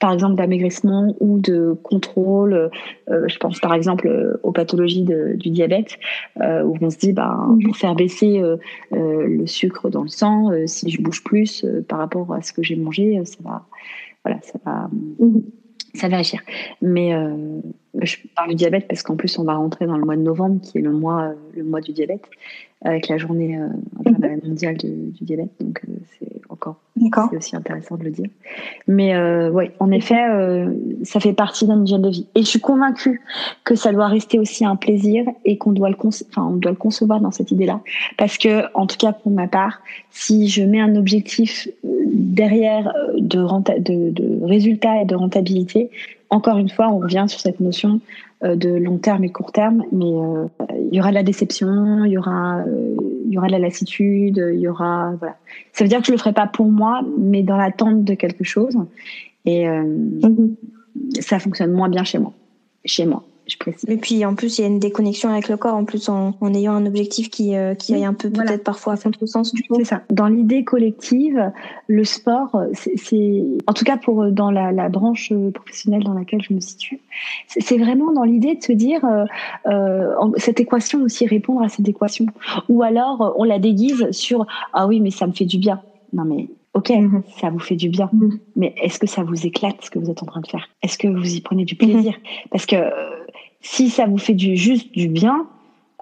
par 0.00 0.12
exemple 0.12 0.34
d'amaigrissement 0.34 1.14
ou 1.20 1.38
de 1.38 1.76
contrôle. 1.82 2.70
Euh, 3.10 3.28
je 3.28 3.36
pense 3.38 3.60
par 3.60 3.72
exemple 3.72 4.38
aux 4.42 4.52
pathologies 4.52 5.04
du 5.04 5.50
diabète, 5.50 5.98
euh, 6.40 6.62
où 6.62 6.76
on 6.80 6.90
se 6.90 6.98
dit, 6.98 7.12
bah, 7.12 7.36
mhm. 7.48 7.62
pour 7.62 7.76
faire 7.76 7.94
baisser 7.94 8.40
euh, 8.40 8.56
le 8.90 9.46
sucre 9.46 9.90
dans 9.90 10.02
le 10.02 10.08
sang, 10.08 10.50
si 10.66 10.90
je 10.90 11.00
bouge 11.00 11.22
plus 11.22 11.64
par 11.88 11.98
rapport 11.98 12.32
à 12.32 12.42
ce 12.42 12.52
que 12.52 12.62
j'ai 12.62 12.76
mangé, 12.76 13.20
ça 13.24 13.38
va, 13.44 13.64
voilà, 14.24 14.40
ça 14.42 14.58
va, 14.64 14.90
mhm. 15.20 15.42
ça 15.94 16.08
va 16.08 16.18
agir. 16.18 16.40
Mais 16.82 17.12
je 18.00 18.16
parle 18.36 18.50
du 18.50 18.56
diabète 18.56 18.88
parce 18.88 19.02
qu'en 19.02 19.16
plus 19.16 19.38
on 19.38 19.44
va 19.44 19.54
rentrer 19.54 19.86
dans 19.86 19.96
le 19.96 20.04
mois 20.04 20.16
de 20.16 20.22
novembre, 20.22 20.60
qui 20.62 20.78
est 20.78 20.82
le 20.82 20.92
mois, 20.92 21.32
le 21.56 21.62
mois 21.62 21.80
du 21.80 21.92
diabète, 21.92 22.24
avec 22.82 23.08
la 23.08 23.18
journée 23.18 23.58
mondiale 24.44 24.76
du 24.76 25.24
diabète. 25.24 25.50
Donc 25.60 25.82
c'est 27.30 27.36
aussi 27.36 27.56
intéressant 27.56 27.96
de 27.96 28.04
le 28.04 28.10
dire. 28.10 28.28
Mais 28.86 29.14
euh, 29.14 29.66
en 29.80 29.90
effet, 29.90 30.28
euh, 30.30 30.72
ça 31.02 31.20
fait 31.20 31.32
partie 31.32 31.66
d'un 31.66 31.82
hygiène 31.84 32.02
de 32.02 32.10
vie. 32.10 32.26
Et 32.34 32.42
je 32.42 32.46
suis 32.46 32.60
convaincue 32.60 33.20
que 33.64 33.74
ça 33.74 33.92
doit 33.92 34.08
rester 34.08 34.38
aussi 34.38 34.64
un 34.64 34.76
plaisir 34.76 35.24
et 35.44 35.58
qu'on 35.58 35.72
doit 35.72 35.90
le, 35.90 35.96
enfin, 35.98 36.48
on 36.50 36.56
doit 36.56 36.72
le 36.72 36.76
concevoir 36.76 37.20
dans 37.20 37.30
cette 37.30 37.50
idée-là. 37.50 37.80
Parce 38.16 38.38
que, 38.38 38.64
en 38.74 38.86
tout 38.86 38.96
cas 38.96 39.12
pour 39.12 39.32
ma 39.32 39.48
part, 39.48 39.80
si 40.10 40.48
je 40.48 40.62
mets 40.62 40.80
un 40.80 40.96
objectif 40.96 41.68
euh, 41.84 41.88
derrière 42.06 42.92
de, 43.16 43.78
de, 43.78 44.10
de 44.10 44.44
résultat 44.44 45.02
et 45.02 45.04
de 45.04 45.14
rentabilité, 45.14 45.90
encore 46.30 46.58
une 46.58 46.68
fois, 46.68 46.88
on 46.88 46.98
revient 46.98 47.24
sur 47.28 47.40
cette 47.40 47.60
notion 47.60 47.94
euh, 47.94 48.27
de 48.42 48.70
long 48.70 48.98
terme 48.98 49.24
et 49.24 49.30
court 49.30 49.52
terme, 49.52 49.84
mais 49.92 50.06
euh, 50.06 50.46
il 50.90 50.96
y 50.96 51.00
aura 51.00 51.10
de 51.10 51.14
la 51.14 51.22
déception, 51.22 52.04
il 52.04 52.12
y 52.12 52.18
aura, 52.18 52.60
euh, 52.60 52.96
il 53.26 53.32
y 53.32 53.38
aura 53.38 53.48
de 53.48 53.52
la 53.52 53.58
lassitude, 53.58 54.42
il 54.54 54.60
y 54.60 54.68
aura 54.68 55.14
voilà. 55.18 55.36
Ça 55.72 55.84
veut 55.84 55.88
dire 55.88 56.00
que 56.00 56.06
je 56.06 56.12
le 56.12 56.18
ferai 56.18 56.32
pas 56.32 56.46
pour 56.46 56.66
moi, 56.66 57.02
mais 57.18 57.42
dans 57.42 57.56
l'attente 57.56 58.04
de 58.04 58.14
quelque 58.14 58.44
chose. 58.44 58.76
Et 59.44 59.66
mm-hmm. 59.66 60.54
ça 61.20 61.38
fonctionne 61.38 61.72
moins 61.72 61.88
bien 61.88 62.04
chez 62.04 62.18
moi, 62.18 62.32
chez 62.84 63.06
moi 63.06 63.24
je 63.48 63.56
précise. 63.56 63.88
Et 63.88 63.96
puis 63.96 64.24
en 64.24 64.34
plus, 64.34 64.58
il 64.58 64.62
y 64.62 64.64
a 64.64 64.68
une 64.68 64.78
déconnexion 64.78 65.30
avec 65.30 65.48
le 65.48 65.56
corps, 65.56 65.74
en 65.74 65.84
plus 65.84 66.08
en, 66.08 66.34
en 66.40 66.54
ayant 66.54 66.74
un 66.74 66.86
objectif 66.86 67.30
qui, 67.30 67.56
euh, 67.56 67.74
qui 67.74 67.94
aille 67.94 68.04
un 68.04 68.14
peu 68.14 68.30
peut-être 68.30 68.62
parfois 68.62 68.94
à 68.94 68.96
le 69.20 69.26
sens. 69.26 69.52
C'est 69.76 69.84
ça. 69.84 70.02
Dans 70.10 70.28
l'idée 70.28 70.64
collective, 70.64 71.50
le 71.86 72.04
sport, 72.04 72.62
c'est 72.74 73.42
en 73.66 73.72
tout 73.72 73.84
cas 73.84 73.96
pour 73.96 74.22
euh, 74.22 74.30
dans 74.30 74.50
la, 74.50 74.72
la, 74.72 74.88
branche 74.88 75.32
euh, 75.32 75.50
professionnelle 75.50 76.04
dans 76.04 76.14
laquelle 76.14 76.42
je 76.42 76.52
me 76.52 76.60
situe, 76.60 77.00
c'est 77.46 77.78
vraiment 77.78 78.12
dans 78.12 78.24
l'idée 78.24 78.54
de 78.54 78.62
se 78.62 78.72
dire 78.72 79.00
euh, 79.66 80.30
cette 80.36 80.60
équation 80.60 81.02
aussi 81.02 81.26
répondre 81.26 81.62
à 81.62 81.68
cette 81.68 81.88
équation. 81.88 82.26
Ou 82.68 82.82
alors 82.82 83.34
on 83.36 83.44
la 83.44 83.58
déguise 83.58 84.10
sur 84.10 84.46
ah 84.72 84.86
oui 84.86 85.00
mais 85.00 85.10
ça 85.10 85.26
me 85.26 85.32
fait 85.32 85.46
du 85.46 85.58
bien. 85.58 85.80
Non 86.12 86.24
mais 86.24 86.48
Ok, 86.74 86.92
ça 87.40 87.50
vous 87.50 87.58
fait 87.58 87.76
du 87.76 87.88
bien, 87.88 88.10
mhm. 88.12 88.38
mais 88.56 88.74
est-ce 88.80 88.98
que 88.98 89.06
ça 89.06 89.22
vous 89.22 89.46
éclate 89.46 89.76
ce 89.82 89.90
que 89.90 89.98
vous 89.98 90.10
êtes 90.10 90.22
en 90.22 90.26
train 90.26 90.40
de 90.40 90.46
faire? 90.46 90.68
Est-ce 90.82 90.98
que 90.98 91.08
vous 91.08 91.34
y 91.34 91.40
prenez 91.40 91.64
du 91.64 91.74
plaisir? 91.74 92.12
Mhm. 92.12 92.48
Parce 92.50 92.66
que 92.66 92.76
si 93.60 93.90
ça 93.90 94.06
vous 94.06 94.18
fait 94.18 94.34
du, 94.34 94.56
juste 94.56 94.92
du 94.92 95.08
bien, 95.08 95.46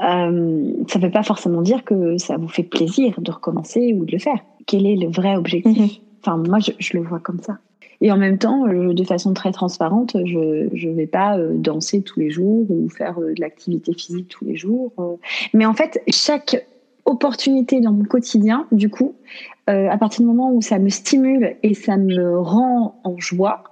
euh, 0.03 0.73
ça 0.89 0.99
ne 0.99 1.05
veut 1.05 1.11
pas 1.11 1.23
forcément 1.23 1.63
dire 1.63 1.85
que 1.85 2.19
ça 2.19 2.37
vous 2.37 2.49
fait 2.49 2.63
plaisir 2.63 3.21
de 3.21 3.31
recommencer 3.31 3.95
ou 3.95 4.05
de 4.05 4.13
le 4.13 4.19
faire. 4.19 4.39
Quel 4.67 4.87
est 4.87 4.97
le 4.97 5.09
vrai 5.09 5.37
objectif? 5.37 5.79
Mhm. 5.79 5.89
Enfin, 6.21 6.37
moi, 6.37 6.59
je, 6.59 6.73
je, 6.79 6.97
le 6.97 7.03
vois 7.03 7.21
comme 7.21 7.41
ça. 7.41 7.59
Et 8.01 8.13
en 8.13 8.19
même 8.19 8.37
temps, 8.37 8.67
euh, 8.67 8.93
de 8.93 9.05
façon 9.05 9.33
très 9.33 9.53
transparente, 9.53 10.17
je 10.25 10.89
ne 10.89 10.95
vais 10.95 11.07
pas 11.07 11.39
euh, 11.39 11.53
danser 11.55 12.03
tous 12.03 12.21
les 12.21 12.29
jours 12.29 12.67
ou 12.69 12.89
faire 12.91 13.19
de 13.21 13.35
l'activité 13.39 13.95
physique 13.95 14.29
tous 14.29 14.45
les 14.45 14.57
jours. 14.57 14.93
Mais 15.55 15.65
en 15.65 15.73
fait, 15.73 16.03
chaque 16.09 16.67
opportunité 17.07 17.81
dans 17.81 17.93
mon 17.93 18.05
quotidien, 18.05 18.67
du 18.73 18.91
coup, 18.91 19.15
à 19.67 19.99
partir 19.99 20.21
du 20.21 20.27
moment 20.27 20.53
où 20.53 20.63
ça 20.63 20.79
me 20.79 20.89
stimule 20.89 21.57
et 21.63 21.75
ça 21.75 21.97
me 21.97 22.39
rend 22.39 23.01
en 23.05 23.19
joie, 23.19 23.65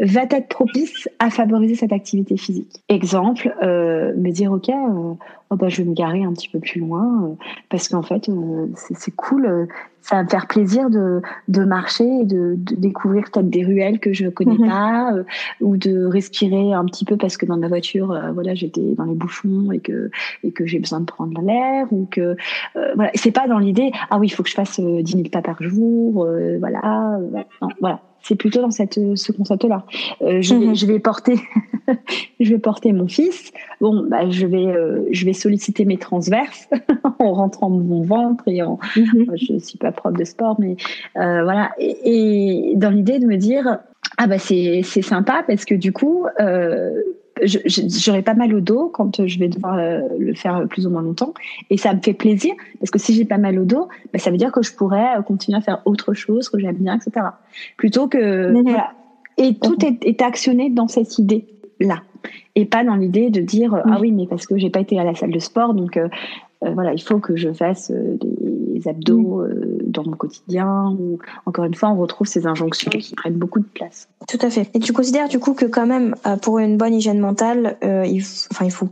va 0.00 0.22
être 0.30 0.48
propice 0.48 1.08
à 1.18 1.30
favoriser 1.30 1.74
cette 1.74 1.92
activité 1.92 2.36
physique. 2.36 2.82
Exemple, 2.88 3.54
euh, 3.62 4.14
me 4.16 4.30
dire 4.30 4.52
ok, 4.52 4.68
euh, 4.68 5.14
oh 5.50 5.56
bah, 5.56 5.68
je 5.68 5.82
vais 5.82 5.88
me 5.88 5.94
garer 5.94 6.22
un 6.24 6.32
petit 6.32 6.48
peu 6.48 6.60
plus 6.60 6.80
loin 6.80 7.24
euh, 7.24 7.34
parce 7.68 7.88
qu'en 7.88 8.02
fait 8.02 8.28
euh, 8.28 8.66
c'est 8.74 9.14
cool, 9.14 9.46
euh, 9.46 9.66
ça 10.02 10.16
va 10.16 10.24
me 10.24 10.28
faire 10.28 10.46
plaisir 10.46 10.90
de, 10.90 11.20
de 11.48 11.64
marcher 11.64 12.04
et 12.20 12.24
de, 12.24 12.54
de 12.56 12.74
découvrir 12.76 13.24
peut-être 13.30 13.48
des 13.48 13.64
ruelles 13.64 13.98
que 13.98 14.12
je 14.12 14.28
connais 14.28 14.58
mhm. 14.58 14.68
pas 14.68 15.12
ou 15.60 15.76
de 15.76 16.04
respirer 16.04 16.72
un 16.72 16.84
petit 16.84 17.04
peu 17.04 17.16
parce 17.16 17.36
que 17.36 17.46
dans 17.46 17.56
ma 17.56 17.68
voiture 17.68 18.18
voilà 18.32 18.54
j'étais 18.54 18.94
dans 18.96 19.04
les 19.04 19.14
bouchons 19.14 19.70
et 19.72 19.80
que 19.80 20.10
et 20.44 20.52
que 20.52 20.66
j'ai 20.66 20.78
besoin 20.78 21.00
de 21.00 21.04
prendre 21.04 21.38
l'air 21.42 21.92
ou 21.92 22.06
que 22.10 22.36
voilà 22.94 23.10
c'est 23.14 23.32
pas 23.32 23.48
dans 23.48 23.58
l'idée 23.58 23.90
ah 24.08 24.18
oui 24.18 24.28
il 24.28 24.30
faut 24.30 24.42
que 24.42 24.48
je 24.48 24.54
fasse 24.54 24.80
10 24.80 25.04
000 25.04 25.24
pas 25.30 25.42
par 25.42 25.62
jour 25.62 26.26
voilà 26.60 27.18
non, 27.60 27.68
voilà 27.80 28.00
c'est 28.22 28.34
plutôt 28.34 28.60
dans 28.60 28.70
cette, 28.70 28.98
ce 29.14 29.32
concept-là. 29.32 29.84
Euh, 30.22 30.42
je, 30.42 30.54
mhm. 30.54 30.74
je, 30.74 30.86
vais 30.86 30.98
porter, 30.98 31.36
je 32.40 32.50
vais 32.50 32.58
porter 32.58 32.92
mon 32.92 33.08
fils. 33.08 33.52
Bon, 33.80 34.06
bah, 34.08 34.28
je 34.28 34.46
vais, 34.46 34.66
euh, 34.66 35.06
je 35.10 35.24
vais 35.24 35.32
solliciter 35.32 35.84
mes 35.84 35.98
transverses 35.98 36.68
en 37.18 37.32
rentrant 37.32 37.70
mon 37.70 38.02
ventre 38.02 38.44
et 38.46 38.62
en, 38.62 38.78
mhm. 38.96 39.36
je 39.36 39.58
suis 39.58 39.78
pas 39.78 39.92
prof 39.92 40.12
de 40.14 40.24
sport, 40.24 40.56
mais 40.58 40.76
euh, 41.16 41.42
voilà. 41.42 41.70
Et, 41.78 42.72
et 42.72 42.76
dans 42.76 42.90
l'idée 42.90 43.18
de 43.18 43.26
me 43.26 43.36
dire, 43.36 43.78
ah 44.16 44.26
bah 44.26 44.38
c'est, 44.38 44.82
c'est 44.84 45.02
sympa 45.02 45.44
parce 45.46 45.64
que 45.64 45.74
du 45.74 45.92
coup, 45.92 46.26
euh, 46.40 47.02
j'aurai 47.44 48.22
pas 48.22 48.34
mal 48.34 48.54
au 48.54 48.60
dos 48.60 48.88
quand 48.88 49.26
je 49.26 49.38
vais 49.38 49.48
devoir 49.48 49.78
euh, 49.78 50.00
le 50.18 50.34
faire 50.34 50.66
plus 50.68 50.86
ou 50.86 50.90
moins 50.90 51.02
longtemps. 51.02 51.34
Et 51.70 51.76
ça 51.76 51.94
me 51.94 52.00
fait 52.00 52.14
plaisir 52.14 52.54
parce 52.80 52.90
que 52.90 52.98
si 52.98 53.14
j'ai 53.14 53.24
pas 53.24 53.38
mal 53.38 53.58
au 53.58 53.64
dos, 53.64 53.88
bah, 54.12 54.18
ça 54.18 54.30
veut 54.30 54.36
dire 54.36 54.52
que 54.52 54.62
je 54.62 54.72
pourrais 54.74 55.18
euh, 55.18 55.22
continuer 55.22 55.58
à 55.58 55.60
faire 55.60 55.82
autre 55.84 56.14
chose 56.14 56.48
que 56.48 56.58
j'aime 56.58 56.76
bien, 56.76 56.96
etc. 56.96 57.26
Plutôt 57.76 58.08
que 58.08 58.52
mhm. 58.52 58.62
voilà. 58.62 58.92
Et 59.36 59.54
tout 59.54 59.76
est, 59.84 60.04
est, 60.04 60.20
actionné 60.20 60.68
dans 60.68 60.88
cette 60.88 61.18
idée 61.18 61.46
là, 61.78 62.02
et 62.56 62.64
pas 62.64 62.82
dans 62.82 62.96
l'idée 62.96 63.30
de 63.30 63.40
dire 63.40 63.80
ah 63.84 63.88
mhm. 63.88 64.00
oui 64.00 64.10
mais 64.12 64.26
parce 64.26 64.46
que 64.46 64.58
j'ai 64.58 64.68
pas 64.68 64.80
été 64.80 64.98
à 64.98 65.04
la 65.04 65.14
salle 65.14 65.30
de 65.30 65.38
sport 65.38 65.74
donc 65.74 65.96
voilà, 66.60 66.92
il 66.92 67.00
faut 67.00 67.20
que 67.20 67.36
je 67.36 67.52
fasse 67.52 67.92
des 67.92 68.28
abdos 68.86 69.42
mm. 69.42 69.90
dans 69.90 70.04
mon 70.04 70.12
quotidien. 70.12 70.96
Ou 70.98 71.18
encore 71.46 71.64
une 71.64 71.74
fois, 71.74 71.90
on 71.90 71.96
retrouve 71.96 72.26
ces 72.26 72.46
injonctions 72.46 72.90
qui 72.90 73.14
prennent 73.14 73.38
beaucoup 73.38 73.60
de 73.60 73.66
place. 73.74 74.08
Tout 74.28 74.38
à 74.42 74.50
fait. 74.50 74.70
Et 74.74 74.78
tu 74.78 74.92
considères 74.92 75.28
du 75.28 75.38
coup 75.38 75.54
que 75.54 75.66
quand 75.66 75.86
même, 75.86 76.14
pour 76.42 76.58
une 76.58 76.76
bonne 76.76 76.94
hygiène 76.94 77.18
mentale, 77.18 77.76
il, 77.82 78.22
enfin 78.50 78.64
il 78.64 78.72
faut. 78.72 78.88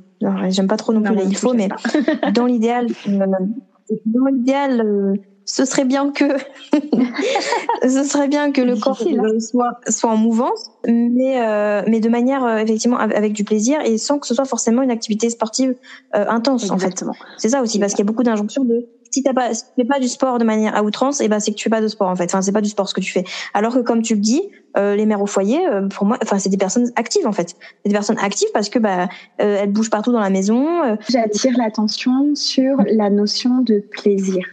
J'aime 0.48 0.66
pas 0.66 0.76
trop 0.78 0.92
non 0.92 1.02
plus 1.02 1.14
les 1.14 1.24
il 1.24 1.36
faut, 1.36 1.52
mais 1.52 1.68
dans 2.34 2.46
l'idéal, 2.46 2.86
dans 3.06 4.26
l'idéal 4.26 5.18
ce 5.46 5.64
serait 5.64 5.84
bien 5.84 6.10
que 6.10 6.24
ce 7.82 8.04
serait 8.04 8.26
bien 8.26 8.50
que 8.50 8.60
le 8.60 8.76
corps 8.76 9.00
hein. 9.00 9.38
soit 9.38 9.78
soit 9.88 10.10
en 10.10 10.16
mouvance 10.16 10.70
mais 10.86 11.40
euh, 11.40 11.82
mais 11.86 12.00
de 12.00 12.08
manière 12.08 12.44
euh, 12.44 12.58
effectivement 12.58 12.98
avec 12.98 13.32
du 13.32 13.44
plaisir 13.44 13.80
et 13.84 13.96
sans 13.96 14.18
que 14.18 14.26
ce 14.26 14.34
soit 14.34 14.44
forcément 14.44 14.82
une 14.82 14.90
activité 14.90 15.30
sportive 15.30 15.76
euh, 16.16 16.26
intense 16.28 16.70
en 16.70 16.78
fait 16.78 17.04
c'est 17.38 17.50
ça 17.50 17.62
aussi 17.62 17.78
parce 17.78 17.92
qu'il 17.92 18.04
y 18.04 18.08
a 18.08 18.10
beaucoup 18.10 18.24
d'injonctions 18.24 18.64
de 18.64 18.88
si 19.16 19.22
t'as 19.22 19.32
pas, 19.32 19.54
si 19.54 19.64
fais 19.76 19.84
pas 19.84 19.98
du 19.98 20.08
sport 20.08 20.36
de 20.36 20.44
manière 20.44 20.76
à 20.76 20.82
outrance, 20.82 21.22
et 21.22 21.24
eh 21.24 21.28
ben 21.28 21.40
c'est 21.40 21.50
que 21.50 21.56
tu 21.56 21.64
fais 21.64 21.70
pas 21.70 21.80
de 21.80 21.88
sport 21.88 22.08
en 22.08 22.16
fait. 22.16 22.24
Enfin, 22.24 22.42
c'est 22.42 22.52
pas 22.52 22.60
du 22.60 22.68
sport 22.68 22.86
ce 22.86 22.92
que 22.92 23.00
tu 23.00 23.10
fais. 23.10 23.24
Alors 23.54 23.72
que 23.72 23.78
comme 23.78 24.02
tu 24.02 24.14
le 24.14 24.20
dis, 24.20 24.42
euh, 24.76 24.94
les 24.94 25.06
mères 25.06 25.22
au 25.22 25.26
foyer, 25.26 25.66
euh, 25.66 25.88
pour 25.88 26.06
moi, 26.06 26.18
enfin 26.22 26.38
c'est 26.38 26.50
des 26.50 26.58
personnes 26.58 26.92
actives 26.96 27.26
en 27.26 27.32
fait. 27.32 27.56
C'est 27.82 27.88
des 27.88 27.94
personnes 27.94 28.18
actives 28.18 28.50
parce 28.52 28.68
que 28.68 28.78
bah 28.78 29.08
euh, 29.40 29.58
elles 29.62 29.72
bougent 29.72 29.88
partout 29.88 30.12
dans 30.12 30.20
la 30.20 30.28
maison. 30.28 30.66
J'attire 31.08 31.56
l'attention 31.56 32.34
sur 32.34 32.76
la 32.92 33.08
notion 33.08 33.60
de 33.62 33.82
plaisir 33.90 34.44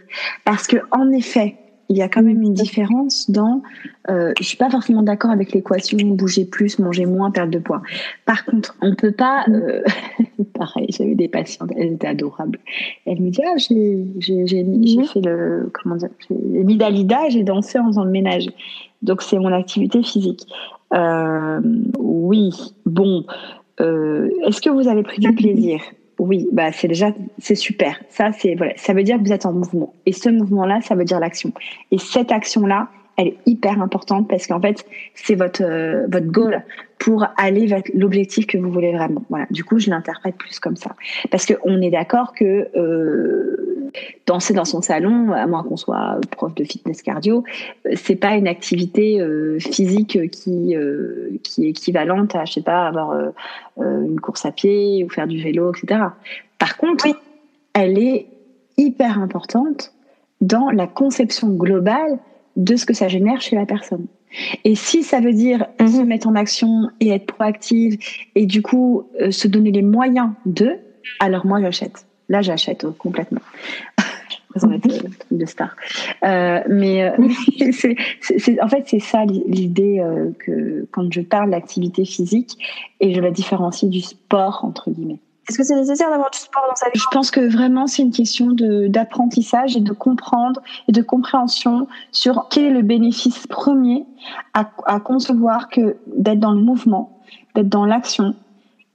parce 0.46 0.66
que 0.66 0.78
en 0.92 1.12
effet, 1.12 1.56
il 1.88 1.96
y 1.96 2.02
a 2.02 2.08
quand 2.08 2.22
même 2.22 2.42
une 2.42 2.54
différence 2.54 3.30
dans. 3.30 3.62
Euh, 4.10 4.32
je 4.38 4.44
suis 4.44 4.56
pas 4.56 4.70
forcément 4.70 5.02
d'accord 5.02 5.30
avec 5.30 5.52
l'équation 5.52 5.98
bouger 5.98 6.44
plus, 6.44 6.78
manger 6.78 7.06
moins, 7.06 7.30
perdre 7.30 7.52
de 7.52 7.58
poids. 7.58 7.82
Par 8.24 8.44
contre, 8.44 8.76
on 8.80 8.94
peut 8.94 9.12
pas. 9.12 9.44
Euh, 9.48 9.82
pareil, 10.58 10.86
j'avais 10.90 11.14
des 11.14 11.28
patientes, 11.28 11.70
elles 11.76 11.92
étaient 11.94 12.06
adorables. 12.06 12.58
Elles 13.06 13.20
me 13.20 13.30
disaient 13.30 13.44
ah 13.46 13.56
j'ai 13.56 14.04
j'ai 14.18 14.46
j'ai 14.46 14.64
mhm. 14.64 15.04
fait 15.04 15.20
le 15.20 15.70
comment 15.72 15.96
dire 15.96 16.10
j'ai 16.30 16.64
mis 16.64 16.76
Dalida, 16.76 17.28
j'ai 17.28 17.42
dansé 17.42 17.78
en 17.78 17.86
faisant 17.86 18.04
le 18.04 18.10
ménage. 18.10 18.48
Donc 19.02 19.22
c'est 19.22 19.38
mon 19.38 19.52
activité 19.52 20.02
physique. 20.02 20.46
Euh, 20.94 21.60
oui, 21.98 22.50
bon. 22.86 23.24
Euh, 23.80 24.30
est-ce 24.46 24.60
que 24.60 24.70
vous 24.70 24.88
avez 24.88 25.02
pris 25.02 25.18
du 25.18 25.34
plaisir? 25.34 25.80
Oui, 26.18 26.48
bah 26.52 26.72
c'est 26.72 26.88
déjà 26.88 27.10
c'est 27.38 27.54
super. 27.54 28.00
Ça 28.08 28.30
c'est 28.32 28.54
voilà, 28.54 28.72
ça 28.76 28.92
veut 28.92 29.02
dire 29.02 29.18
que 29.18 29.22
vous 29.22 29.32
êtes 29.32 29.46
en 29.46 29.52
mouvement. 29.52 29.92
Et 30.06 30.12
ce 30.12 30.28
mouvement-là, 30.28 30.80
ça 30.80 30.94
veut 30.94 31.04
dire 31.04 31.20
l'action. 31.20 31.52
Et 31.90 31.98
cette 31.98 32.32
action-là, 32.32 32.88
elle 33.16 33.28
est 33.28 33.38
hyper 33.46 33.80
importante 33.80 34.28
parce 34.28 34.46
qu'en 34.46 34.60
fait, 34.60 34.84
c'est 35.14 35.34
votre 35.34 35.62
euh, 35.62 36.06
votre 36.08 36.26
goal 36.26 36.64
pour 36.98 37.26
aller 37.36 37.66
vers 37.66 37.82
l'objectif 37.92 38.46
que 38.46 38.58
vous 38.58 38.70
voulez 38.70 38.92
vraiment. 38.92 39.22
Voilà. 39.28 39.46
Du 39.50 39.64
coup, 39.64 39.78
je 39.78 39.90
l'interprète 39.90 40.36
plus 40.36 40.58
comme 40.58 40.76
ça 40.76 40.94
parce 41.30 41.46
que 41.46 41.54
on 41.64 41.80
est 41.82 41.90
d'accord 41.90 42.32
que 42.32 42.68
euh, 42.76 43.90
danser 44.26 44.54
dans 44.54 44.64
son 44.64 44.80
salon, 44.80 45.32
à 45.32 45.46
moins 45.46 45.62
qu'on 45.62 45.76
soit 45.76 46.18
prof 46.30 46.54
de 46.54 46.64
fitness 46.64 47.02
cardio, 47.02 47.44
euh, 47.86 47.90
c'est 47.94 48.16
pas 48.16 48.34
une 48.36 48.48
activité 48.48 49.20
euh, 49.20 49.58
physique 49.58 50.30
qui 50.30 50.76
qui 51.42 51.66
est 51.66 51.68
équivalente 51.68 52.34
à 52.34 52.44
je 52.44 52.54
sais 52.54 52.62
pas 52.62 52.86
avoir 52.86 53.32
une 53.78 54.20
course 54.20 54.46
à 54.46 54.52
pied 54.52 55.04
ou 55.04 55.10
faire 55.10 55.26
du 55.26 55.42
vélo, 55.42 55.72
etc. 55.72 56.00
Par 56.58 56.76
contre, 56.76 57.06
elle 57.74 57.98
est 57.98 58.26
hyper 58.76 59.18
importante 59.18 59.92
dans 60.40 60.70
la 60.70 60.86
conception 60.86 61.48
globale 61.48 62.18
de 62.56 62.76
ce 62.76 62.86
que 62.86 62.94
ça 62.94 63.08
génère 63.08 63.40
chez 63.40 63.56
la 63.56 63.66
personne. 63.66 64.06
Et 64.64 64.74
si 64.74 65.02
ça 65.02 65.20
veut 65.20 65.32
dire 65.32 65.66
mhm. 65.80 65.88
se 65.88 66.02
mettre 66.02 66.28
en 66.28 66.34
action 66.34 66.90
et 67.00 67.10
être 67.10 67.26
proactive 67.26 67.98
et 68.34 68.46
du 68.46 68.62
coup 68.62 69.08
euh, 69.20 69.30
se 69.30 69.48
donner 69.48 69.70
les 69.70 69.82
moyens 69.82 70.30
de, 70.46 70.76
alors 71.20 71.46
moi 71.46 71.60
j'achète. 71.60 72.06
Là 72.28 72.42
j'achète 72.42 72.84
euh, 72.84 72.92
complètement. 72.98 73.40
de 75.32 75.46
star. 75.46 75.74
Euh, 76.22 76.60
mais 76.68 77.12
c'est, 77.72 78.62
en 78.62 78.68
fait 78.68 78.84
c'est 78.86 79.00
ça 79.00 79.24
l'idée 79.24 80.00
que 80.38 80.86
quand 80.92 81.12
je 81.12 81.22
parle 81.22 81.50
d'activité 81.50 82.04
physique 82.04 82.56
et 83.00 83.12
je 83.12 83.20
la 83.20 83.32
différencie 83.32 83.90
du 83.90 84.00
sport 84.00 84.60
entre 84.62 84.90
guillemets. 84.90 85.18
Est-ce 85.48 85.58
que 85.58 85.64
c'est 85.64 85.76
nécessaire 85.76 86.10
d'avoir 86.10 86.30
du 86.30 86.38
sport 86.38 86.64
dans 86.68 86.76
sa 86.76 86.86
vie? 86.86 86.98
Je 86.98 87.06
pense 87.10 87.30
que 87.30 87.40
vraiment 87.40 87.86
c'est 87.86 88.02
une 88.02 88.12
question 88.12 88.52
d'apprentissage 88.52 89.76
et 89.76 89.80
de 89.80 89.92
comprendre 89.92 90.62
et 90.88 90.92
de 90.92 91.02
compréhension 91.02 91.86
sur 92.12 92.48
quel 92.50 92.64
est 92.64 92.70
le 92.70 92.82
bénéfice 92.82 93.46
premier 93.46 94.06
à, 94.54 94.70
à 94.86 95.00
concevoir 95.00 95.68
que 95.68 95.96
d'être 96.16 96.40
dans 96.40 96.52
le 96.52 96.60
mouvement, 96.60 97.20
d'être 97.54 97.68
dans 97.68 97.84
l'action, 97.84 98.34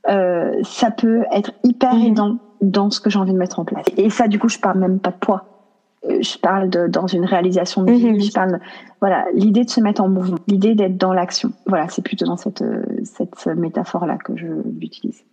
euh, 0.07 0.53
ça 0.63 0.91
peut 0.91 1.25
être 1.31 1.51
hyper 1.63 1.93
mhm. 1.93 2.05
aidant 2.05 2.37
dans 2.61 2.89
ce 2.89 2.99
que 2.99 3.09
j'ai 3.09 3.19
envie 3.19 3.33
de 3.33 3.37
mettre 3.37 3.59
en 3.59 3.65
place. 3.65 3.85
Et 3.97 4.09
ça, 4.09 4.27
du 4.27 4.39
coup, 4.39 4.49
je 4.49 4.59
parle 4.59 4.79
même 4.79 4.99
pas 4.99 5.11
de 5.11 5.17
poids. 5.17 5.45
Euh, 6.05 6.19
je 6.21 6.37
parle 6.37 6.69
de 6.69 6.87
dans 6.87 7.07
une 7.07 7.25
réalisation 7.25 7.83
de 7.83 7.91
vie. 7.91 8.11
Mhm. 8.11 8.21
Je 8.21 8.31
parle, 8.31 8.59
voilà, 9.01 9.25
l'idée 9.33 9.65
de 9.65 9.69
se 9.69 9.81
mettre 9.81 10.01
en 10.01 10.09
mouvement, 10.09 10.37
l'idée 10.47 10.73
d'être 10.75 10.97
dans 10.97 11.13
l'action. 11.13 11.51
Voilà, 11.67 11.89
c'est 11.89 12.01
plutôt 12.01 12.25
dans 12.25 12.37
cette 12.37 12.61
euh, 12.61 12.83
cette 13.03 13.47
métaphore 13.47 14.05
là 14.05 14.17
que 14.17 14.35
je 14.35 14.47
l'utilise. 14.79 15.23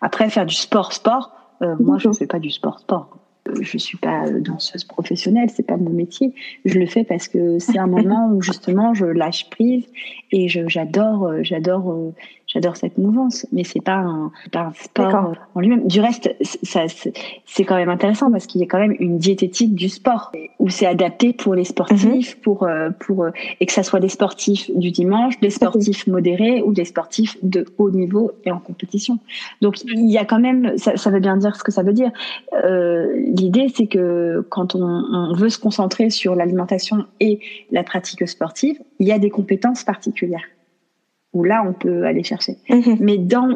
Après, 0.00 0.28
faire 0.30 0.46
du 0.46 0.54
sport, 0.54 0.92
sport, 0.92 1.32
euh, 1.62 1.74
moi, 1.80 1.98
je 1.98 2.08
ne 2.08 2.14
fais 2.14 2.26
pas 2.26 2.38
du 2.38 2.50
sport, 2.50 2.78
sport. 2.80 3.18
Euh, 3.48 3.54
je 3.60 3.78
suis 3.78 3.98
pas 3.98 4.28
danseuse 4.30 4.84
professionnelle, 4.84 5.50
c'est 5.50 5.66
pas 5.66 5.76
mon 5.76 5.90
métier. 5.90 6.34
Je 6.64 6.78
le 6.78 6.86
fais 6.86 7.04
parce 7.04 7.28
que 7.28 7.58
c'est 7.58 7.78
un 7.78 7.86
moment 7.96 8.30
où 8.32 8.42
justement 8.42 8.94
je 8.94 9.06
lâche 9.06 9.48
prise 9.50 9.86
et 10.32 10.48
j'adore, 10.48 11.26
euh, 11.26 11.40
j'adore 11.42 12.12
j'adore 12.48 12.76
cette 12.76 12.96
mouvance, 12.96 13.46
mais 13.52 13.62
c'est 13.62 13.82
pas 13.82 13.96
un, 13.96 14.32
pas 14.50 14.60
un 14.60 14.72
sport 14.72 15.34
en 15.54 15.60
lui-même. 15.60 15.86
Du 15.86 16.00
reste, 16.00 16.34
ça, 16.62 16.84
c'est 17.44 17.64
quand 17.64 17.76
même 17.76 17.90
intéressant 17.90 18.30
parce 18.30 18.46
qu'il 18.46 18.60
y 18.60 18.64
a 18.64 18.66
quand 18.66 18.78
même 18.78 18.96
une 18.98 19.18
diététique 19.18 19.74
du 19.74 19.90
sport 19.90 20.32
où 20.58 20.70
c'est 20.70 20.86
adapté 20.86 21.34
pour 21.34 21.54
les 21.54 21.64
sportifs, 21.64 22.36
mhm. 22.36 22.42
pour, 22.42 22.62
euh, 22.62 22.88
pour, 22.98 23.24
euh, 23.24 23.30
et 23.60 23.66
que 23.66 23.72
ça 23.72 23.82
soit 23.82 24.00
des 24.00 24.08
sportifs 24.08 24.70
du 24.74 24.90
dimanche, 24.90 25.38
des 25.40 25.50
sportifs 25.50 26.06
modérés 26.06 26.62
ou 26.62 26.72
des 26.72 26.86
sportifs 26.86 27.36
de 27.42 27.66
haut 27.76 27.90
niveau 27.90 28.32
et 28.46 28.50
en 28.50 28.58
compétition. 28.58 29.18
Donc, 29.60 29.84
il 29.84 30.10
y 30.10 30.16
a 30.16 30.24
quand 30.24 30.40
même, 30.40 30.76
ça, 30.78 30.96
ça 30.96 31.10
veut 31.10 31.20
bien 31.20 31.36
dire 31.36 31.54
ce 31.54 31.62
que 31.62 31.72
ça 31.72 31.82
veut 31.82 31.92
dire. 31.92 32.10
Euh, 32.64 33.12
L'idée, 33.26 33.68
c'est 33.74 33.86
que 33.86 34.46
quand 34.48 34.74
on, 34.74 34.82
on 34.82 35.34
veut 35.34 35.50
se 35.50 35.58
concentrer 35.58 36.08
sur 36.08 36.34
l'alimentation 36.34 37.04
et 37.20 37.40
la 37.70 37.82
pratique 37.82 38.26
sportive, 38.26 38.78
il 39.00 39.06
y 39.06 39.12
a 39.12 39.18
des 39.18 39.30
compétences 39.30 39.84
particulières 39.84 40.44
où 41.38 41.44
là, 41.44 41.62
on 41.66 41.72
peut 41.72 42.04
aller 42.04 42.24
chercher. 42.24 42.56
Mhm. 42.68 42.96
Mais 42.98 43.16
dans 43.16 43.48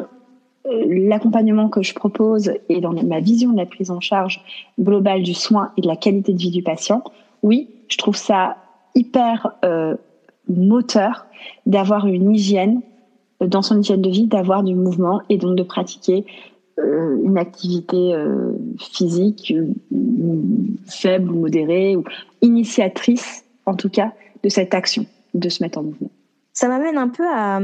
euh, 0.65 0.85
l'accompagnement 0.87 1.67
que 1.67 1.81
je 1.81 1.93
propose 1.93 2.53
et 2.69 2.79
dans 2.79 2.93
ma 2.93 3.19
vision 3.19 3.51
de 3.51 3.57
la 3.57 3.65
prise 3.65 3.91
en 3.91 3.99
charge 3.99 4.41
globale 4.79 5.21
du 5.21 5.33
soin 5.33 5.71
et 5.77 5.81
de 5.81 5.87
la 5.87 5.97
qualité 5.97 6.31
de 6.31 6.39
vie 6.39 6.51
du 6.51 6.63
patient, 6.63 7.03
oui, 7.41 7.67
je 7.89 7.97
trouve 7.97 8.15
ça 8.15 8.55
hyper 8.95 9.51
euh, 9.65 9.95
moteur 10.47 11.25
d'avoir 11.65 12.07
une 12.07 12.33
hygiène 12.33 12.81
euh, 13.41 13.47
dans 13.47 13.61
son 13.61 13.81
hygiène 13.81 14.01
de 14.01 14.09
vie, 14.09 14.27
d'avoir 14.27 14.63
du 14.63 14.75
mouvement 14.75 15.21
et 15.29 15.37
donc 15.37 15.57
de 15.57 15.63
pratiquer 15.63 16.25
une 16.79 17.37
activité 17.37 18.15
physique 18.79 19.53
faible 20.87 21.29
ou 21.29 21.41
modérée 21.41 21.95
ou 21.95 22.03
initiatrice 22.41 23.45
en 23.67 23.75
tout 23.75 23.89
cas 23.89 24.11
de 24.43 24.49
cette 24.49 24.73
action 24.73 25.05
de 25.35 25.49
se 25.49 25.61
mettre 25.61 25.77
en 25.77 25.83
mouvement 25.83 26.09
ça 26.53 26.67
m'amène 26.67 26.97
un 26.97 27.09
peu 27.09 27.25
à, 27.27 27.59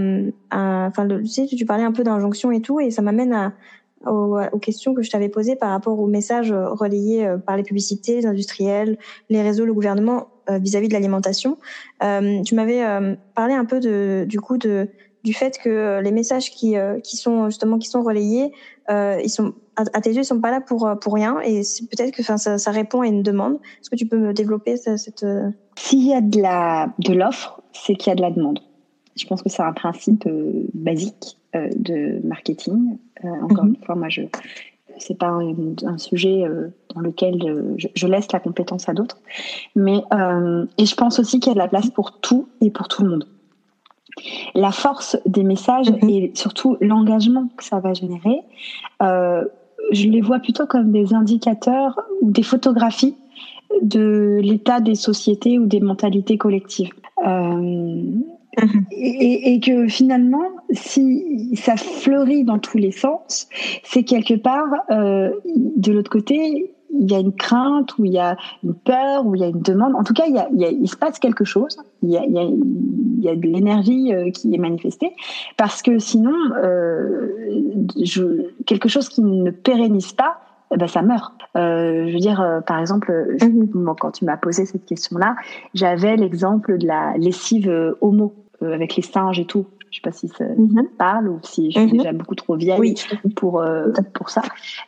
enfin, 0.52 1.08
tu 1.08 1.28
sais, 1.28 1.46
tu 1.46 1.66
parlais 1.66 1.84
un 1.84 1.92
peu 1.92 2.04
d'injonction 2.04 2.52
et 2.52 2.62
tout, 2.62 2.80
et 2.80 2.90
ça 2.90 3.04
m'amène 3.04 3.34
à, 3.34 3.54
aux, 4.06 4.60
questions 4.60 4.94
que 4.94 5.02
je 5.02 5.12
t'avais 5.12 5.30
posées 5.30 5.56
par 5.56 5.72
rapport 5.72 6.00
aux 6.00 6.08
messages 6.08 6.52
relayés 6.52 7.26
euh, 7.26 7.38
par 7.38 7.58
les 7.58 7.64
publicités, 7.64 8.16
les 8.16 8.26
industriels, 8.26 8.98
les 9.30 9.42
réseaux, 9.42 9.66
le 9.66 9.74
gouvernement 9.74 10.28
euh, 10.50 10.58
vis-à-vis 10.58 10.88
de 10.88 10.94
l'alimentation. 10.94 11.58
Euh, 12.04 12.42
tu 12.44 12.56
m'avais 12.56 12.84
parlé 13.36 13.54
un 13.54 13.66
peu 13.66 13.80
de, 13.80 14.26
du 14.28 14.40
coup 14.40 14.58
de 14.58 14.90
du 15.26 15.34
fait 15.34 15.58
que 15.62 16.00
les 16.02 16.12
messages 16.12 16.50
qui 16.50 16.76
qui 17.04 17.18
sont 17.18 17.50
justement 17.50 17.78
qui 17.78 17.90
sont 17.90 18.02
relayés, 18.02 18.54
ils 18.90 19.30
sont 19.30 19.54
à, 19.76 20.00
tes 20.00 20.12
yeux, 20.12 20.22
ils 20.22 20.26
sont 20.26 20.40
pas 20.40 20.50
là 20.50 20.62
pour 20.62 20.90
pour 21.02 21.14
rien, 21.14 21.42
et 21.42 21.62
peut-être 21.92 22.16
que 22.16 22.22
enfin 22.22 22.38
ça, 22.38 22.58
ça, 22.58 22.72
répond 22.72 23.02
à 23.02 23.08
une 23.08 23.22
demande. 23.22 23.56
Est-ce 23.82 23.90
que 23.90 23.98
tu 23.98 24.08
peux 24.08 24.18
me 24.18 24.34
développer 24.34 24.78
cette 24.78 25.26
S'il 25.76 26.08
y 26.08 26.14
a 26.14 26.22
de 26.22 26.42
la 26.42 26.94
de 27.00 27.14
l'offre, 27.14 27.62
c'est 27.74 27.96
qu'il 27.96 28.12
y 28.12 28.14
a 28.14 28.16
de 28.16 28.22
la 28.22 28.32
demande. 28.32 28.60
Je 29.20 29.28
pense 29.28 29.44
que 29.44 29.50
c'est 29.50 29.62
un 29.62 29.74
principe 29.74 30.26
euh, 30.28 30.66
basique 30.74 31.38
euh, 31.56 31.70
de 31.76 32.26
marketing. 32.26 32.98
Euh, 33.24 33.28
encore 33.44 33.66
mhm. 33.66 33.76
une 33.76 33.86
fois, 33.86 33.96
moi, 33.96 34.10
je 34.10 34.22
c'est 34.98 35.18
pas 35.18 35.30
un, 35.30 35.98
sujet 35.98 36.44
dans 36.94 37.00
lequel 37.00 37.78
je, 37.78 38.06
laisse 38.06 38.30
la 38.34 38.42
compétence 38.42 38.90
à 38.90 38.94
d'autres. 38.94 39.18
Mais 39.74 40.02
et 40.78 40.86
je 40.86 40.96
pense 40.96 41.20
aussi 41.20 41.40
qu'il 41.40 41.52
y 41.52 41.52
a 41.52 41.54
de 41.54 41.60
la 41.60 41.70
place 41.70 41.90
pour 41.90 42.20
tout 42.20 42.50
et 42.60 42.70
pour 42.70 42.90
tout 42.90 43.04
le 43.04 43.12
monde. 43.12 43.26
La 44.56 44.74
force 44.74 45.16
des 45.26 45.44
messages 45.44 45.90
mhm. 45.90 46.10
et 46.10 46.32
surtout 46.34 46.76
l'engagement 46.82 47.48
que 47.56 47.64
ça 47.64 47.80
va 47.80 47.94
générer, 47.94 48.42
je 49.00 50.10
les 50.10 50.20
vois 50.20 50.40
plutôt 50.40 50.68
comme 50.68 50.92
des 50.92 51.14
indicateurs 51.14 52.02
ou 52.22 52.30
des 52.30 52.44
photographies 52.44 53.16
de 53.82 54.40
l'état 54.42 54.82
des 54.82 54.96
sociétés 54.96 55.60
ou 55.60 55.66
des 55.66 55.80
mentalités 55.80 56.38
collectives. 56.38 56.92
Euh, 57.26 58.04
Mhm. 58.58 58.86
Et, 58.92 59.60
que 59.60 59.88
finalement, 59.88 60.48
si 60.72 61.56
ça 61.56 61.78
fleurit 61.78 62.44
dans 62.44 62.60
tous 62.60 62.78
les 62.78 62.92
sens, 62.92 63.48
c'est 63.84 64.04
quelque 64.04 64.34
part, 64.34 64.68
euh, 64.90 65.32
de 65.46 65.92
l'autre 65.92 66.10
côté, 66.10 66.74
il 66.92 67.12
y 67.12 67.16
a 67.16 67.20
une 67.20 67.34
crainte, 67.34 67.98
ou 68.00 68.06
il 68.06 68.14
y 68.14 68.20
a 68.20 68.36
une 68.64 68.74
peur, 68.74 69.26
ou 69.26 69.36
il 69.36 69.42
y 69.42 69.44
a 69.44 69.48
une 69.48 69.62
demande. 69.62 69.96
En 69.96 70.04
tout 70.04 70.14
cas, 70.14 70.24
il, 70.28 70.36
y 70.36 70.40
a, 70.40 70.50
il, 70.52 70.60
y 70.60 70.66
a, 70.66 70.72
il 70.72 70.90
se 70.90 70.98
passe 70.98 71.20
quelque 71.20 71.46
chose. 71.46 71.78
Il 72.02 72.10
y 72.10 72.18
a, 72.18 72.24
il 72.26 73.24
y 73.24 73.38
de 73.38 73.48
l'énergie 73.48 74.14
euh, 74.14 74.32
qui 74.32 74.54
est 74.54 74.58
manifestée. 74.58 75.14
Parce 75.58 75.82
que 75.82 76.00
sinon, 76.00 76.34
euh, 76.64 77.28
je, 78.04 78.48
quelque 78.66 78.90
chose 78.90 79.10
qui 79.10 79.22
ne 79.22 79.52
pérennise 79.52 80.14
pas, 80.14 80.40
eh 80.72 80.78
ben, 80.78 80.88
ça 80.88 81.02
meurt. 81.02 81.34
Euh, 81.58 82.08
je 82.08 82.14
veux 82.14 82.20
dire, 82.20 82.42
euh, 82.42 82.62
par 82.62 82.80
exemple, 82.80 83.38
mhm. 83.42 83.96
quand 84.00 84.12
tu 84.12 84.26
m'as 84.26 84.38
posé 84.38 84.66
cette 84.66 84.86
question-là, 84.86 85.36
j'avais 85.74 86.16
l'exemple 86.16 86.78
de 86.78 86.88
la 86.88 87.18
lessive 87.18 87.96
homo 88.02 88.34
avec 88.62 88.96
les 88.96 89.04
singes 89.04 89.40
et 89.40 89.46
tout. 89.46 89.68
Je 89.92 89.98
sais 89.98 90.02
pas 90.04 90.12
si 90.12 90.28
ça 90.28 90.46
mhm. 90.46 90.88
parle 90.98 91.30
ou 91.30 91.40
si 91.42 91.72
je 91.72 91.80
suis 91.80 91.88
mhm. 91.88 91.98
déjà 91.98 92.14
beaucoup 92.14 92.36
trop 92.36 92.56
vieille 92.56 92.96
pour 93.36 93.62
euh, 93.62 93.92
pour 94.14 94.30
ça. 94.30 94.42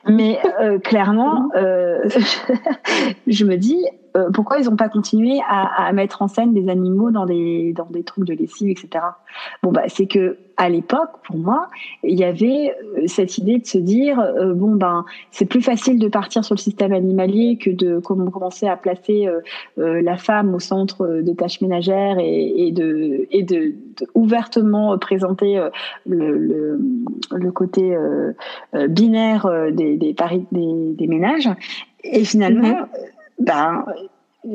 Mais 0.07 0.39
euh, 0.59 0.77
clairement, 0.79 1.49
euh, 1.55 2.07
je 3.27 3.45
me 3.45 3.55
dis 3.57 3.83
euh, 4.15 4.29
pourquoi 4.31 4.59
ils 4.59 4.65
n'ont 4.65 4.75
pas 4.75 4.89
continué 4.89 5.39
à, 5.47 5.87
à, 5.87 5.93
mettre 5.93 6.21
en 6.21 6.27
scène 6.27 6.53
des 6.53 6.69
animaux 6.69 7.11
dans 7.11 7.25
des 7.25 7.73
dans 7.73 7.85
des 7.85 8.03
trucs 8.03 8.25
de 8.25 8.33
lessive, 8.33 8.69
etc. 8.69 9.05
Bon 9.63 9.71
bah 9.71 9.83
c'est 9.87 10.07
que 10.07 10.37
à 10.57 10.69
l'époque, 10.69 11.09
pour 11.25 11.37
moi, 11.37 11.69
il 12.03 12.19
y 12.19 12.23
avait 12.23 12.75
euh, 12.97 13.03
cette 13.07 13.37
idée 13.37 13.57
de 13.57 13.65
se 13.65 13.77
dire 13.77 14.19
euh, 14.19 14.53
bon 14.53 14.75
ben 14.75 15.05
c'est 15.31 15.45
plus 15.45 15.61
facile 15.61 15.97
de 15.97 16.09
partir 16.09 16.43
sur 16.43 16.55
le 16.55 16.59
système 16.59 16.91
animalier 16.91 17.57
que 17.57 17.69
de 17.69 17.99
commencer 17.99 18.67
à 18.67 18.75
placer 18.75 19.27
la 19.77 20.17
femme 20.17 20.53
au 20.53 20.59
centre 20.59 21.21
des 21.21 21.35
tâches 21.35 21.61
ménagères 21.61 22.17
et, 22.19 22.67
et 22.67 22.71
de 22.71 23.27
et 23.31 23.43
de, 23.43 23.75
ouvertement 24.13 24.97
présenter 24.97 25.61
le, 26.05 26.37
le, 26.37 26.79
le 27.31 27.51
côté 27.51 27.95
binaire 28.89 29.49
des 29.71 29.97
des, 29.97 30.13
des, 30.13 30.93
des 30.93 31.07
ménages. 31.07 31.49
Et 32.03 32.25
finalement, 32.25 32.67
mm-hmm 32.67 33.11
ben, 33.41 33.85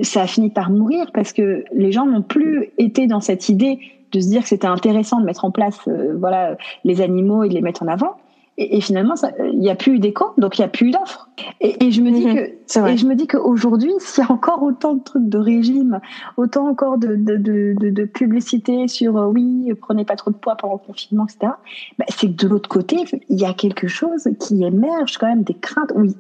ça 0.03 0.23
a 0.23 0.27
fini 0.27 0.51
par 0.51 0.71
mourir 0.71 1.11
parce 1.13 1.33
que 1.33 1.65
les 1.73 1.93
gens 1.93 2.07
n'ont 2.07 2.23
plus 2.23 2.71
été 2.79 3.07
dans 3.07 3.21
cette 3.21 3.49
idée 3.49 3.79
de 4.13 4.21
se 4.21 4.29
dire 4.29 4.43
que 4.43 4.49
c'était 4.49 4.67
intéressant 4.67 5.21
de 5.21 5.27
mettre 5.27 5.45
en 5.45 5.51
place 5.51 5.79
euh, 5.89 6.17
voilà 6.19 6.57
les 6.85 7.01
animaux 7.01 7.43
et 7.43 7.49
de 7.49 7.55
les 7.55 7.61
mettre 7.61 7.83
en 7.83 7.89
avant. 7.89 8.17
Et, 8.59 8.81
finalement, 8.81 9.15
il 9.53 9.59
n'y 9.59 9.69
a 9.69 9.75
plus 9.75 9.97
eu 9.97 9.99
d'écho, 9.99 10.27
donc 10.39 10.59
il 10.59 10.63
n'y 10.63 10.65
a 10.65 10.69
plus 10.69 10.89
eu 10.89 10.91
d'offres. 10.91 11.29
Et, 11.61 11.91
je 11.91 12.01
me 12.01 12.11
dis 12.11 12.27
mhm. 12.27 12.35
que, 12.35 12.89
et 12.89 12.97
je 12.97 13.07
me 13.07 13.15
dis 13.15 13.27
qu'aujourd'hui, 13.27 13.93
s'il 13.99 14.25
y 14.25 14.27
a 14.27 14.33
encore 14.33 14.63
autant 14.63 14.95
de 14.95 15.03
trucs 15.03 15.29
de 15.29 15.39
régime, 15.39 16.01
autant 16.37 16.67
encore 16.67 16.97
de, 16.97 17.17
de, 17.17 17.37
de, 17.37 17.75
de, 17.79 18.05
publicité 18.05 18.89
sur 18.89 19.19
euh, 19.19 19.27
oui, 19.27 19.73
prenez 19.81 20.05
pas 20.05 20.17
trop 20.17 20.31
de 20.31 20.37
poids 20.37 20.57
pendant 20.57 20.75
le 20.75 20.87
confinement, 20.87 21.27
etc. 21.27 21.53
Bah, 21.99 22.07
c'est 22.09 22.29
que 22.29 22.45
de 22.45 22.49
l'autre 22.49 22.69
côté, 22.69 23.05
il 23.29 23.39
y 23.39 23.45
a 23.45 23.53
quelque 23.53 23.89
chose 23.89 24.29
qui 24.41 24.65
émerge 24.65 25.19
quand 25.19 25.27
même 25.27 25.43
des 25.43 25.55
craintes. 25.55 25.93
Oui, 25.95 26.17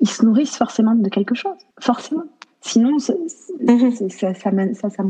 ils 0.00 0.08
se 0.08 0.24
nourrissent 0.24 0.56
forcément 0.56 0.94
de 0.94 1.08
quelque 1.08 1.34
chose, 1.34 1.56
forcément. 1.80 2.24
Sinon, 2.62 2.98
ça, 2.98 3.14
mhm. 3.60 3.92
ça, 3.92 4.34
ça, 4.34 4.50
ça, 4.74 4.90
ça 4.90 5.02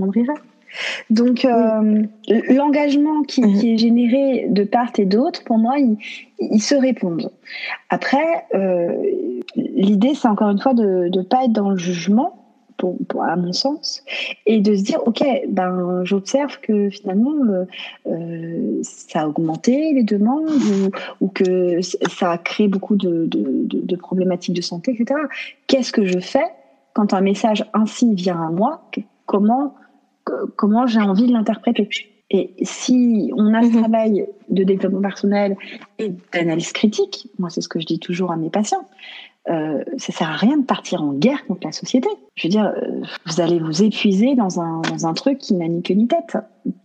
donc, 1.11 1.45
euh, 1.45 2.03
l'engagement 2.49 3.23
qui, 3.23 3.43
mhm. 3.43 3.59
qui, 3.59 3.75
est 3.75 3.79
généré 3.79 4.47
de 4.49 4.65
part 4.65 4.91
et 4.99 5.05
d'autre, 5.05 5.45
pour 5.45 5.59
moi, 5.59 5.77
ils, 5.79 6.61
se 6.61 6.75
répondent. 6.75 7.31
Après, 7.89 8.47
euh, 8.55 8.93
l'idée, 9.55 10.15
c'est 10.15 10.29
encore 10.29 10.51
une 10.51 10.61
fois 10.61 10.75
de 10.75 11.09
ne 11.13 11.23
pas 11.23 11.45
être 11.45 11.53
dans 11.53 11.71
le 11.71 11.77
jugement, 11.77 12.43
pour, 12.77 13.25
à 13.25 13.37
mon 13.37 13.53
sens, 13.53 14.05
et 14.45 14.61
de 14.61 14.75
se 14.75 14.83
dire, 14.83 15.01
OK, 15.07 15.25
ben, 15.49 16.05
j'observe 16.05 16.61
que 16.61 16.91
finalement, 16.91 17.33
euh, 17.49 17.65
euh 18.07 18.81
ça 18.83 19.23
a 19.23 19.29
augmenté 19.29 19.93
les 19.95 20.03
demandes 20.03 20.51
ou, 20.51 20.91
ou, 21.25 21.29
que 21.29 21.81
ça 21.81 22.33
a 22.33 22.39
créé 22.39 22.69
beaucoup 22.69 22.97
de, 22.97 23.27
de, 23.27 23.65
de, 23.65 23.81
de 23.81 23.97
problématiques 23.97 24.55
de 24.55 24.61
santé, 24.61 24.93
etc. 24.93 25.21
Qu'est-ce 25.67 25.93
que 25.93 26.05
je 26.05 26.19
fais 26.19 26.45
quand 26.93 27.15
un 27.15 27.23
message 27.23 27.65
ainsi 27.73 28.15
vient 28.15 28.43
à 28.43 28.51
moi? 28.51 28.83
Comment 29.25 29.75
comment 30.57 30.87
j'ai 30.87 31.01
envie 31.01 31.27
de 31.27 31.33
l'interpréter. 31.33 31.89
Et 32.31 32.55
si 32.63 33.33
on 33.37 33.55
a 33.55 33.63
ce 33.63 33.69
mhm. 33.69 33.81
travail 33.81 34.27
de 34.49 34.65
développement 34.65 35.01
personnel 35.01 35.57
et 35.99 36.13
d'analyse 36.33 36.73
critique, 36.73 37.29
moi 37.39 37.51
c'est 37.51 37.61
ce 37.61 37.69
que 37.69 37.81
je 37.81 37.87
dis 37.87 38.01
toujours 38.01 38.33
à 38.33 38.37
mes 38.37 38.51
patients, 38.51 38.89
euh, 39.49 39.85
ça 39.97 40.13
sert 40.13 40.29
à 40.29 40.37
rien 40.37 40.57
de 40.57 40.65
partir 40.65 41.03
en 41.03 41.13
guerre 41.13 41.47
contre 41.47 41.67
la 41.67 41.73
société. 41.73 42.09
Je 42.35 42.49
veux 42.49 42.51
dire, 42.51 42.67
euh, 42.67 43.01
vous 43.27 43.41
allez 43.41 43.61
vous 43.61 43.83
épuiser 43.83 44.35
dans 44.35 44.61
un, 44.61 44.81
dans 44.81 45.07
un 45.07 45.15
truc 45.15 45.39
qui 45.39 45.55
n'a 45.55 45.69
ni 45.69 45.83
queue 45.83 45.95
ni 45.95 46.09
tête. 46.09 46.37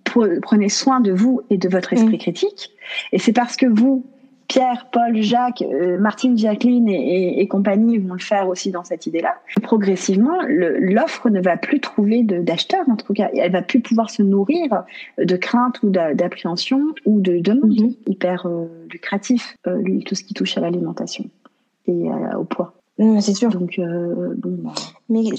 Prenez 0.04 0.70
soin 0.70 1.00
de 1.00 1.12
vous 1.12 1.42
et 1.50 1.58
de 1.58 1.70
votre 1.70 1.94
esprit 1.94 2.14
mhm. 2.14 2.20
critique. 2.20 2.70
Et 3.12 3.18
c'est 3.18 3.34
parce 3.34 3.56
que 3.56 3.66
vous, 3.66 4.06
Pierre, 4.52 4.88
Paul, 4.92 5.16
Jacques, 5.22 5.62
euh, 5.62 5.98
Martine, 5.98 6.38
Jacqueline 6.38 6.90
et, 6.90 7.48
compagnie 7.48 7.98
vont 8.00 8.16
le 8.16 8.20
faire 8.20 8.50
aussi 8.50 8.70
dans 8.70 8.84
cette 8.84 9.08
idée-là. 9.08 9.36
Progressivement, 9.62 10.40
l'offre 10.46 11.30
ne 11.30 11.40
va 11.40 11.56
plus 11.56 11.80
trouver 11.80 12.24
d'acheteurs, 12.24 12.84
en 12.90 12.98
tout 12.98 13.14
cas. 13.14 13.30
Elle 13.34 13.54
va 13.54 13.62
plus 13.62 13.80
pouvoir 13.80 14.10
se 14.10 14.22
nourrir 14.22 14.84
de 15.18 15.38
craintes 15.38 15.82
ou 15.84 15.90
d'appréhension 15.90 16.82
ou 17.06 17.22
de 17.22 17.40
demandes 17.40 17.80
mhm. 17.80 17.96
hyper 18.08 18.46
euh, 18.46 18.66
lucratifs, 18.92 19.56
euh, 19.68 20.00
tout 20.06 20.16
ce 20.16 20.24
qui 20.26 20.34
touche 20.34 20.58
à 20.58 20.60
l'alimentation 20.60 21.24
et 21.88 22.10
au 22.38 22.44
poids. 22.44 22.74
C'est 22.98 23.34
sûr. 23.34 23.50
Donc, 23.50 23.80
bah. 23.80 24.74
Mais 25.10 25.24
je, 25.24 25.36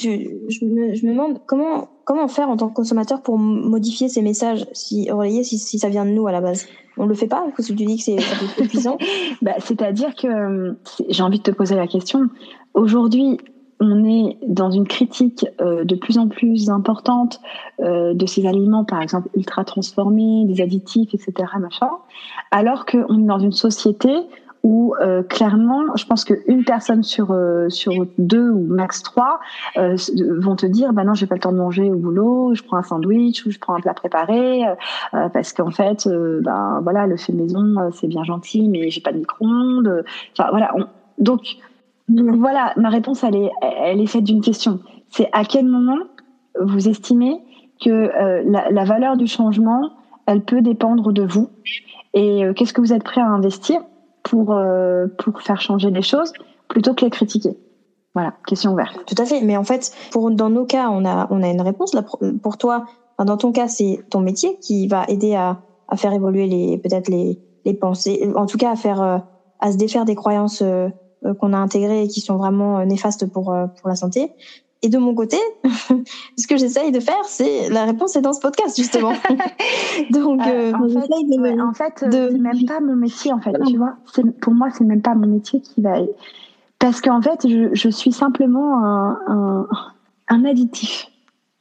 je, 0.49 0.65
me, 0.65 0.95
je, 0.95 1.07
me, 1.07 1.13
demande 1.13 1.41
comment, 1.47 1.89
comment 2.05 2.27
faire 2.27 2.49
en 2.49 2.57
tant 2.57 2.69
que 2.69 2.75
consommateur 2.75 3.23
pour 3.23 3.39
modifier 3.39 4.09
ces 4.09 4.23
messages, 4.23 4.67
si 4.73 5.11
relayer 5.11 5.45
si, 5.45 5.59
si 5.59 5.79
ça 5.79 5.89
vient 5.89 6.05
de 6.05 6.11
nous 6.11 6.27
à 6.27 6.33
la 6.33 6.41
base 6.41 6.67
on 6.97 7.07
le 7.07 7.15
fait 7.15 7.27
pas 7.27 7.45
parce 7.57 7.69
que 7.69 7.75
tu 7.75 7.85
dis 7.85 7.97
que 7.97 8.03
c'est 8.03 8.69
puissant 8.69 8.99
bah, 9.43 9.55
C'est-à-dire 9.59 10.15
que 10.15 10.77
j'ai 11.09 11.23
envie 11.23 11.39
de 11.39 11.43
te 11.43 11.51
poser 11.51 11.75
la 11.75 11.87
question. 11.87 12.29
Aujourd'hui, 12.75 13.39
on 13.81 14.05
est 14.05 14.39
dans 14.47 14.71
une 14.71 14.87
critique 14.87 15.47
euh, 15.61 15.85
de 15.85 15.95
plus 15.97 16.19
en 16.19 16.29
plus 16.29 16.71
importante 16.71 17.41
euh, 17.81 18.15
de 18.15 18.27
ces 18.27 18.47
aliments, 18.47 18.85
par 18.85 19.03
exemple 19.03 19.29
ultra 19.35 19.65
transformés, 19.65 20.45
des 20.47 20.63
additifs, 20.63 21.13
etc., 21.15 21.33
machin, 21.59 21.91
alors 22.51 22.87
qu'on 22.87 23.19
est 23.19 23.27
dans 23.27 23.41
une 23.41 23.53
société 23.53 24.11
où 24.63 24.95
euh, 25.01 25.23
clairement, 25.25 25.83
je 25.97 26.07
pense 26.07 26.25
qu'une 26.25 26.65
personne 26.65 27.03
sur 27.03 27.33
euh, 27.33 27.69
sur 27.69 27.93
deux 28.19 28.49
ou 28.49 28.65
max 28.69 29.03
trois 29.03 29.41
euh, 29.77 29.97
vont 30.39 30.55
te 30.55 30.67
dire, 30.67 30.93
bah 30.93 31.03
non, 31.03 31.15
j'ai 31.15 31.27
pas 31.27 31.35
le 31.35 31.41
temps 31.41 31.53
de 31.53 31.59
manger 31.59 31.91
au 31.91 31.97
boulot, 31.97 32.55
je 32.55 32.63
prends 32.63 32.77
un 32.77 32.83
sandwich 32.83 33.45
ou 33.45 33.51
je 33.51 33.59
prends 33.59 33.75
un 33.75 33.81
plat 33.81 33.95
préparé 33.95 34.63
parce 35.33 35.53
qu'en 35.53 35.71
fait, 35.71 36.09
ben 36.43 36.81
voilà, 36.83 37.07
le 37.07 37.17
fait 37.17 37.33
maison, 37.33 37.91
c'est 37.93 38.07
bien 38.07 38.25
gentil, 38.25 38.69
mais 38.69 38.91
j'ai 38.91 39.01
pas 39.01 39.13
de 39.13 39.19
micro-ondes. 39.19 40.05
Enfin 40.33 40.49
voilà, 40.51 40.73
donc 41.19 41.41
voilà, 42.09 42.73
ma 42.77 42.89
réponse 42.89 43.25
elle 43.25 43.37
est 43.37 43.51
elle 43.61 44.01
est 44.01 44.07
faite 44.07 44.25
d'une 44.25 44.43
question. 44.43 44.81
C'est 45.11 45.29
à 45.33 45.45
quel 45.45 45.67
moment 45.67 45.99
vous 46.61 46.89
estimez 46.89 47.41
que 47.85 48.11
la, 48.49 48.71
la 48.71 48.85
valeur 48.85 49.17
du 49.17 49.27
changement, 49.27 49.91
elle 50.27 50.43
peut 50.43 50.63
dépendre 50.63 51.13
de 51.13 51.25
vous? 51.25 51.49
Et 52.15 52.45
qu'est-ce 52.55 52.73
que 52.73 52.81
vous 52.81 52.93
êtes 52.93 53.05
prêt 53.05 53.21
à 53.21 53.27
investir? 53.27 53.81
Pour, 54.23 54.53
euh, 54.53 55.07
pour 55.19 55.41
faire 55.43 55.61
changer 55.61 55.91
les 55.91 56.03
choses 56.03 56.33
plutôt 56.69 56.95
que 56.95 57.05
les 57.05 57.11
critiquer. 57.11 57.57
Voilà, 58.15 58.35
question 58.47 58.73
ouverte. 58.73 58.99
Tout 59.07 59.15
à 59.19 59.25
fait. 59.25 59.41
Mais 59.41 59.57
en 59.57 59.65
fait, 59.65 59.93
pour, 60.11 60.31
dans 60.31 60.51
nos 60.51 60.65
cas, 60.65 60.89
on 60.91 61.05
a, 61.05 61.27
on 61.31 61.43
a 61.43 61.49
une 61.49 61.61
réponse. 61.61 61.95
Là, 61.95 62.05
pour 62.43 62.59
toi, 62.59 62.85
dans 63.19 63.37
ton 63.37 63.53
cas, 63.53 63.69
c'est 63.69 64.01
ton 64.11 64.21
métier 64.21 64.59
qui 64.61 64.87
va 64.87 65.05
aider 65.09 65.35
à, 65.35 65.63
à 65.89 65.97
faire 65.97 66.13
évoluer 66.13 66.47
les, 66.47 66.79
peut-être 66.79 67.09
les, 67.09 67.41
les 67.65 67.75
pensées, 67.75 68.31
en 68.37 68.47
tout 68.47 68.59
cas 68.59 68.73
à 68.73 68.77
faire, 68.77 69.01
euh, 69.03 69.19
à 69.61 69.73
se 69.73 69.77
défaire 69.77 70.05
des 70.05 70.15
croyances 70.15 70.63
euh, 70.63 70.89
qu'on 71.41 71.53
a 71.53 71.59
intégrées 71.59 72.05
et 72.05 72.09
qui 72.09 72.21
sont 72.21 72.37
vraiment 72.37 72.85
néfastes 72.85 73.27
pour, 73.27 73.45
pour 73.45 73.89
la 73.89 73.95
santé. 73.95 74.33
Et 74.85 74.89
de 74.89 74.99
mon 74.99 75.15
côté, 75.15 75.37
ce 76.37 76.47
que 76.49 76.57
j'essaye 76.57 76.91
de 76.91 76.99
faire, 76.99 77.25
c'est 77.25 77.71
la 77.71 77.85
réponse 77.85 78.17
est 78.17 78.21
dans 78.21 78.33
ce 78.33 78.41
podcast 78.41 78.77
justement. 78.77 79.13
Donc, 80.11 80.41
euh, 80.45 80.73
en, 80.73 80.89
fait, 80.89 81.09
de, 81.09 81.61
en 81.61 81.73
fait, 81.73 82.05
de... 82.05 82.31
c'est 82.31 82.39
même 82.39 82.65
pas 82.67 82.81
mon 82.81 82.97
métier 82.97 83.33
en 83.33 83.41
fait. 83.41 83.53
Tu 83.67 83.77
vois, 83.77 83.95
pour 84.41 84.53
moi, 84.53 84.69
c'est 84.71 84.85
même 84.85 85.03
pas 85.03 85.15
mon 85.15 85.29
métier 85.29 85.61
qui 85.61 85.83
va. 85.83 85.99
Parce 86.81 87.01
qu'en 87.01 87.23
fait, 87.23 87.47
je, 87.49 87.73
je, 87.73 87.89
suis 87.89 88.11
simplement 88.11 88.85
un, 88.85 89.19
un, 89.29 89.69
un, 90.29 90.45
additif. 90.45 91.07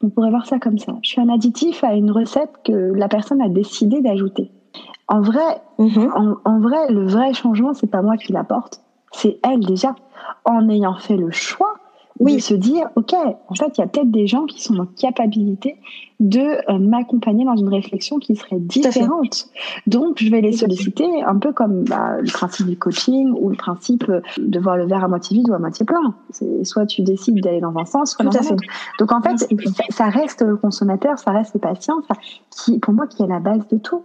On 0.04 0.10
pourrait 0.10 0.32
voir 0.32 0.48
ça 0.48 0.58
comme 0.58 0.80
ça. 0.80 0.94
Je 1.04 1.10
suis 1.10 1.22
un 1.22 1.30
additif 1.30 1.84
à 1.84 1.94
une 1.94 2.10
recette 2.10 2.50
que 2.66 2.72
la 2.72 3.08
personne 3.08 3.40
a 3.40 3.50
décidé 3.50 4.02
d'ajouter. 4.02 4.50
En 5.08 5.22
vrai, 5.22 5.62
en, 5.78 6.38
en, 6.44 6.60
vrai, 6.60 6.92
le 6.92 7.06
vrai 7.06 7.34
changement, 7.34 7.76
c'est 7.76 7.86
pas 7.86 8.02
moi 8.02 8.18
qui 8.18 8.34
l'apporte, 8.34 8.82
c'est 9.12 9.40
elle 9.44 9.60
déjà. 9.60 9.94
En 10.46 10.70
ayant 10.70 10.96
fait 10.96 11.18
le 11.18 11.30
choix 11.30 11.76
oui. 12.24 12.36
de 12.36 12.42
se 12.42 12.54
dire, 12.54 12.90
OK, 12.96 13.14
en 13.14 13.56
fait, 13.56 13.78
il 13.78 13.82
y 13.82 13.84
a 13.84 13.88
peut-être 13.88 14.12
des 14.12 14.28
gens 14.28 14.46
qui 14.46 14.62
sont 14.62 14.78
en 14.78 14.86
capacité 14.86 15.78
de 16.20 16.40
euh, 16.40 16.78
m'accompagner 16.78 17.46
dans 17.46 17.56
une 17.56 17.70
réflexion 17.70 18.20
qui 18.20 18.36
serait 18.36 18.60
différente. 18.60 19.48
Donc, 19.88 20.22
je 20.22 20.30
vais 20.30 20.42
les 20.42 20.52
solliciter 20.52 21.24
un 21.24 21.38
peu 21.38 21.52
comme 21.52 21.84
bah, 21.84 22.18
le 22.20 22.32
principe 22.32 22.68
du 22.68 22.78
coaching 22.78 23.34
ou 23.40 23.50
le 23.50 23.56
principe 23.56 24.06
de 24.38 24.60
voir 24.60 24.78
le 24.78 24.86
verre 24.86 25.04
à 25.04 25.08
moitié 25.08 25.38
vide 25.38 25.50
ou 25.50 25.54
à 25.54 25.60
moitié 25.60 25.86
plein. 25.86 26.16
C'est 26.30 26.64
soit 26.64 26.86
tu 26.86 27.02
décides 27.02 27.42
d'aller 27.42 27.62
dans 27.62 27.76
un 27.78 27.86
sens, 27.86 28.12
soit 28.12 28.26
dans 28.26 28.38
un 28.38 28.54
autre. 28.54 28.64
Donc, 29.00 29.12
en 29.12 29.22
fait, 29.22 29.48
ça 29.90 30.06
reste 30.06 30.42
le 30.42 30.58
consommateur, 30.58 31.18
ça 31.18 31.32
reste 31.32 31.56
le 31.56 31.60
patient, 31.60 32.02
qui, 32.52 32.80
pour 32.80 32.94
moi, 32.94 33.08
qui 33.08 33.24
est 33.24 33.28
la 33.28 33.40
base 33.40 33.68
de 33.68 33.78
tout. 33.78 34.04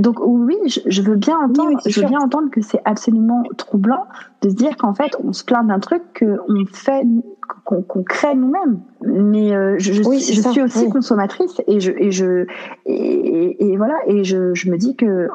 Donc 0.00 0.18
oui, 0.20 0.56
je, 0.64 1.02
veux 1.02 1.16
bien 1.16 1.38
entendre, 1.38 1.78
je 1.86 2.00
veux 2.00 2.06
bien 2.06 2.20
entendre 2.20 2.50
que 2.50 2.62
c'est 2.62 2.80
absolument 2.84 3.42
troublant 3.56 4.06
de 4.42 4.48
se 4.48 4.54
dire 4.54 4.76
qu'en 4.76 4.94
fait 4.94 5.16
on 5.22 5.32
se 5.32 5.44
plaint 5.44 5.66
d'un 5.66 5.78
truc 5.78 6.02
qu'on 6.18 6.64
fait, 6.72 7.04
qu'on 7.64 8.02
crée 8.02 8.34
nous-mêmes. 8.34 8.80
Mais 9.02 9.54
euh, 9.54 9.76
je, 9.78 9.92
je, 9.92 10.02
je 10.02 10.48
suis 10.50 10.62
aussi 10.62 10.88
consommatrice 10.88 11.60
et 11.66 11.80
je 11.80 11.92
et 11.92 12.10
je 12.10 12.46
et, 12.86 13.70
et 13.70 13.76
voilà 13.76 13.98
et 14.06 14.24
je, 14.24 14.54
je 14.54 14.70
me 14.70 14.76
dis 14.76 14.96
que 14.96 15.06
euh, 15.06 15.28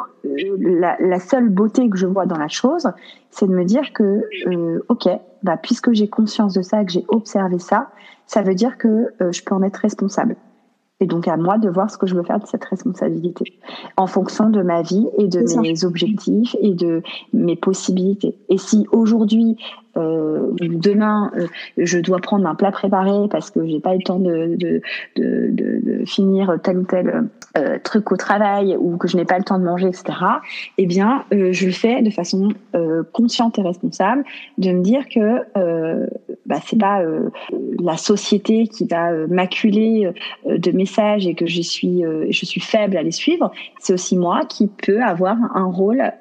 la, 0.60 0.98
la, 1.00 1.20
seule 1.20 1.50
beauté 1.50 1.90
que 1.90 1.98
je 1.98 2.08
vois 2.08 2.26
dans 2.26 2.38
la 2.38 2.48
chose, 2.48 2.90
c'est 3.30 3.48
de 3.48 3.54
me 3.54 3.66
dire 3.66 3.94
que 3.94 4.24
euh, 4.48 4.84
ok, 4.90 5.08
bah 5.44 5.58
puisque 5.58 5.92
j'ai 5.92 6.08
conscience 6.08 6.54
de 6.54 6.62
ça, 6.62 6.84
que 6.84 6.92
j'ai 6.92 7.06
observé 7.08 7.60
ça, 7.60 7.90
ça 8.26 8.42
veut 8.42 8.56
dire 8.56 8.78
que 8.78 9.14
je 9.32 9.44
peux 9.44 9.56
en 9.56 9.64
être 9.64 9.78
responsable. 9.78 10.36
Et 11.02 11.06
donc 11.06 11.28
à 11.28 11.38
moi 11.38 11.58
de 11.58 11.70
voir 11.70 11.90
ce 11.90 11.98
que 11.98 12.08
je 12.08 12.16
veux 12.16 12.24
faire 12.24 12.40
de 12.40 12.46
cette 12.46 12.66
responsabilité 12.66 13.58
en 13.96 14.08
fonction 14.08 14.50
de 14.50 14.62
ma 14.62 14.82
vie 14.82 15.08
et 15.18 15.28
de 15.28 15.44
mes 15.62 15.86
objectifs 15.86 16.56
et 16.62 16.74
de 16.74 17.02
mes 17.34 17.56
possibilités. 17.56 18.36
Et 18.50 18.58
si 18.58 18.86
aujourd'hui 18.92 19.58
euh, 19.98 20.52
demain, 20.60 21.32
euh, 21.36 21.48
je 21.78 22.00
dois 22.00 22.20
prendre 22.20 22.48
un 22.48 22.56
plat 22.56 22.72
préparé 22.72 23.28
parce 23.30 23.50
que 23.50 23.66
j'ai 23.68 23.80
pas 23.80 23.96
eu 23.96 23.98
le 23.98 24.04
temps 24.04 24.20
de, 24.20 24.56
de, 24.56 24.82
de, 25.16 25.50
de, 25.52 26.06
finir 26.06 26.58
tel 26.64 26.80
ou 26.80 26.84
tel 26.84 27.28
euh, 27.58 27.80
truc 27.84 28.12
au 28.12 28.18
travail 28.18 28.76
ou 28.80 28.98
que 28.98 29.08
je 29.08 29.18
n'ai 29.18 29.26
pas 29.26 29.38
le 29.38 29.44
temps 29.44 29.58
de 29.58 29.64
manger, 29.64 29.88
etc. 29.88 30.18
Eh 30.78 30.86
bien, 30.86 31.26
euh, 31.34 31.52
je 31.52 31.66
le 31.66 31.72
fais 31.72 32.02
de 32.02 32.10
façon 32.12 32.50
euh, 32.76 33.04
consciente 33.14 33.58
et 33.58 33.62
responsable, 33.62 34.24
de 34.58 34.72
me 34.72 34.82
dire 34.82 35.08
que 35.10 35.20
bah, 36.46 36.58
c'est 36.66 36.80
pas 36.80 37.02
la 37.82 37.98
société 37.98 38.68
qui 38.68 38.86
va 38.86 39.12
m'acculer 39.28 40.12
de 40.46 40.72
messages 40.72 41.28
et 41.28 41.34
que 41.34 41.46
je 41.46 41.62
suis 41.62 42.04
je 42.30 42.46
suis 42.46 42.62
faible 42.62 42.98
à 42.98 43.04
les 43.04 43.12
suivre. 43.12 43.52
C'est 43.80 43.94
aussi 43.94 44.18
moi 44.18 44.42
qui 44.48 44.68
peux 44.68 45.02
avoir 45.02 45.38
un 45.56 45.66
rôle 45.66 46.12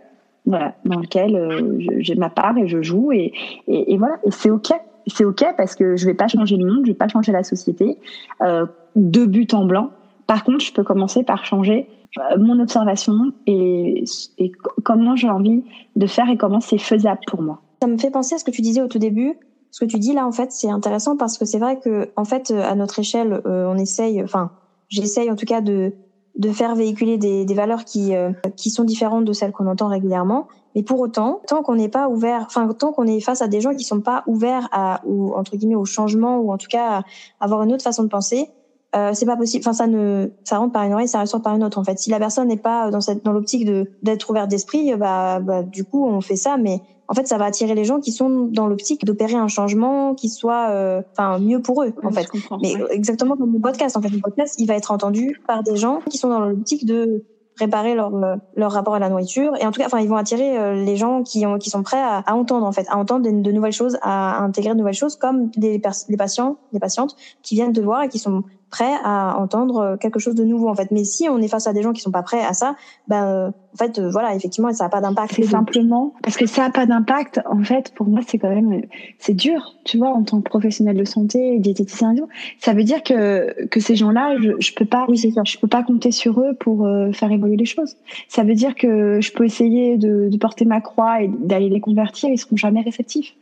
voilà, 0.48 0.74
dans 0.86 0.98
lequel 0.98 1.36
euh, 1.36 1.78
j'ai 1.98 2.14
ma 2.14 2.30
part 2.30 2.56
et 2.56 2.66
je 2.66 2.80
joue 2.80 3.12
et, 3.12 3.32
et, 3.68 3.98
voilà, 3.98 4.16
c'est 4.30 4.50
ok, 4.50 4.72
c'est 5.06 5.24
ok 5.24 5.44
parce 5.58 5.74
que 5.74 5.96
je 5.96 6.06
vais 6.06 6.14
pas 6.14 6.26
changer 6.26 6.56
le 6.56 6.64
monde, 6.64 6.86
je 6.86 6.92
vais 6.92 6.96
pas 6.96 7.08
changer 7.08 7.32
la 7.32 7.42
société 7.42 7.98
euh, 8.42 8.64
de 8.96 9.26
but 9.26 9.52
en 9.52 9.66
blanc. 9.66 9.90
Par 10.26 10.44
contre, 10.44 10.64
je 10.64 10.72
peux 10.72 10.84
commencer 10.84 11.22
par 11.22 11.44
changer 11.44 11.86
euh, 12.18 12.38
mon 12.38 12.58
observation 12.60 13.32
et, 13.46 14.04
et 14.38 14.52
comment 14.84 15.16
j'ai 15.16 15.28
envie 15.28 15.62
de 15.96 16.06
faire 16.06 16.30
et 16.30 16.38
comment 16.38 16.60
c'est 16.60 16.78
faisable 16.78 17.20
pour 17.26 17.42
moi. 17.42 17.60
Ça 17.82 17.88
me 17.88 17.98
fait 17.98 18.10
penser 18.10 18.34
à 18.34 18.38
ce 18.38 18.44
que 18.44 18.50
tu 18.50 18.62
disais 18.62 18.80
au 18.80 18.88
tout 18.88 18.98
début. 18.98 19.34
Ce 19.70 19.84
que 19.84 19.90
tu 19.90 19.98
dis 19.98 20.14
là, 20.14 20.26
en 20.26 20.32
fait, 20.32 20.50
c'est 20.50 20.70
intéressant 20.70 21.18
parce 21.18 21.36
que 21.36 21.44
c'est 21.44 21.58
vrai 21.58 21.78
que, 21.78 22.08
en 22.16 22.24
fait, 22.24 22.50
à 22.50 22.74
notre 22.74 22.98
échelle, 22.98 23.42
on 23.44 23.76
essaye, 23.76 24.22
enfin, 24.22 24.50
j'essaye 24.88 25.30
en 25.30 25.36
tout 25.36 25.44
cas 25.44 25.60
de 25.60 25.92
de 26.38 26.50
faire 26.50 26.74
véhiculer 26.74 27.18
des, 27.18 27.44
des 27.44 27.54
valeurs 27.54 27.84
qui, 27.84 28.14
euh, 28.14 28.32
qui 28.56 28.70
sont 28.70 28.84
différentes 28.84 29.24
de 29.24 29.32
celles 29.32 29.52
qu'on 29.52 29.66
entend 29.66 29.88
régulièrement. 29.88 30.46
Mais 30.74 30.82
pour 30.82 31.00
autant, 31.00 31.40
tant 31.46 31.62
qu'on 31.62 31.74
n'est 31.74 31.88
pas 31.88 32.08
ouvert, 32.08 32.44
enfin 32.46 32.68
tant 32.68 32.92
qu'on 32.92 33.06
est 33.06 33.20
face 33.20 33.42
à 33.42 33.48
des 33.48 33.60
gens 33.60 33.74
qui 33.74 33.84
sont 33.84 34.00
pas 34.00 34.22
ouverts 34.26 34.68
à 34.70 35.00
ou 35.04 35.34
entre 35.34 35.56
guillemets 35.56 35.74
au 35.74 35.84
changement 35.84 36.38
ou 36.38 36.52
en 36.52 36.58
tout 36.58 36.68
cas 36.68 37.00
à 37.00 37.04
avoir 37.40 37.62
une 37.64 37.72
autre 37.72 37.82
façon 37.82 38.04
de 38.04 38.08
penser, 38.08 38.50
euh, 38.94 39.12
c'est 39.14 39.26
pas 39.26 39.36
possible. 39.36 39.62
Enfin, 39.62 39.72
ça 39.72 39.86
ne, 39.86 40.30
ça 40.44 40.58
rentre 40.58 40.72
par 40.72 40.84
une 40.84 40.92
oreille, 40.92 41.08
ça 41.08 41.20
ressort 41.20 41.42
par 41.42 41.54
une 41.54 41.64
autre. 41.64 41.78
En 41.78 41.84
fait, 41.84 41.98
si 41.98 42.08
la 42.10 42.18
personne 42.18 42.48
n'est 42.48 42.56
pas 42.56 42.90
dans 42.90 43.00
cette, 43.00 43.24
dans 43.24 43.32
l'optique 43.32 43.64
de 43.64 43.90
d'être 44.02 44.30
ouverte 44.30 44.48
d'esprit, 44.48 44.94
bah, 44.94 45.40
bah, 45.40 45.62
du 45.62 45.84
coup, 45.84 46.06
on 46.06 46.20
fait 46.20 46.36
ça. 46.36 46.56
Mais 46.56 46.80
en 47.08 47.14
fait, 47.14 47.26
ça 47.26 47.38
va 47.38 47.46
attirer 47.46 47.74
les 47.74 47.84
gens 47.84 48.00
qui 48.00 48.12
sont 48.12 48.48
dans 48.52 48.66
l'optique 48.66 49.04
d'opérer 49.04 49.34
un 49.34 49.48
changement 49.48 50.14
qui 50.14 50.28
soit, 50.28 50.70
euh, 50.70 51.02
enfin, 51.12 51.38
mieux 51.38 51.60
pour 51.60 51.82
eux. 51.82 51.94
En 52.02 52.12
fait, 52.12 52.28
mais 52.62 52.74
exactement 52.90 53.36
comme 53.36 53.52
le 53.52 53.60
podcast. 53.60 53.96
En 53.96 54.02
fait, 54.02 54.10
le 54.10 54.20
podcast, 54.20 54.56
il 54.58 54.66
va 54.66 54.74
être 54.74 54.90
entendu 54.90 55.40
par 55.46 55.62
des 55.62 55.76
gens 55.76 56.00
qui 56.10 56.18
sont 56.18 56.28
dans 56.28 56.40
l'optique 56.40 56.84
de 56.84 57.24
préparer 57.56 57.94
leur 57.94 58.12
leur 58.54 58.70
rapport 58.70 58.94
à 58.94 59.00
la 59.00 59.08
nourriture 59.08 59.52
et 59.60 59.66
en 59.66 59.72
tout 59.72 59.80
cas 59.80 59.86
enfin 59.86 59.98
ils 59.98 60.08
vont 60.08 60.16
attirer 60.16 60.56
euh, 60.56 60.74
les 60.74 60.96
gens 60.96 61.24
qui 61.24 61.44
ont 61.44 61.58
qui 61.58 61.70
sont 61.70 61.82
prêts 61.82 62.00
à, 62.00 62.18
à 62.18 62.34
entendre 62.34 62.64
en 62.64 62.70
fait 62.70 62.86
à 62.88 62.96
entendre 62.96 63.28
de, 63.28 63.42
de, 63.42 63.50
nouvelles 63.50 63.72
choses 63.72 63.98
à 64.00 64.40
intégrer 64.44 64.74
de 64.74 64.78
nouvelles 64.78 64.94
choses 64.94 65.16
comme 65.16 65.50
des, 65.56 65.82
des 66.08 66.16
patients 66.16 66.58
des 66.72 66.78
patientes 66.78 67.16
qui 67.42 67.56
viennent 67.56 67.72
te 67.72 67.80
voir 67.80 68.04
et 68.04 68.08
qui 68.08 68.20
sont 68.20 68.44
prêts 68.70 68.94
à 69.04 69.38
entendre 69.38 69.96
quelque 70.00 70.18
chose 70.18 70.34
de 70.34 70.44
nouveau 70.44 70.68
en 70.68 70.74
fait. 70.74 70.90
Mais 70.90 71.04
si 71.04 71.28
on 71.28 71.38
est 71.38 71.48
face 71.48 71.66
à 71.66 71.72
des 71.72 71.82
gens 71.82 71.92
qui 71.92 72.00
sont 72.00 72.10
pas 72.10 72.22
prêts 72.22 72.44
à 72.44 72.52
ça, 72.52 72.76
ben 73.06 73.24
euh, 73.24 73.48
en 73.48 73.76
fait 73.76 73.98
euh, 73.98 74.10
voilà 74.10 74.34
effectivement 74.34 74.72
ça 74.72 74.86
a 74.86 74.88
pas 74.88 75.00
d'impact. 75.00 75.34
C'est 75.34 75.44
simplement 75.44 76.14
parce 76.22 76.36
que 76.36 76.46
ça 76.46 76.64
a 76.64 76.70
pas 76.70 76.86
d'impact. 76.86 77.40
En 77.50 77.62
fait 77.62 77.92
pour 77.94 78.06
moi 78.06 78.20
c'est 78.26 78.38
quand 78.38 78.50
même 78.50 78.82
c'est 79.18 79.34
dur 79.34 79.74
tu 79.84 79.98
vois 79.98 80.10
en 80.10 80.22
tant 80.22 80.40
que 80.40 80.48
professionnel 80.48 80.96
de 80.96 81.04
santé 81.04 81.58
diététicien 81.58 82.14
ça 82.60 82.72
veut 82.72 82.84
dire 82.84 83.02
que 83.02 83.66
que 83.66 83.80
ces 83.80 83.96
gens-là 83.96 84.36
je, 84.40 84.52
je 84.58 84.72
peux 84.74 84.84
pas 84.84 85.06
oui, 85.08 85.16
je 85.18 85.58
peux 85.58 85.68
pas 85.68 85.82
compter 85.82 86.10
sur 86.10 86.40
eux 86.40 86.54
pour 86.58 86.86
euh, 86.86 87.12
faire 87.12 87.30
évoluer 87.32 87.56
les 87.56 87.64
choses. 87.64 87.96
Ça 88.28 88.44
veut 88.44 88.54
dire 88.54 88.74
que 88.74 89.20
je 89.20 89.32
peux 89.32 89.44
essayer 89.44 89.96
de, 89.96 90.28
de 90.30 90.36
porter 90.36 90.64
ma 90.64 90.80
croix 90.80 91.22
et 91.22 91.28
d'aller 91.28 91.68
les 91.68 91.80
convertir 91.80 92.30
ils 92.30 92.38
seront 92.38 92.56
jamais 92.56 92.80
réceptifs. 92.80 93.34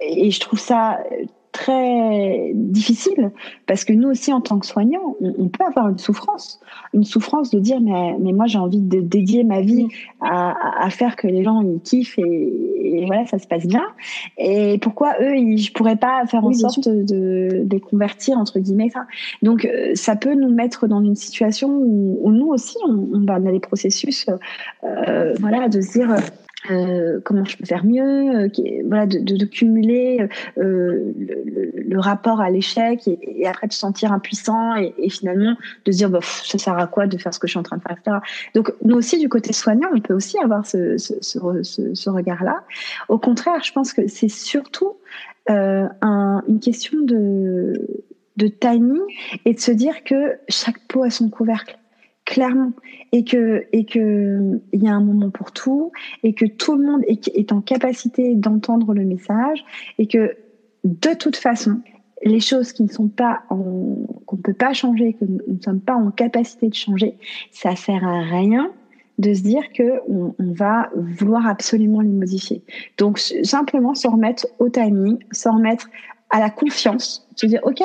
Et 0.00 0.30
je 0.30 0.40
trouve 0.40 0.58
ça 0.58 0.98
très 1.52 2.52
difficile 2.54 3.30
parce 3.66 3.84
que 3.84 3.92
nous 3.92 4.08
aussi 4.08 4.32
en 4.32 4.40
tant 4.40 4.58
que 4.58 4.66
soignants 4.66 5.16
on, 5.20 5.48
peut 5.48 5.64
avoir 5.64 5.88
une 5.88 5.98
souffrance. 5.98 6.60
Une 6.94 7.04
souffrance 7.04 7.50
de 7.50 7.58
dire 7.58 7.80
mais, 7.80 8.16
mais 8.20 8.32
moi 8.32 8.46
j'ai 8.46 8.58
envie 8.58 8.80
de 8.80 9.00
dédier 9.00 9.44
ma 9.44 9.60
vie 9.60 9.88
à, 10.20 10.84
à, 10.84 10.90
faire 10.90 11.16
que 11.16 11.26
les 11.26 11.42
gens 11.42 11.62
ils 11.62 11.80
kiffent 11.80 12.18
et, 12.18 13.04
voilà 13.06 13.26
ça 13.26 13.38
se 13.38 13.46
passe 13.46 13.66
bien. 13.66 13.84
Et 14.36 14.78
pourquoi 14.78 15.14
eux 15.20 15.36
ils, 15.36 15.58
je 15.58 15.72
pourrais 15.72 15.96
pas 15.96 16.26
faire 16.26 16.44
en 16.44 16.52
sorte 16.52 16.88
de, 16.88 17.02
de, 17.02 17.66
les 17.70 17.80
convertir 17.80 18.38
entre 18.38 18.58
guillemets 18.58 18.90
ça. 18.90 19.06
Donc 19.42 19.64
euh, 19.64 19.92
ça 19.94 20.16
peut 20.16 20.34
nous 20.34 20.50
mettre 20.50 20.86
dans 20.86 21.02
une 21.02 21.16
situation 21.16 21.68
où, 21.68 22.30
nous 22.30 22.48
aussi 22.48 22.76
on, 22.86 23.08
on, 23.14 23.28
a 23.28 23.40
des 23.40 23.60
processus 23.60 24.26
euh, 24.84 25.34
voilà 25.40 25.68
de 25.68 25.80
se 25.80 25.92
dire 25.92 26.14
euh, 26.70 27.20
comment 27.24 27.44
je 27.44 27.56
peux 27.56 27.64
faire 27.64 27.84
mieux, 27.84 28.46
euh, 28.46 28.48
voilà, 28.84 29.06
de, 29.06 29.20
de, 29.20 29.36
de 29.36 29.44
cumuler 29.44 30.28
euh, 30.58 31.12
le, 31.16 31.70
le, 31.76 32.00
rapport 32.00 32.40
à 32.40 32.50
l'échec 32.50 33.06
et, 33.06 33.18
et, 33.22 33.46
après 33.46 33.68
de 33.68 33.72
se 33.72 33.78
sentir 33.78 34.12
impuissant 34.12 34.74
et, 34.76 34.92
et 34.98 35.08
finalement 35.08 35.54
de 35.84 35.92
se 35.92 35.98
dire 35.98 36.10
bah, 36.10 36.18
ça 36.22 36.58
sert 36.58 36.76
à 36.76 36.88
quoi 36.88 37.06
de 37.06 37.16
faire 37.16 37.32
ce 37.32 37.38
que 37.38 37.46
je 37.46 37.52
suis 37.52 37.60
en 37.60 37.62
train 37.62 37.76
de 37.76 37.82
faire, 37.82 37.92
etc. 37.92 38.16
Donc 38.54 38.72
nous 38.84 38.96
aussi 38.96 39.18
du 39.20 39.28
côté 39.28 39.52
soignant, 39.52 39.88
on 39.94 40.00
peut 40.00 40.14
aussi 40.14 40.36
avoir 40.40 40.66
ce, 40.66 40.98
ce, 40.98 41.14
ce, 41.22 41.94
ce 41.94 42.10
regard-là. 42.10 42.64
Au 43.08 43.18
contraire, 43.18 43.62
je 43.62 43.72
pense 43.72 43.92
que 43.92 44.08
c'est 44.08 44.28
surtout 44.28 44.96
euh, 45.50 45.86
un, 46.02 46.42
une 46.48 46.58
question 46.58 46.98
de, 47.00 48.04
de 48.36 48.48
timing 48.48 49.00
et 49.44 49.54
de 49.54 49.60
se 49.60 49.70
dire 49.70 50.02
que 50.02 50.38
chaque 50.48 50.78
peau 50.88 51.04
a 51.04 51.10
son 51.10 51.30
couvercle 51.30 51.77
clairement. 52.28 52.72
Et 53.12 53.24
que 53.24 53.64
et 53.72 53.84
que 53.84 54.60
il 54.74 54.82
y 54.82 54.86
a 54.86 54.92
un 54.92 55.00
moment 55.00 55.30
pour 55.30 55.50
tout 55.50 55.92
et 56.22 56.34
que 56.34 56.44
tout 56.44 56.76
le 56.76 56.84
monde 56.84 57.02
est, 57.08 57.52
en 57.52 57.62
capacité 57.62 58.34
d'entendre 58.34 58.92
le 58.92 59.04
message 59.04 59.64
et 59.98 60.06
que 60.06 60.36
de 60.84 61.14
toute 61.14 61.36
façon 61.36 61.80
les 62.22 62.40
choses 62.40 62.72
qui 62.72 62.82
ne 62.82 62.88
sont 62.88 63.08
pas 63.08 63.44
qu'on 63.48 64.36
ne 64.36 64.42
peut 64.42 64.52
pas 64.52 64.74
changer 64.74 65.14
que 65.14 65.24
nous 65.24 65.40
ne 65.48 65.62
sommes 65.62 65.80
pas 65.80 65.94
en 65.94 66.10
capacité 66.10 66.68
de 66.68 66.74
changer 66.74 67.14
ça 67.50 67.74
sert 67.76 68.04
à 68.06 68.20
rien 68.20 68.70
de 69.18 69.32
se 69.32 69.42
dire 69.42 69.72
que 69.72 70.00
on, 70.08 70.34
on 70.38 70.52
va 70.52 70.90
vouloir 70.94 71.46
absolument 71.46 72.02
les 72.02 72.10
modifier. 72.10 72.62
Donc 72.98 73.18
simplement 73.42 73.94
se 73.94 74.06
remettre 74.06 74.46
au 74.58 74.68
timing 74.68 75.16
se 75.32 75.48
remettre 75.48 75.88
à 76.28 76.40
la 76.40 76.50
confiance 76.50 77.26
se 77.36 77.46
dire 77.46 77.60
ok 77.62 77.82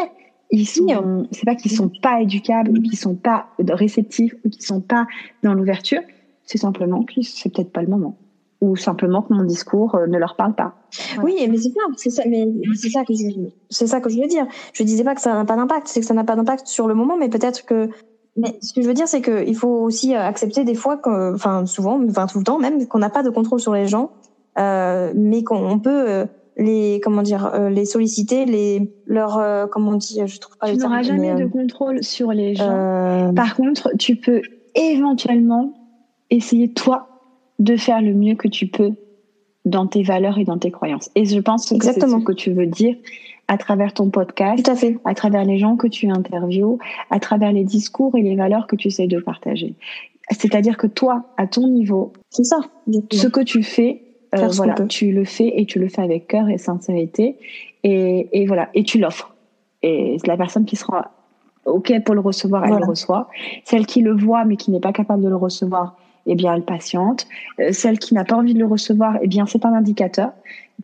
ils 0.54 0.68
sont, 0.68 1.28
c'est 1.32 1.46
pas 1.46 1.56
qu'ils 1.56 1.72
sont 1.72 1.90
pas 1.90 2.22
éducables 2.22 2.70
ou 2.70 2.82
qu'ils 2.82 2.98
sont 2.98 3.16
pas 3.16 3.48
réceptifs 3.58 4.36
ou 4.46 4.50
qu'ils 4.50 4.64
sont 4.64 4.82
pas 4.82 5.08
dans 5.42 5.56
l'ouverture, 5.56 6.02
c'est 6.46 6.60
simplement 6.60 7.04
que 7.04 7.24
c'est 7.24 7.52
peut-être 7.52 7.72
pas 7.72 7.82
le 7.82 7.88
moment. 7.88 8.18
Ou 8.62 8.76
simplement 8.76 9.24
que 9.24 9.34
mon 9.34 9.44
discours 9.44 9.96
euh, 9.96 10.06
ne 10.06 10.18
leur 10.18 10.36
parle 10.36 10.54
pas. 10.54 10.76
Oui, 11.24 11.36
mais 11.50 11.58
c'est 11.58 11.72
ça, 11.72 11.82
c'est 11.98 12.12
ça, 12.12 12.24
mais 12.30 12.48
c'est 12.76 12.90
ça 12.90 13.04
que 13.04 13.14
je, 13.16 13.26
c'est 13.72 13.88
ça 13.88 14.00
que 14.00 14.10
je 14.10 14.22
veux 14.22 14.28
dire. 14.28 14.46
Je 14.74 14.84
disais 14.84 15.04
pas 15.04 15.16
que 15.16 15.22
ça 15.22 15.34
n'a 15.34 15.44
pas 15.44 15.56
d'impact, 15.56 15.88
c'est 15.88 16.02
que 16.02 16.06
ça 16.06 16.14
n'a 16.14 16.24
pas 16.24 16.36
d'impact 16.36 16.68
sur 16.68 16.88
le 16.88 16.94
moment, 16.94 17.18
mais 17.18 17.30
peut-être 17.30 17.66
que, 17.66 17.90
mais 18.38 18.56
ce 18.62 18.74
que 18.74 18.84
je 18.84 18.88
veux 18.88 18.94
dire, 18.94 19.08
c'est 19.08 19.24
qu'il 19.24 19.56
faut 19.56 19.82
aussi 19.82 20.14
accepter 20.14 20.64
des 20.66 20.76
fois, 20.76 20.98
que, 20.98 21.34
enfin 21.34 21.66
souvent, 21.66 22.00
enfin 22.08 22.28
tout 22.28 22.38
le 22.38 22.44
temps 22.44 22.60
même, 22.60 22.88
qu'on 22.88 23.00
n'a 23.00 23.10
pas 23.10 23.24
de 23.24 23.32
contrôle 23.32 23.60
sur 23.60 23.74
les 23.74 23.88
gens, 23.88 24.12
euh, 24.60 25.12
mais 25.16 25.44
qu'on 25.44 25.80
peut 25.80 26.10
euh, 26.10 26.26
les 26.58 27.00
comment 27.04 27.22
dire 27.22 27.54
euh, 27.54 27.70
les 27.70 27.86
solliciter 27.86 28.46
les 28.46 28.92
leur 29.06 29.38
euh, 29.38 29.66
comment 29.68 29.92
on 29.92 29.98
dit 29.98 30.20
je 30.26 30.40
trouve 30.40 30.58
pas 30.58 30.72
tu 30.72 30.78
n'auras 30.78 31.02
jamais 31.02 31.34
de 31.34 31.44
euh, 31.44 31.50
contrôle 31.50 32.04
sur 32.04 32.32
les 32.32 32.56
gens 32.56 33.34
par 33.36 33.56
contre 33.56 33.90
tu 33.98 34.16
peux 34.16 34.42
éventuellement 34.76 35.74
essayer 36.30 36.72
toi 36.72 37.08
de 37.60 37.76
faire 37.76 38.02
le 38.02 38.14
mieux 38.14 38.36
que 38.36 38.48
tu 38.48 38.68
peux 38.68 38.92
dans 39.66 39.88
tes 39.88 40.04
valeurs 40.04 40.38
et 40.38 40.44
dans 40.44 40.58
tes 40.58 40.72
croyances 40.72 41.10
et 41.16 41.26
je 41.26 41.40
pense 41.40 41.70
que 41.70 41.84
c'est 41.84 42.00
ce 42.00 42.24
que 42.24 42.34
tu 42.34 42.52
veux 42.52 42.68
dire 42.68 42.96
à 43.48 43.58
travers 43.58 43.94
ton 43.94 44.10
podcast, 44.10 44.64
Tout 44.64 44.72
à, 44.72 44.76
fait. 44.76 44.98
à 45.04 45.14
travers 45.14 45.44
les 45.44 45.58
gens 45.58 45.76
que 45.76 45.88
tu 45.88 46.10
interviews, 46.10 46.80
à 47.10 47.20
travers 47.20 47.52
les 47.52 47.64
discours 47.64 48.16
et 48.16 48.22
les 48.22 48.36
valeurs 48.36 48.68
que 48.68 48.76
tu 48.76 48.88
essayes 48.88 49.08
de 49.08 49.20
partager. 49.20 49.76
C'est-à-dire 50.32 50.78
que 50.78 50.88
toi, 50.88 51.26
à 51.38 51.48
ton 51.48 51.68
niveau, 51.68 52.14
c'est 52.30 52.46
ça. 52.46 52.62
Ce 53.12 53.28
que 53.28 53.42
tu 53.42 53.62
fais, 53.62 54.13
euh, 54.34 54.48
voilà, 54.50 54.76
tu 54.88 55.12
le 55.12 55.26
fais 55.26 55.54
et 55.56 55.66
tu 55.66 55.80
le 55.80 55.88
fais 55.88 56.02
avec 56.02 56.28
cœur 56.28 56.50
et 56.50 56.58
sincérité 56.58 57.38
et, 57.84 58.30
et 58.32 58.46
voilà 58.46 58.70
et 58.74 58.84
tu 58.84 59.00
l'offres 59.00 59.36
et 59.82 60.18
la 60.26 60.38
personne 60.38 60.66
qui 60.66 60.76
sera 60.76 61.12
ok 61.66 62.04
pour 62.04 62.16
le 62.16 62.22
recevoir 62.22 62.66
elle 62.66 62.78
le 62.78 62.86
reçoit 62.86 63.30
celle 63.64 63.86
qui 63.86 64.02
le 64.02 64.14
voit 64.14 64.46
mais 64.46 64.58
qui 64.58 64.72
n'est 64.72 64.80
pas 64.80 64.94
capable 64.94 65.24
de 65.24 65.30
le 65.30 65.36
recevoir 65.36 65.96
eh 66.26 66.36
bien, 66.36 66.54
elle 66.54 66.64
patiente. 66.64 67.28
Euh, 67.60 67.72
celle 67.72 68.00
qui 68.00 68.14
n'a 68.14 68.24
pas 68.24 68.36
envie 68.36 68.54
de 68.54 68.60
le 68.60 68.66
recevoir, 68.66 69.18
eh 69.22 69.28
bien, 69.28 69.46
c'est 69.46 69.66
un 69.66 69.74
indicateur. 69.74 70.32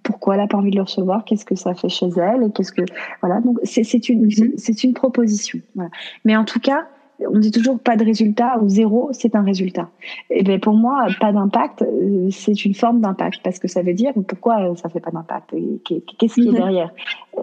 Pourquoi 0.04 0.36
elle 0.36 0.41
n'a 0.41 0.47
pas 0.47 0.58
envie 0.58 0.72
de 0.72 0.76
le 0.76 0.84
recevoir? 0.84 1.26
Qu'est-ce 1.26 1.45
que 1.45 1.56
ça 1.56 1.74
fait 1.74 1.89
chez 1.89 2.10
elle? 2.18 2.43
Et 2.43 2.52
qu'est-ce 2.52 2.72
que 2.72 2.84
voilà 3.22 3.41
Donc, 3.41 3.60
c'est 3.64 4.10
une, 4.10 4.28
mm-hmm. 4.28 4.54
c'est 4.58 4.84
une 4.84 4.93
proposition. 4.93 5.60
Voilà. 5.76 5.89
Mais 6.26 6.36
en 6.36 6.45
tout 6.45 6.60
cas, 6.60 6.88
on 7.28 7.38
dit 7.39 7.51
toujours 7.51 7.80
pas 7.80 7.97
de 7.97 8.05
résultat 8.05 8.59
ou 8.61 8.70
zéro, 8.70 9.09
c'est 9.11 9.36
un 9.36 9.43
résultat. 9.43 9.89
Et 10.30 10.43
bien 10.43 10.59
pour 10.59 10.74
moi, 10.74 11.07
pas 11.20 11.32
d'impact, 11.32 11.82
euh, 11.82 12.30
c'est 12.32 12.65
une 12.65 12.74
forme 12.74 13.01
d'impact 13.01 13.41
parce 13.43 13.59
que 13.59 13.67
ça 13.67 13.82
veut 13.82 13.93
dire 13.93 14.13
pourquoi 14.28 14.76
ça 14.76 14.89
fait 14.89 14.99
pas 14.99 15.11
d'impact. 15.11 15.53
Qu'est-ce 16.17 16.36
qui 16.36 16.47
est 16.47 16.51
mhm. 16.51 16.55
derrière? 16.55 16.93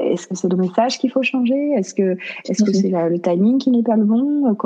Est-ce 0.01 0.27
que 0.27 0.35
c'est 0.35 0.51
le 0.51 0.57
message 0.57 0.99
qu'il 0.99 1.11
faut 1.11 1.23
changer? 1.23 1.73
Est-ce 1.73 1.95
que 1.95 2.17
est-ce 2.49 2.65
que 2.65 2.73
c'est 2.73 2.91
le 2.91 3.19
timing 3.19 3.59
qui 3.59 3.71
n'est 3.71 3.83
pas 3.83 3.97
le 3.97 4.05
bon? 4.05 4.57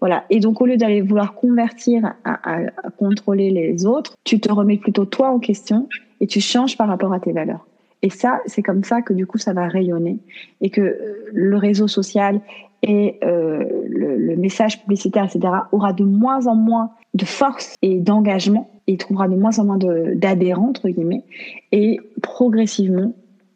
Voilà. 0.00 0.24
Et 0.30 0.40
donc 0.40 0.60
au 0.60 0.66
lieu 0.66 0.76
d'aller 0.76 1.00
vouloir 1.00 1.34
convertir 1.34 2.14
à, 2.24 2.60
contrôler 2.98 3.50
les 3.50 3.86
autres, 3.86 4.16
tu 4.24 4.40
te 4.40 4.52
remets 4.52 4.76
plutôt 4.76 5.04
toi 5.04 5.30
en 5.30 5.38
question 5.38 5.88
et 6.20 6.26
tu 6.26 6.40
changes 6.40 6.76
par 6.76 6.88
rapport 6.88 7.12
à 7.12 7.20
tes 7.20 7.32
valeurs. 7.32 7.66
Et 8.02 8.10
ça, 8.10 8.40
c'est 8.46 8.62
comme 8.62 8.84
ça 8.84 9.02
que 9.02 9.12
du 9.12 9.26
coup, 9.26 9.38
ça 9.38 9.52
va 9.52 9.66
rayonner 9.66 10.18
et 10.60 10.70
que 10.70 10.80
euh, 10.80 11.30
le 11.32 11.56
réseau 11.56 11.88
social 11.88 12.40
et 12.82 13.18
euh, 13.24 13.64
le, 13.88 14.36
message 14.36 14.80
publicitaire, 14.80 15.24
etc., 15.24 15.52
aura 15.72 15.92
de 15.92 16.04
moins 16.04 16.46
en 16.46 16.54
moins 16.54 16.92
de 17.14 17.24
force 17.24 17.74
et 17.82 17.98
d'engagement 17.98 18.70
et 18.86 18.96
trouvera 18.96 19.28
de 19.28 19.34
moins 19.34 19.58
en 19.58 19.64
moins 19.64 19.78
d'adhérents, 19.78 20.68
entre 20.68 20.88
guillemets, 20.88 21.24
et 21.72 22.00
progressivement, 22.22 23.12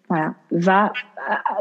voilà, 0.08 0.34
va, 0.50 0.92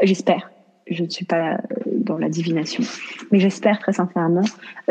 j'espère, 0.02 0.50
je 0.90 1.04
ne 1.04 1.08
suis 1.08 1.24
pas 1.24 1.58
dans 1.86 2.18
la 2.18 2.28
divination, 2.28 2.82
mais 3.30 3.38
j'espère 3.38 3.78
très 3.78 3.92
sincèrement 3.92 4.42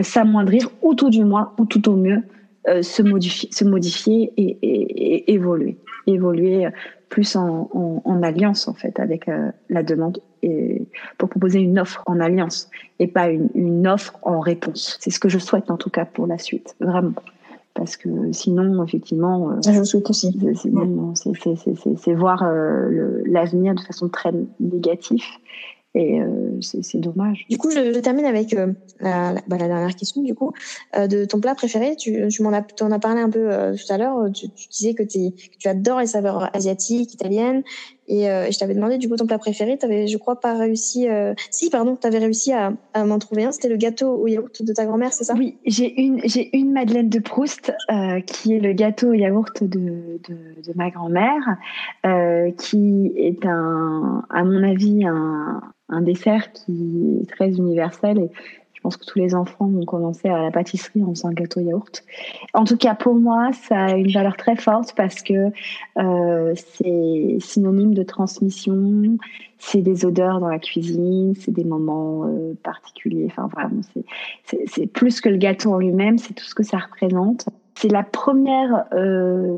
s'amoindrir, 0.01 0.69
ou 0.81 0.95
tout 0.95 1.09
du 1.09 1.25
moins, 1.25 1.51
ou 1.59 1.65
tout 1.65 1.89
au 1.89 1.95
mieux, 1.95 2.23
euh, 2.69 2.81
se, 2.81 3.01
modifier, 3.01 3.49
se 3.51 3.65
modifier 3.65 4.31
et, 4.37 4.57
et 4.61 5.33
évoluer. 5.33 5.77
Évoluer 6.07 6.67
plus 7.11 7.35
en, 7.35 7.69
en, 7.73 8.01
en, 8.05 8.23
alliance, 8.23 8.67
en 8.69 8.73
fait, 8.73 8.97
avec 8.99 9.27
euh, 9.27 9.51
la 9.69 9.83
demande 9.83 10.21
et 10.41 10.81
pour 11.17 11.29
proposer 11.29 11.59
une 11.59 11.77
offre 11.77 12.01
en 12.07 12.19
alliance 12.21 12.69
et 12.99 13.07
pas 13.07 13.29
une, 13.29 13.49
une 13.53 13.85
offre 13.85 14.17
en 14.23 14.39
réponse. 14.39 14.97
C'est 15.01 15.11
ce 15.11 15.19
que 15.19 15.27
je 15.29 15.37
souhaite 15.37 15.69
en 15.69 15.77
tout 15.77 15.89
cas 15.89 16.05
pour 16.05 16.25
la 16.25 16.37
suite, 16.37 16.75
vraiment. 16.79 17.13
Parce 17.73 17.97
que 17.97 18.09
sinon, 18.31 18.83
effectivement, 18.83 19.51
euh, 19.51 19.55
je 19.61 19.83
souhaite 19.83 20.09
aussi. 20.09 20.39
C'est 21.97 22.13
voir 22.13 22.43
euh, 22.43 23.21
l'avenir 23.25 23.75
de 23.75 23.81
façon 23.81 24.07
très 24.07 24.31
négative 24.61 25.23
et 25.93 26.21
euh, 26.21 26.59
c'est 26.61 26.99
dommage. 26.99 27.45
Du 27.49 27.57
coup, 27.57 27.69
je, 27.69 27.93
je 27.93 27.99
termine 27.99 28.23
avec 28.23 28.53
euh, 28.53 28.67
la, 29.01 29.33
bah, 29.47 29.57
la, 29.57 29.67
dernière 29.67 29.95
question, 29.95 30.21
du 30.21 30.33
coup, 30.33 30.53
euh, 30.95 31.07
de 31.07 31.25
ton 31.25 31.41
plat 31.41 31.53
préféré. 31.53 31.97
Tu, 31.97 32.27
tu 32.29 32.43
m'en 32.43 32.53
as, 32.53 32.63
en 32.79 32.91
as 32.91 32.99
parlé 32.99 33.19
un 33.21 33.29
peu 33.29 33.51
euh, 33.51 33.75
tout 33.75 33.91
à 33.91 33.97
l'heure. 33.97 34.31
Tu, 34.33 34.49
tu, 34.51 34.69
disais 34.69 34.93
que, 34.93 35.03
es, 35.03 35.31
que 35.31 35.57
tu 35.59 35.67
adores 35.67 35.99
les 35.99 36.07
saveurs 36.07 36.49
asiatiques, 36.55 37.13
italiennes. 37.13 37.63
Et, 38.11 38.29
euh, 38.29 38.45
et 38.45 38.51
je 38.51 38.59
t'avais 38.59 38.73
demandé, 38.73 38.97
du 38.97 39.07
coup, 39.07 39.15
ton 39.15 39.25
plat 39.25 39.37
préféré. 39.37 39.77
Tu 39.77 39.85
avais, 39.85 40.07
je 40.07 40.17
crois, 40.17 40.39
pas 40.39 40.57
réussi. 40.57 41.07
Si, 41.49 41.69
pardon, 41.69 41.95
tu 41.95 42.05
avais 42.05 42.19
réussi 42.19 42.51
à, 42.51 42.73
m'en 43.05 43.19
trouver 43.19 43.45
un. 43.45 43.51
C'était 43.51 43.69
le 43.69 43.77
gâteau 43.77 44.15
au 44.15 44.27
yaourt 44.27 44.61
de 44.61 44.73
ta 44.73 44.85
grand-mère, 44.85 45.13
c'est 45.13 45.23
ça? 45.23 45.33
Oui, 45.37 45.57
j'ai 45.65 46.01
une, 46.01 46.19
j'ai 46.25 46.55
une 46.57 46.73
Madeleine 46.73 47.09
de 47.09 47.19
Proust 47.19 47.73
qui 48.25 48.55
est 48.55 48.59
le 48.59 48.73
gâteau 48.73 49.09
au 49.09 49.13
yaourt 49.13 49.63
de, 49.63 50.19
de, 50.27 50.73
ma 50.75 50.89
grand-mère, 50.89 51.57
qui 52.57 53.11
est 53.15 53.45
un, 53.45 54.23
à 54.29 54.43
mon 54.43 54.63
avis, 54.63 55.05
un 55.05 55.61
un 55.91 56.01
dessert 56.01 56.51
qui 56.53 57.19
est 57.21 57.29
très 57.29 57.49
universel 57.49 58.29
je 58.81 58.83
pense 58.83 58.97
que 58.97 59.05
tous 59.05 59.19
les 59.19 59.35
enfants 59.35 59.69
ont 59.79 59.85
commencé 59.85 60.27
à 60.27 60.41
la 60.41 60.49
pâtisserie 60.49 61.03
en 61.03 61.11
faisant 61.11 61.27
un 61.27 61.33
gâteau 61.33 61.59
yaourt. 61.59 62.03
En 62.55 62.63
tout 62.63 62.77
cas, 62.77 62.95
pour 62.95 63.13
moi, 63.13 63.51
ça 63.53 63.77
a 63.77 63.91
une 63.91 64.11
valeur 64.11 64.35
très 64.37 64.55
forte 64.55 64.95
parce 64.95 65.21
que 65.21 65.51
euh, 65.99 66.55
c'est 66.55 67.37
synonyme 67.39 67.93
de 67.93 68.01
transmission, 68.01 69.19
c'est 69.59 69.83
des 69.83 70.03
odeurs 70.03 70.39
dans 70.39 70.47
la 70.47 70.57
cuisine, 70.57 71.35
c'est 71.39 71.51
des 71.51 71.63
moments 71.63 72.25
euh, 72.25 72.55
particuliers. 72.63 73.27
Enfin, 73.27 73.47
vraiment, 73.53 73.81
c'est 74.65 74.87
plus 74.87 75.21
que 75.21 75.29
le 75.29 75.37
gâteau 75.37 75.73
en 75.73 75.77
lui-même, 75.77 76.17
c'est 76.17 76.33
tout 76.33 76.45
ce 76.45 76.55
que 76.55 76.63
ça 76.63 76.79
représente. 76.79 77.49
C'est 77.75 77.91
la 77.91 78.01
première 78.01 78.85
euh, 78.93 79.55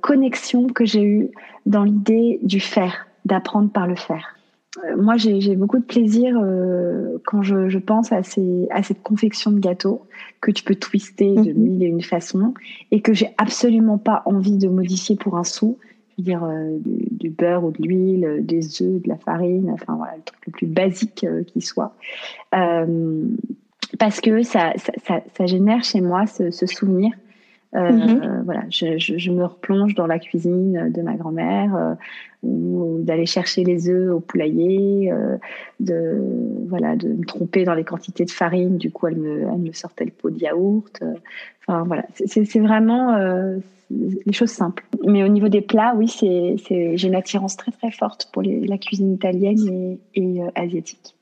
connexion 0.00 0.66
que 0.68 0.86
j'ai 0.86 1.02
eue 1.02 1.30
dans 1.66 1.84
l'idée 1.84 2.40
du 2.42 2.60
faire, 2.60 3.06
d'apprendre 3.26 3.70
par 3.70 3.86
le 3.86 3.96
faire. 3.96 4.39
Euh, 4.78 4.96
moi, 4.96 5.16
j'ai 5.16 5.56
beaucoup 5.56 5.78
de 5.78 5.84
plaisir 5.84 6.38
euh, 6.40 7.18
quand 7.24 7.42
je, 7.42 7.68
je, 7.68 7.78
pense 7.78 8.12
à, 8.12 8.22
ces, 8.22 8.68
à 8.70 8.82
cette 8.82 9.02
confection 9.02 9.50
de 9.50 9.58
gâteaux 9.58 10.06
que 10.40 10.52
tu 10.52 10.62
peux 10.62 10.76
twister 10.76 11.34
de 11.34 11.52
mhm. 11.52 11.58
mille 11.58 11.82
et 11.82 11.86
une 11.86 12.02
façons 12.02 12.54
et 12.90 13.00
que 13.00 13.12
j'ai 13.12 13.30
absolument 13.36 13.98
pas 13.98 14.22
envie 14.26 14.58
de 14.58 14.68
modifier 14.68 15.16
pour 15.16 15.36
un 15.36 15.44
sou. 15.44 15.78
Je 16.10 16.22
veux 16.22 16.24
dire, 16.24 16.44
euh, 16.44 16.78
du, 16.78 17.08
du, 17.10 17.30
beurre 17.30 17.64
ou 17.64 17.72
de 17.72 17.82
l'huile, 17.82 18.38
des 18.42 18.82
œufs, 18.82 19.02
de 19.02 19.08
la 19.08 19.16
farine, 19.16 19.70
enfin 19.72 19.94
voilà, 19.96 20.16
le 20.16 20.22
truc 20.22 20.46
le 20.46 20.52
plus 20.52 20.66
basique 20.66 21.26
qui 21.46 21.60
soit. 21.60 21.96
parce 22.52 24.20
que 24.20 24.42
ça, 24.42 24.72
ça, 24.76 24.92
ça, 25.04 25.20
ça, 25.36 25.46
génère 25.46 25.82
chez 25.82 26.00
moi 26.00 26.26
ce, 26.26 26.50
ce 26.50 26.66
souvenir 26.66 27.12
euh, 27.76 27.92
mhm. 27.92 28.42
Voilà, 28.44 28.64
je, 28.68 28.98
je, 28.98 29.16
je, 29.16 29.30
me 29.30 29.44
replonge 29.44 29.94
dans 29.94 30.06
la 30.06 30.18
cuisine 30.18 30.90
de 30.90 31.02
ma 31.02 31.14
grand-mère, 31.14 31.76
euh, 31.76 31.94
ou 32.42 32.98
d'aller 33.02 33.26
chercher 33.26 33.62
les 33.62 33.88
œufs 33.88 34.12
au 34.12 34.18
poulailler, 34.18 35.12
euh, 35.12 35.36
de 35.78 36.20
voilà, 36.68 36.96
de 36.96 37.08
me 37.08 37.24
tromper 37.24 37.64
dans 37.64 37.74
les 37.74 37.84
quantités 37.84 38.24
de 38.24 38.30
farine. 38.30 38.76
Du 38.76 38.90
coup, 38.90 39.06
elle 39.06 39.16
me, 39.16 39.42
elle 39.42 39.58
me 39.58 39.72
sortait 39.72 40.04
le 40.04 40.10
pot 40.10 40.30
de 40.30 40.38
yaourt. 40.38 41.00
Enfin 41.60 41.84
voilà, 41.84 42.04
c'est 42.14 42.58
vraiment 42.58 43.16
les 43.90 44.32
choses 44.32 44.50
simples. 44.50 44.84
Mais 45.06 45.22
au 45.22 45.28
niveau 45.28 45.48
des 45.48 45.60
plats, 45.60 45.94
oui, 45.96 46.08
c'est 46.08 46.56
j'ai 46.96 47.06
une 47.06 47.14
attirance 47.14 47.56
très 47.56 47.70
très 47.70 47.92
forte 47.92 48.30
pour 48.32 48.42
les, 48.42 48.66
la 48.66 48.78
cuisine 48.78 49.12
italienne 49.12 49.98
et, 50.14 50.20
et 50.20 50.40
asiatique. 50.56 51.14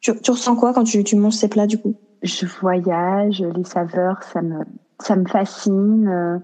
Tu, 0.00 0.12
tu, 0.22 0.30
ressens 0.30 0.56
quoi 0.56 0.72
quand 0.72 0.84
tu, 0.84 1.02
tu 1.04 1.16
manges 1.16 1.34
ces 1.34 1.48
plats 1.48 1.66
du 1.66 1.78
coup? 1.78 1.94
Je 2.22 2.46
voyage, 2.46 3.42
les 3.56 3.64
saveurs, 3.64 4.22
ça 4.22 4.40
me 4.40 4.64
ça 5.00 5.16
me 5.16 5.26
fascine. 5.26 6.08
Euh, 6.08 6.38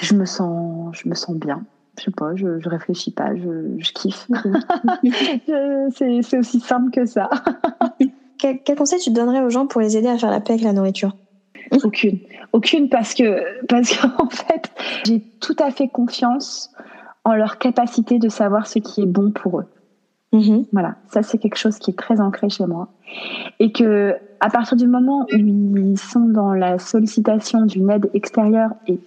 je 0.00 0.14
me 0.14 0.24
sens, 0.24 0.96
je 0.96 1.08
me 1.08 1.14
sens 1.14 1.36
bien. 1.36 1.64
Je 1.98 2.04
sais 2.04 2.10
pas, 2.10 2.34
je, 2.34 2.58
je 2.58 2.68
réfléchis 2.68 3.10
pas, 3.10 3.36
je, 3.36 3.76
je 3.78 3.92
kiffe. 3.92 4.26
c'est 6.24 6.38
aussi 6.38 6.60
simple 6.60 6.90
que 6.90 7.04
ça. 7.04 7.28
quel, 8.38 8.62
quel, 8.62 8.76
conseil 8.76 8.98
tu 8.98 9.10
donnerais 9.10 9.42
aux 9.42 9.50
gens 9.50 9.66
pour 9.66 9.82
les 9.82 9.96
aider 9.96 10.08
à 10.08 10.16
faire 10.16 10.30
la 10.30 10.40
paix 10.40 10.54
avec 10.54 10.64
la 10.64 10.72
nourriture? 10.72 11.14
Aucune, 11.84 12.18
aucune 12.52 12.88
parce 12.88 13.14
que 13.14 13.66
parce 13.66 13.96
qu'en 13.96 14.28
fait, 14.30 14.70
j'ai 15.04 15.20
tout 15.40 15.56
à 15.58 15.70
fait 15.70 15.88
confiance 15.88 16.70
en 17.24 17.34
leur 17.34 17.58
capacité 17.58 18.18
de 18.18 18.28
savoir 18.28 18.66
ce 18.66 18.78
qui 18.78 19.02
est 19.02 19.06
bon 19.06 19.30
pour 19.30 19.60
eux. 19.60 19.66
Mm-hmm. 20.32 20.66
Voilà, 20.72 20.96
ça 21.08 21.22
c'est 21.22 21.38
quelque 21.38 21.58
chose 21.58 21.78
qui 21.78 21.90
est 21.90 21.98
très 21.98 22.20
ancré 22.20 22.48
chez 22.48 22.66
moi. 22.66 22.88
Et 23.58 23.70
que 23.72 24.16
à 24.42 24.50
partir 24.50 24.76
du 24.76 24.88
moment 24.88 25.24
où 25.32 25.76
ils 25.76 25.98
sont 25.98 26.26
dans 26.26 26.52
la 26.52 26.78
sollicitation 26.78 27.64
d'une 27.64 27.88
aide 27.90 28.10
extérieure 28.12 28.70
et, 28.88 28.98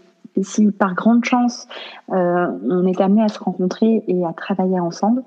si 0.41 0.71
par 0.71 0.95
grande 0.95 1.23
chance 1.23 1.67
euh, 2.11 2.47
on 2.69 2.85
est 2.87 2.99
amené 2.99 3.23
à 3.23 3.29
se 3.29 3.39
rencontrer 3.39 4.03
et 4.07 4.25
à 4.25 4.33
travailler 4.33 4.79
ensemble, 4.79 5.23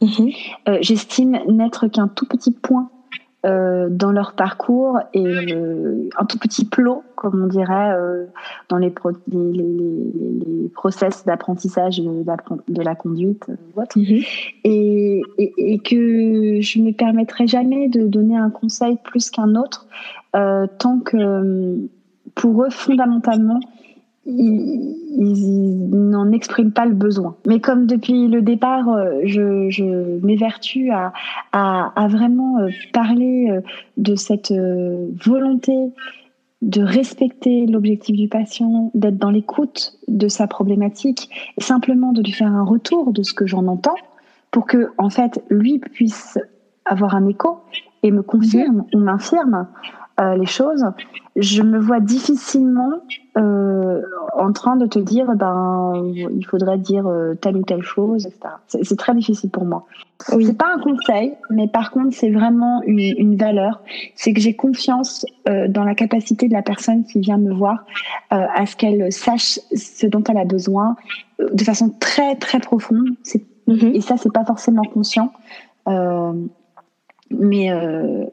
mm-hmm. 0.00 0.36
euh, 0.68 0.78
j'estime 0.80 1.38
n'être 1.48 1.86
qu'un 1.88 2.08
tout 2.08 2.26
petit 2.26 2.52
point 2.52 2.90
euh, 3.44 3.88
dans 3.90 4.12
leur 4.12 4.34
parcours 4.34 5.00
et 5.14 5.26
euh, 5.26 6.08
un 6.16 6.24
tout 6.24 6.38
petit 6.38 6.64
plot, 6.64 7.02
comme 7.16 7.42
on 7.42 7.48
dirait, 7.48 7.92
euh, 7.92 8.26
dans 8.68 8.78
les, 8.78 8.90
pro 8.90 9.10
les, 9.10 9.52
les, 9.52 9.62
les, 9.62 10.68
process 10.68 11.24
d'apprentissage 11.24 11.98
de, 11.98 12.24
de, 12.68 12.82
la 12.82 12.94
conduite 12.94 13.46
euh, 13.48 13.82
mm-hmm. 13.96 14.26
et, 14.64 15.22
et, 15.38 15.52
et, 15.56 15.78
que 15.80 16.60
je 16.60 16.78
ne 16.78 16.86
me 16.86 16.92
permettrai 16.92 17.48
jamais 17.48 17.88
de 17.88 18.06
donner 18.06 18.36
un 18.36 18.50
conseil 18.50 18.96
plus 19.02 19.28
qu'un 19.30 19.56
autre 19.56 19.88
euh, 20.36 20.66
tant 20.78 21.00
que 21.00 21.88
pour 22.34 22.64
eux, 22.64 22.70
fondamentalement, 22.70 23.60
ils, 24.26 25.88
n'en 25.90 26.32
expriment 26.32 26.72
pas 26.72 26.86
le 26.86 26.94
besoin. 26.94 27.36
Mais 27.46 27.60
comme 27.60 27.86
depuis 27.86 28.28
le 28.28 28.42
départ, 28.42 28.88
euh, 28.88 29.20
je, 29.24 29.68
je 29.70 29.84
m'évertue 30.24 30.90
à, 30.90 31.12
à, 31.52 31.92
à, 31.96 32.08
vraiment 32.08 32.58
euh, 32.58 32.68
parler 32.92 33.48
euh, 33.50 33.60
de 33.96 34.14
cette 34.14 34.52
volonté 34.52 35.72
de 36.62 36.80
respecter 36.80 37.66
l'objectif 37.66 38.16
du 38.16 38.28
patient, 38.28 38.92
d'être 38.94 39.18
dans 39.18 39.30
l'écoute 39.30 39.98
de 40.06 40.28
sa 40.28 40.46
problématique, 40.46 41.28
et 41.58 41.60
simplement 41.60 42.12
de 42.12 42.22
lui 42.22 42.30
faire 42.30 42.52
un 42.52 42.64
retour 42.64 43.12
de 43.12 43.24
ce 43.24 43.34
que 43.34 43.46
j'en 43.46 43.66
entends, 43.66 43.96
pour 44.52 44.66
que 44.66 44.92
en 44.96 45.10
fait 45.10 45.42
lui 45.50 45.80
puisse 45.80 46.38
avoir 46.84 47.16
un 47.16 47.26
écho 47.26 47.58
et 48.04 48.12
me 48.12 48.22
confirme 48.22 48.84
ou 48.94 48.98
m'infirme 48.98 49.66
euh, 50.20 50.36
les 50.36 50.46
choses, 50.46 50.84
je 51.36 51.62
me 51.62 51.78
vois 51.78 52.00
difficilement 52.00 52.92
euh, 53.38 54.02
en 54.36 54.52
train 54.52 54.76
de 54.76 54.86
te 54.86 54.98
dire 54.98 55.26
ben 55.34 56.12
il 56.14 56.44
faudrait 56.44 56.76
dire 56.76 57.06
euh, 57.06 57.34
telle 57.34 57.56
ou 57.56 57.62
telle 57.62 57.82
chose, 57.82 58.26
etc. 58.26 58.54
C'est 58.66 58.98
très 58.98 59.14
difficile 59.14 59.50
pour 59.50 59.64
moi. 59.64 59.86
Oui. 60.32 60.44
C'est 60.44 60.56
pas 60.56 60.72
un 60.74 60.80
conseil, 60.80 61.34
mais 61.50 61.66
par 61.66 61.90
contre 61.90 62.14
c'est 62.14 62.30
vraiment 62.30 62.82
une, 62.82 62.98
une 62.98 63.36
valeur. 63.36 63.82
C'est 64.14 64.34
que 64.34 64.40
j'ai 64.40 64.54
confiance 64.54 65.24
dans 65.46 65.84
la 65.84 65.94
capacité 65.94 66.46
de 66.46 66.52
la 66.52 66.62
personne 66.62 67.04
qui 67.04 67.18
vient 67.20 67.38
me 67.38 67.52
voir 67.52 67.84
à 68.30 68.66
ce 68.66 68.76
qu'elle 68.76 69.10
sache 69.10 69.58
ce 69.74 70.06
dont 70.06 70.22
elle 70.24 70.38
a 70.38 70.44
besoin 70.44 70.96
de 71.38 71.64
façon 71.64 71.88
très 71.98 72.36
très 72.36 72.60
profonde. 72.60 73.08
Mm-hmm. 73.66 73.94
Et 73.94 74.00
ça 74.00 74.16
c'est 74.16 74.32
pas 74.32 74.44
forcément 74.44 74.82
conscient. 74.82 75.32
Mais 77.38 77.70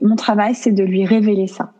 mon 0.01 0.15
travail 0.15 0.55
c'est 0.55 0.71
de 0.71 0.83
lui 0.83 1.05
révéler 1.05 1.47
ça 1.47 1.71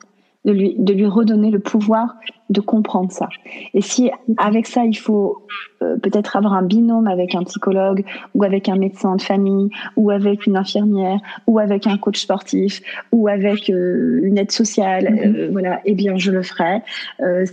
de 0.46 0.52
lui, 0.52 0.76
de 0.78 0.94
lui 0.94 1.06
redonner 1.06 1.52
le 1.52 1.60
pouvoir 1.60 2.16
de 2.50 2.62
comprendre 2.62 3.12
ça. 3.12 3.30
Et 3.74 3.82
si 3.82 4.10
avec 4.38 4.66
ça, 4.66 4.84
il 4.84 4.98
faut 4.98 5.46
euh, 5.84 5.98
peut-être 5.98 6.36
avoir 6.36 6.54
un 6.54 6.64
binôme 6.64 7.08
avec 7.08 7.36
un 7.36 7.44
psychologue 7.44 8.04
ou 8.34 8.44
avec 8.44 8.68
un 8.70 8.76
médecin 8.76 9.16
de 9.18 9.22
famille 9.22 9.70
ou 9.96 10.10
avec 10.10 10.48
une 10.48 10.58
infirmière 10.58 11.20
ou 11.46 11.60
avec 11.60 11.86
un 11.86 11.98
coach 11.98 12.20
sportif 12.20 12.82
ou 13.12 13.28
avec 13.28 13.70
euh, 13.70 14.22
une 14.24 14.40
aide 14.40 14.52
sociale, 14.52 15.06
mm-hmm. 15.06 15.36
euh, 15.36 15.50
voilà, 15.52 15.80
eh 15.86 15.94
bien 15.94 16.18
je 16.18 16.32
le 16.32 16.42
ferai. 16.42 16.82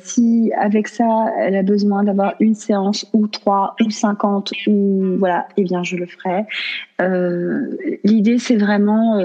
si 0.03 0.51
avec 0.59 0.89
ça, 0.89 1.27
elle 1.39 1.57
a 1.57 1.63
besoin 1.63 2.05
d'avoir 2.05 2.35
une 2.41 2.55
séance 2.55 3.07
ou 3.13 3.27
trois 3.27 3.75
ou 3.85 3.91
cinquante 3.91 4.53
ou 4.67 5.17
voilà, 5.19 5.47
eh 5.59 5.65
bien 5.65 5.83
je 5.83 5.97
le 5.97 6.07
ferai. 6.07 6.47
L'idée, 6.99 8.39
c'est 8.39 8.57
vraiment 8.57 9.21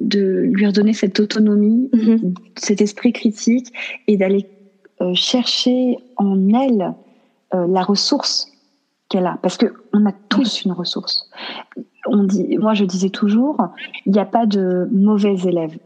de 0.00 0.50
lui 0.52 0.66
redonner 0.66 0.92
cette 0.92 1.20
autonomie, 1.20 1.90
mm-hmm. 1.92 2.34
cet 2.56 2.80
esprit 2.80 3.12
critique 3.12 3.72
et 4.06 4.16
d'aller 4.16 4.46
euh, 5.00 5.14
chercher 5.14 5.98
en 6.16 6.48
elle 6.54 6.94
euh, 7.54 7.66
la 7.68 7.82
ressource 7.82 8.50
qu'elle 9.08 9.26
a, 9.26 9.38
parce 9.42 9.56
que 9.56 9.66
on 9.92 10.04
a 10.06 10.12
tous 10.28 10.64
une 10.64 10.72
ressource. 10.72 11.30
On 12.06 12.24
dit, 12.24 12.58
moi 12.58 12.74
je 12.74 12.84
disais 12.84 13.10
toujours, 13.10 13.56
il 14.04 14.12
n'y 14.12 14.18
a 14.18 14.24
pas 14.24 14.46
de 14.46 14.88
mauvais 14.90 15.36
élèves. 15.44 15.78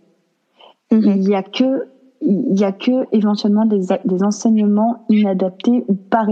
Mm-hmm. 0.91 1.17
Il 1.17 1.21
n'y 1.21 1.35
a 1.35 1.43
que 1.43 1.85
il 2.23 2.61
y 2.61 2.65
a 2.65 2.73
que 2.73 3.07
éventuellement 3.13 3.65
des, 3.65 3.87
des 4.05 4.23
enseignements 4.23 5.07
inadaptés 5.09 5.85
ou 5.89 5.95
pas, 5.95 6.27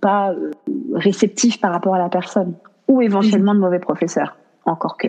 pas 0.00 0.32
euh, 0.32 0.52
réceptifs 0.92 1.60
par 1.60 1.72
rapport 1.72 1.94
à 1.94 1.98
la 1.98 2.08
personne, 2.08 2.54
ou 2.88 3.00
éventuellement 3.00 3.54
de 3.54 3.60
mauvais 3.60 3.78
professeurs, 3.78 4.36
encore 4.66 4.96
que. 4.96 5.08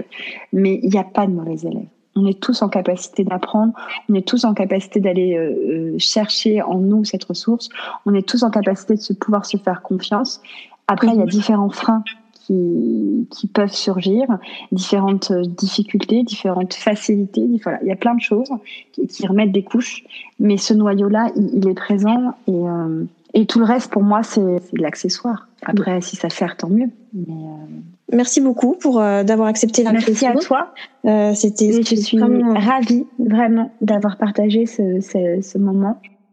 Mais 0.54 0.80
il 0.84 0.90
n'y 0.90 1.00
a 1.00 1.04
pas 1.04 1.28
de 1.28 1.32
mauvais 1.32 1.56
élèves 1.68 1.88
on 2.16 2.26
est 2.26 2.40
tous 2.40 2.62
en 2.62 2.70
capacité 2.70 3.24
d'apprendre, 3.24 3.74
on 4.10 4.14
est 4.14 4.26
tous 4.26 4.46
en 4.46 4.54
capacité 4.54 5.00
d'aller 5.00 5.36
euh, 5.36 5.96
euh, 5.96 5.96
chercher 6.00 6.62
en 6.62 6.80
nous 6.80 7.04
cette 7.04 7.26
ressource, 7.26 7.70
on 8.06 8.14
est 8.14 8.28
tous 8.28 8.44
en 8.44 8.50
capacité 8.50 8.96
de 8.96 9.02
se, 9.02 9.14
pouvoir 9.14 9.46
se 9.46 9.58
faire 9.58 9.82
confiance. 9.82 10.42
Après, 10.88 11.08
il 11.08 11.20
y 11.20 11.22
a 11.22 11.26
différents 11.26 11.70
freins 11.70 12.04
qui, 12.34 13.28
qui 13.32 13.48
peuvent 13.48 13.74
surgir, 13.74 14.26
différentes 14.72 15.32
euh, 15.32 15.44
difficultés, 15.46 16.24
différentes 16.24 16.74
facilités. 16.74 17.48
Voilà, 17.64 17.80
il 17.82 17.88
y 17.88 17.92
a 17.92 17.96
plein 17.96 18.16
de 18.16 18.22
choses 18.22 18.50
qui, 18.94 19.08
qui 19.08 19.28
remettent 19.28 19.52
des 19.52 19.64
couches, 19.64 20.04
mais 20.40 20.58
ce 20.58 20.74
noyau-là, 20.74 21.32
il, 21.36 21.68
est 21.68 21.74
présent 21.74 22.34
et, 22.48 22.52
euh, 22.54 23.04
et 23.36 23.46
tout 23.46 23.60
le 23.60 23.66
reste, 23.66 23.92
pour 23.92 24.02
moi, 24.02 24.24
c'est 24.24 24.42
de 24.42 24.82
l'accessoire. 24.82 25.50
Après, 25.66 26.00
si 26.00 26.16
ça 26.16 26.30
sert, 26.30 26.56
tant 26.56 26.70
mieux. 26.70 26.90
Mais, 27.14 27.34
Merci 28.14 28.40
beaucoup 28.40 28.76
pour 28.80 29.02
euh, 29.02 29.24
d'avoir 29.24 29.48
accepté 29.50 29.84
l'invitation. 29.84 30.30
Merci 30.30 30.46
à 30.46 30.48
toi. 30.48 30.74
Euh, 31.06 31.34
C'était. 31.34 31.84
Je 31.84 31.96
suis 31.96 32.20
ravie 32.20 33.06
vraiment 33.20 33.72
d'avoir 33.82 34.18
partagé 34.18 34.66
ce, 34.66 35.02
ce, 35.02 35.42
ce 35.42 35.58
moment. 35.58 36.00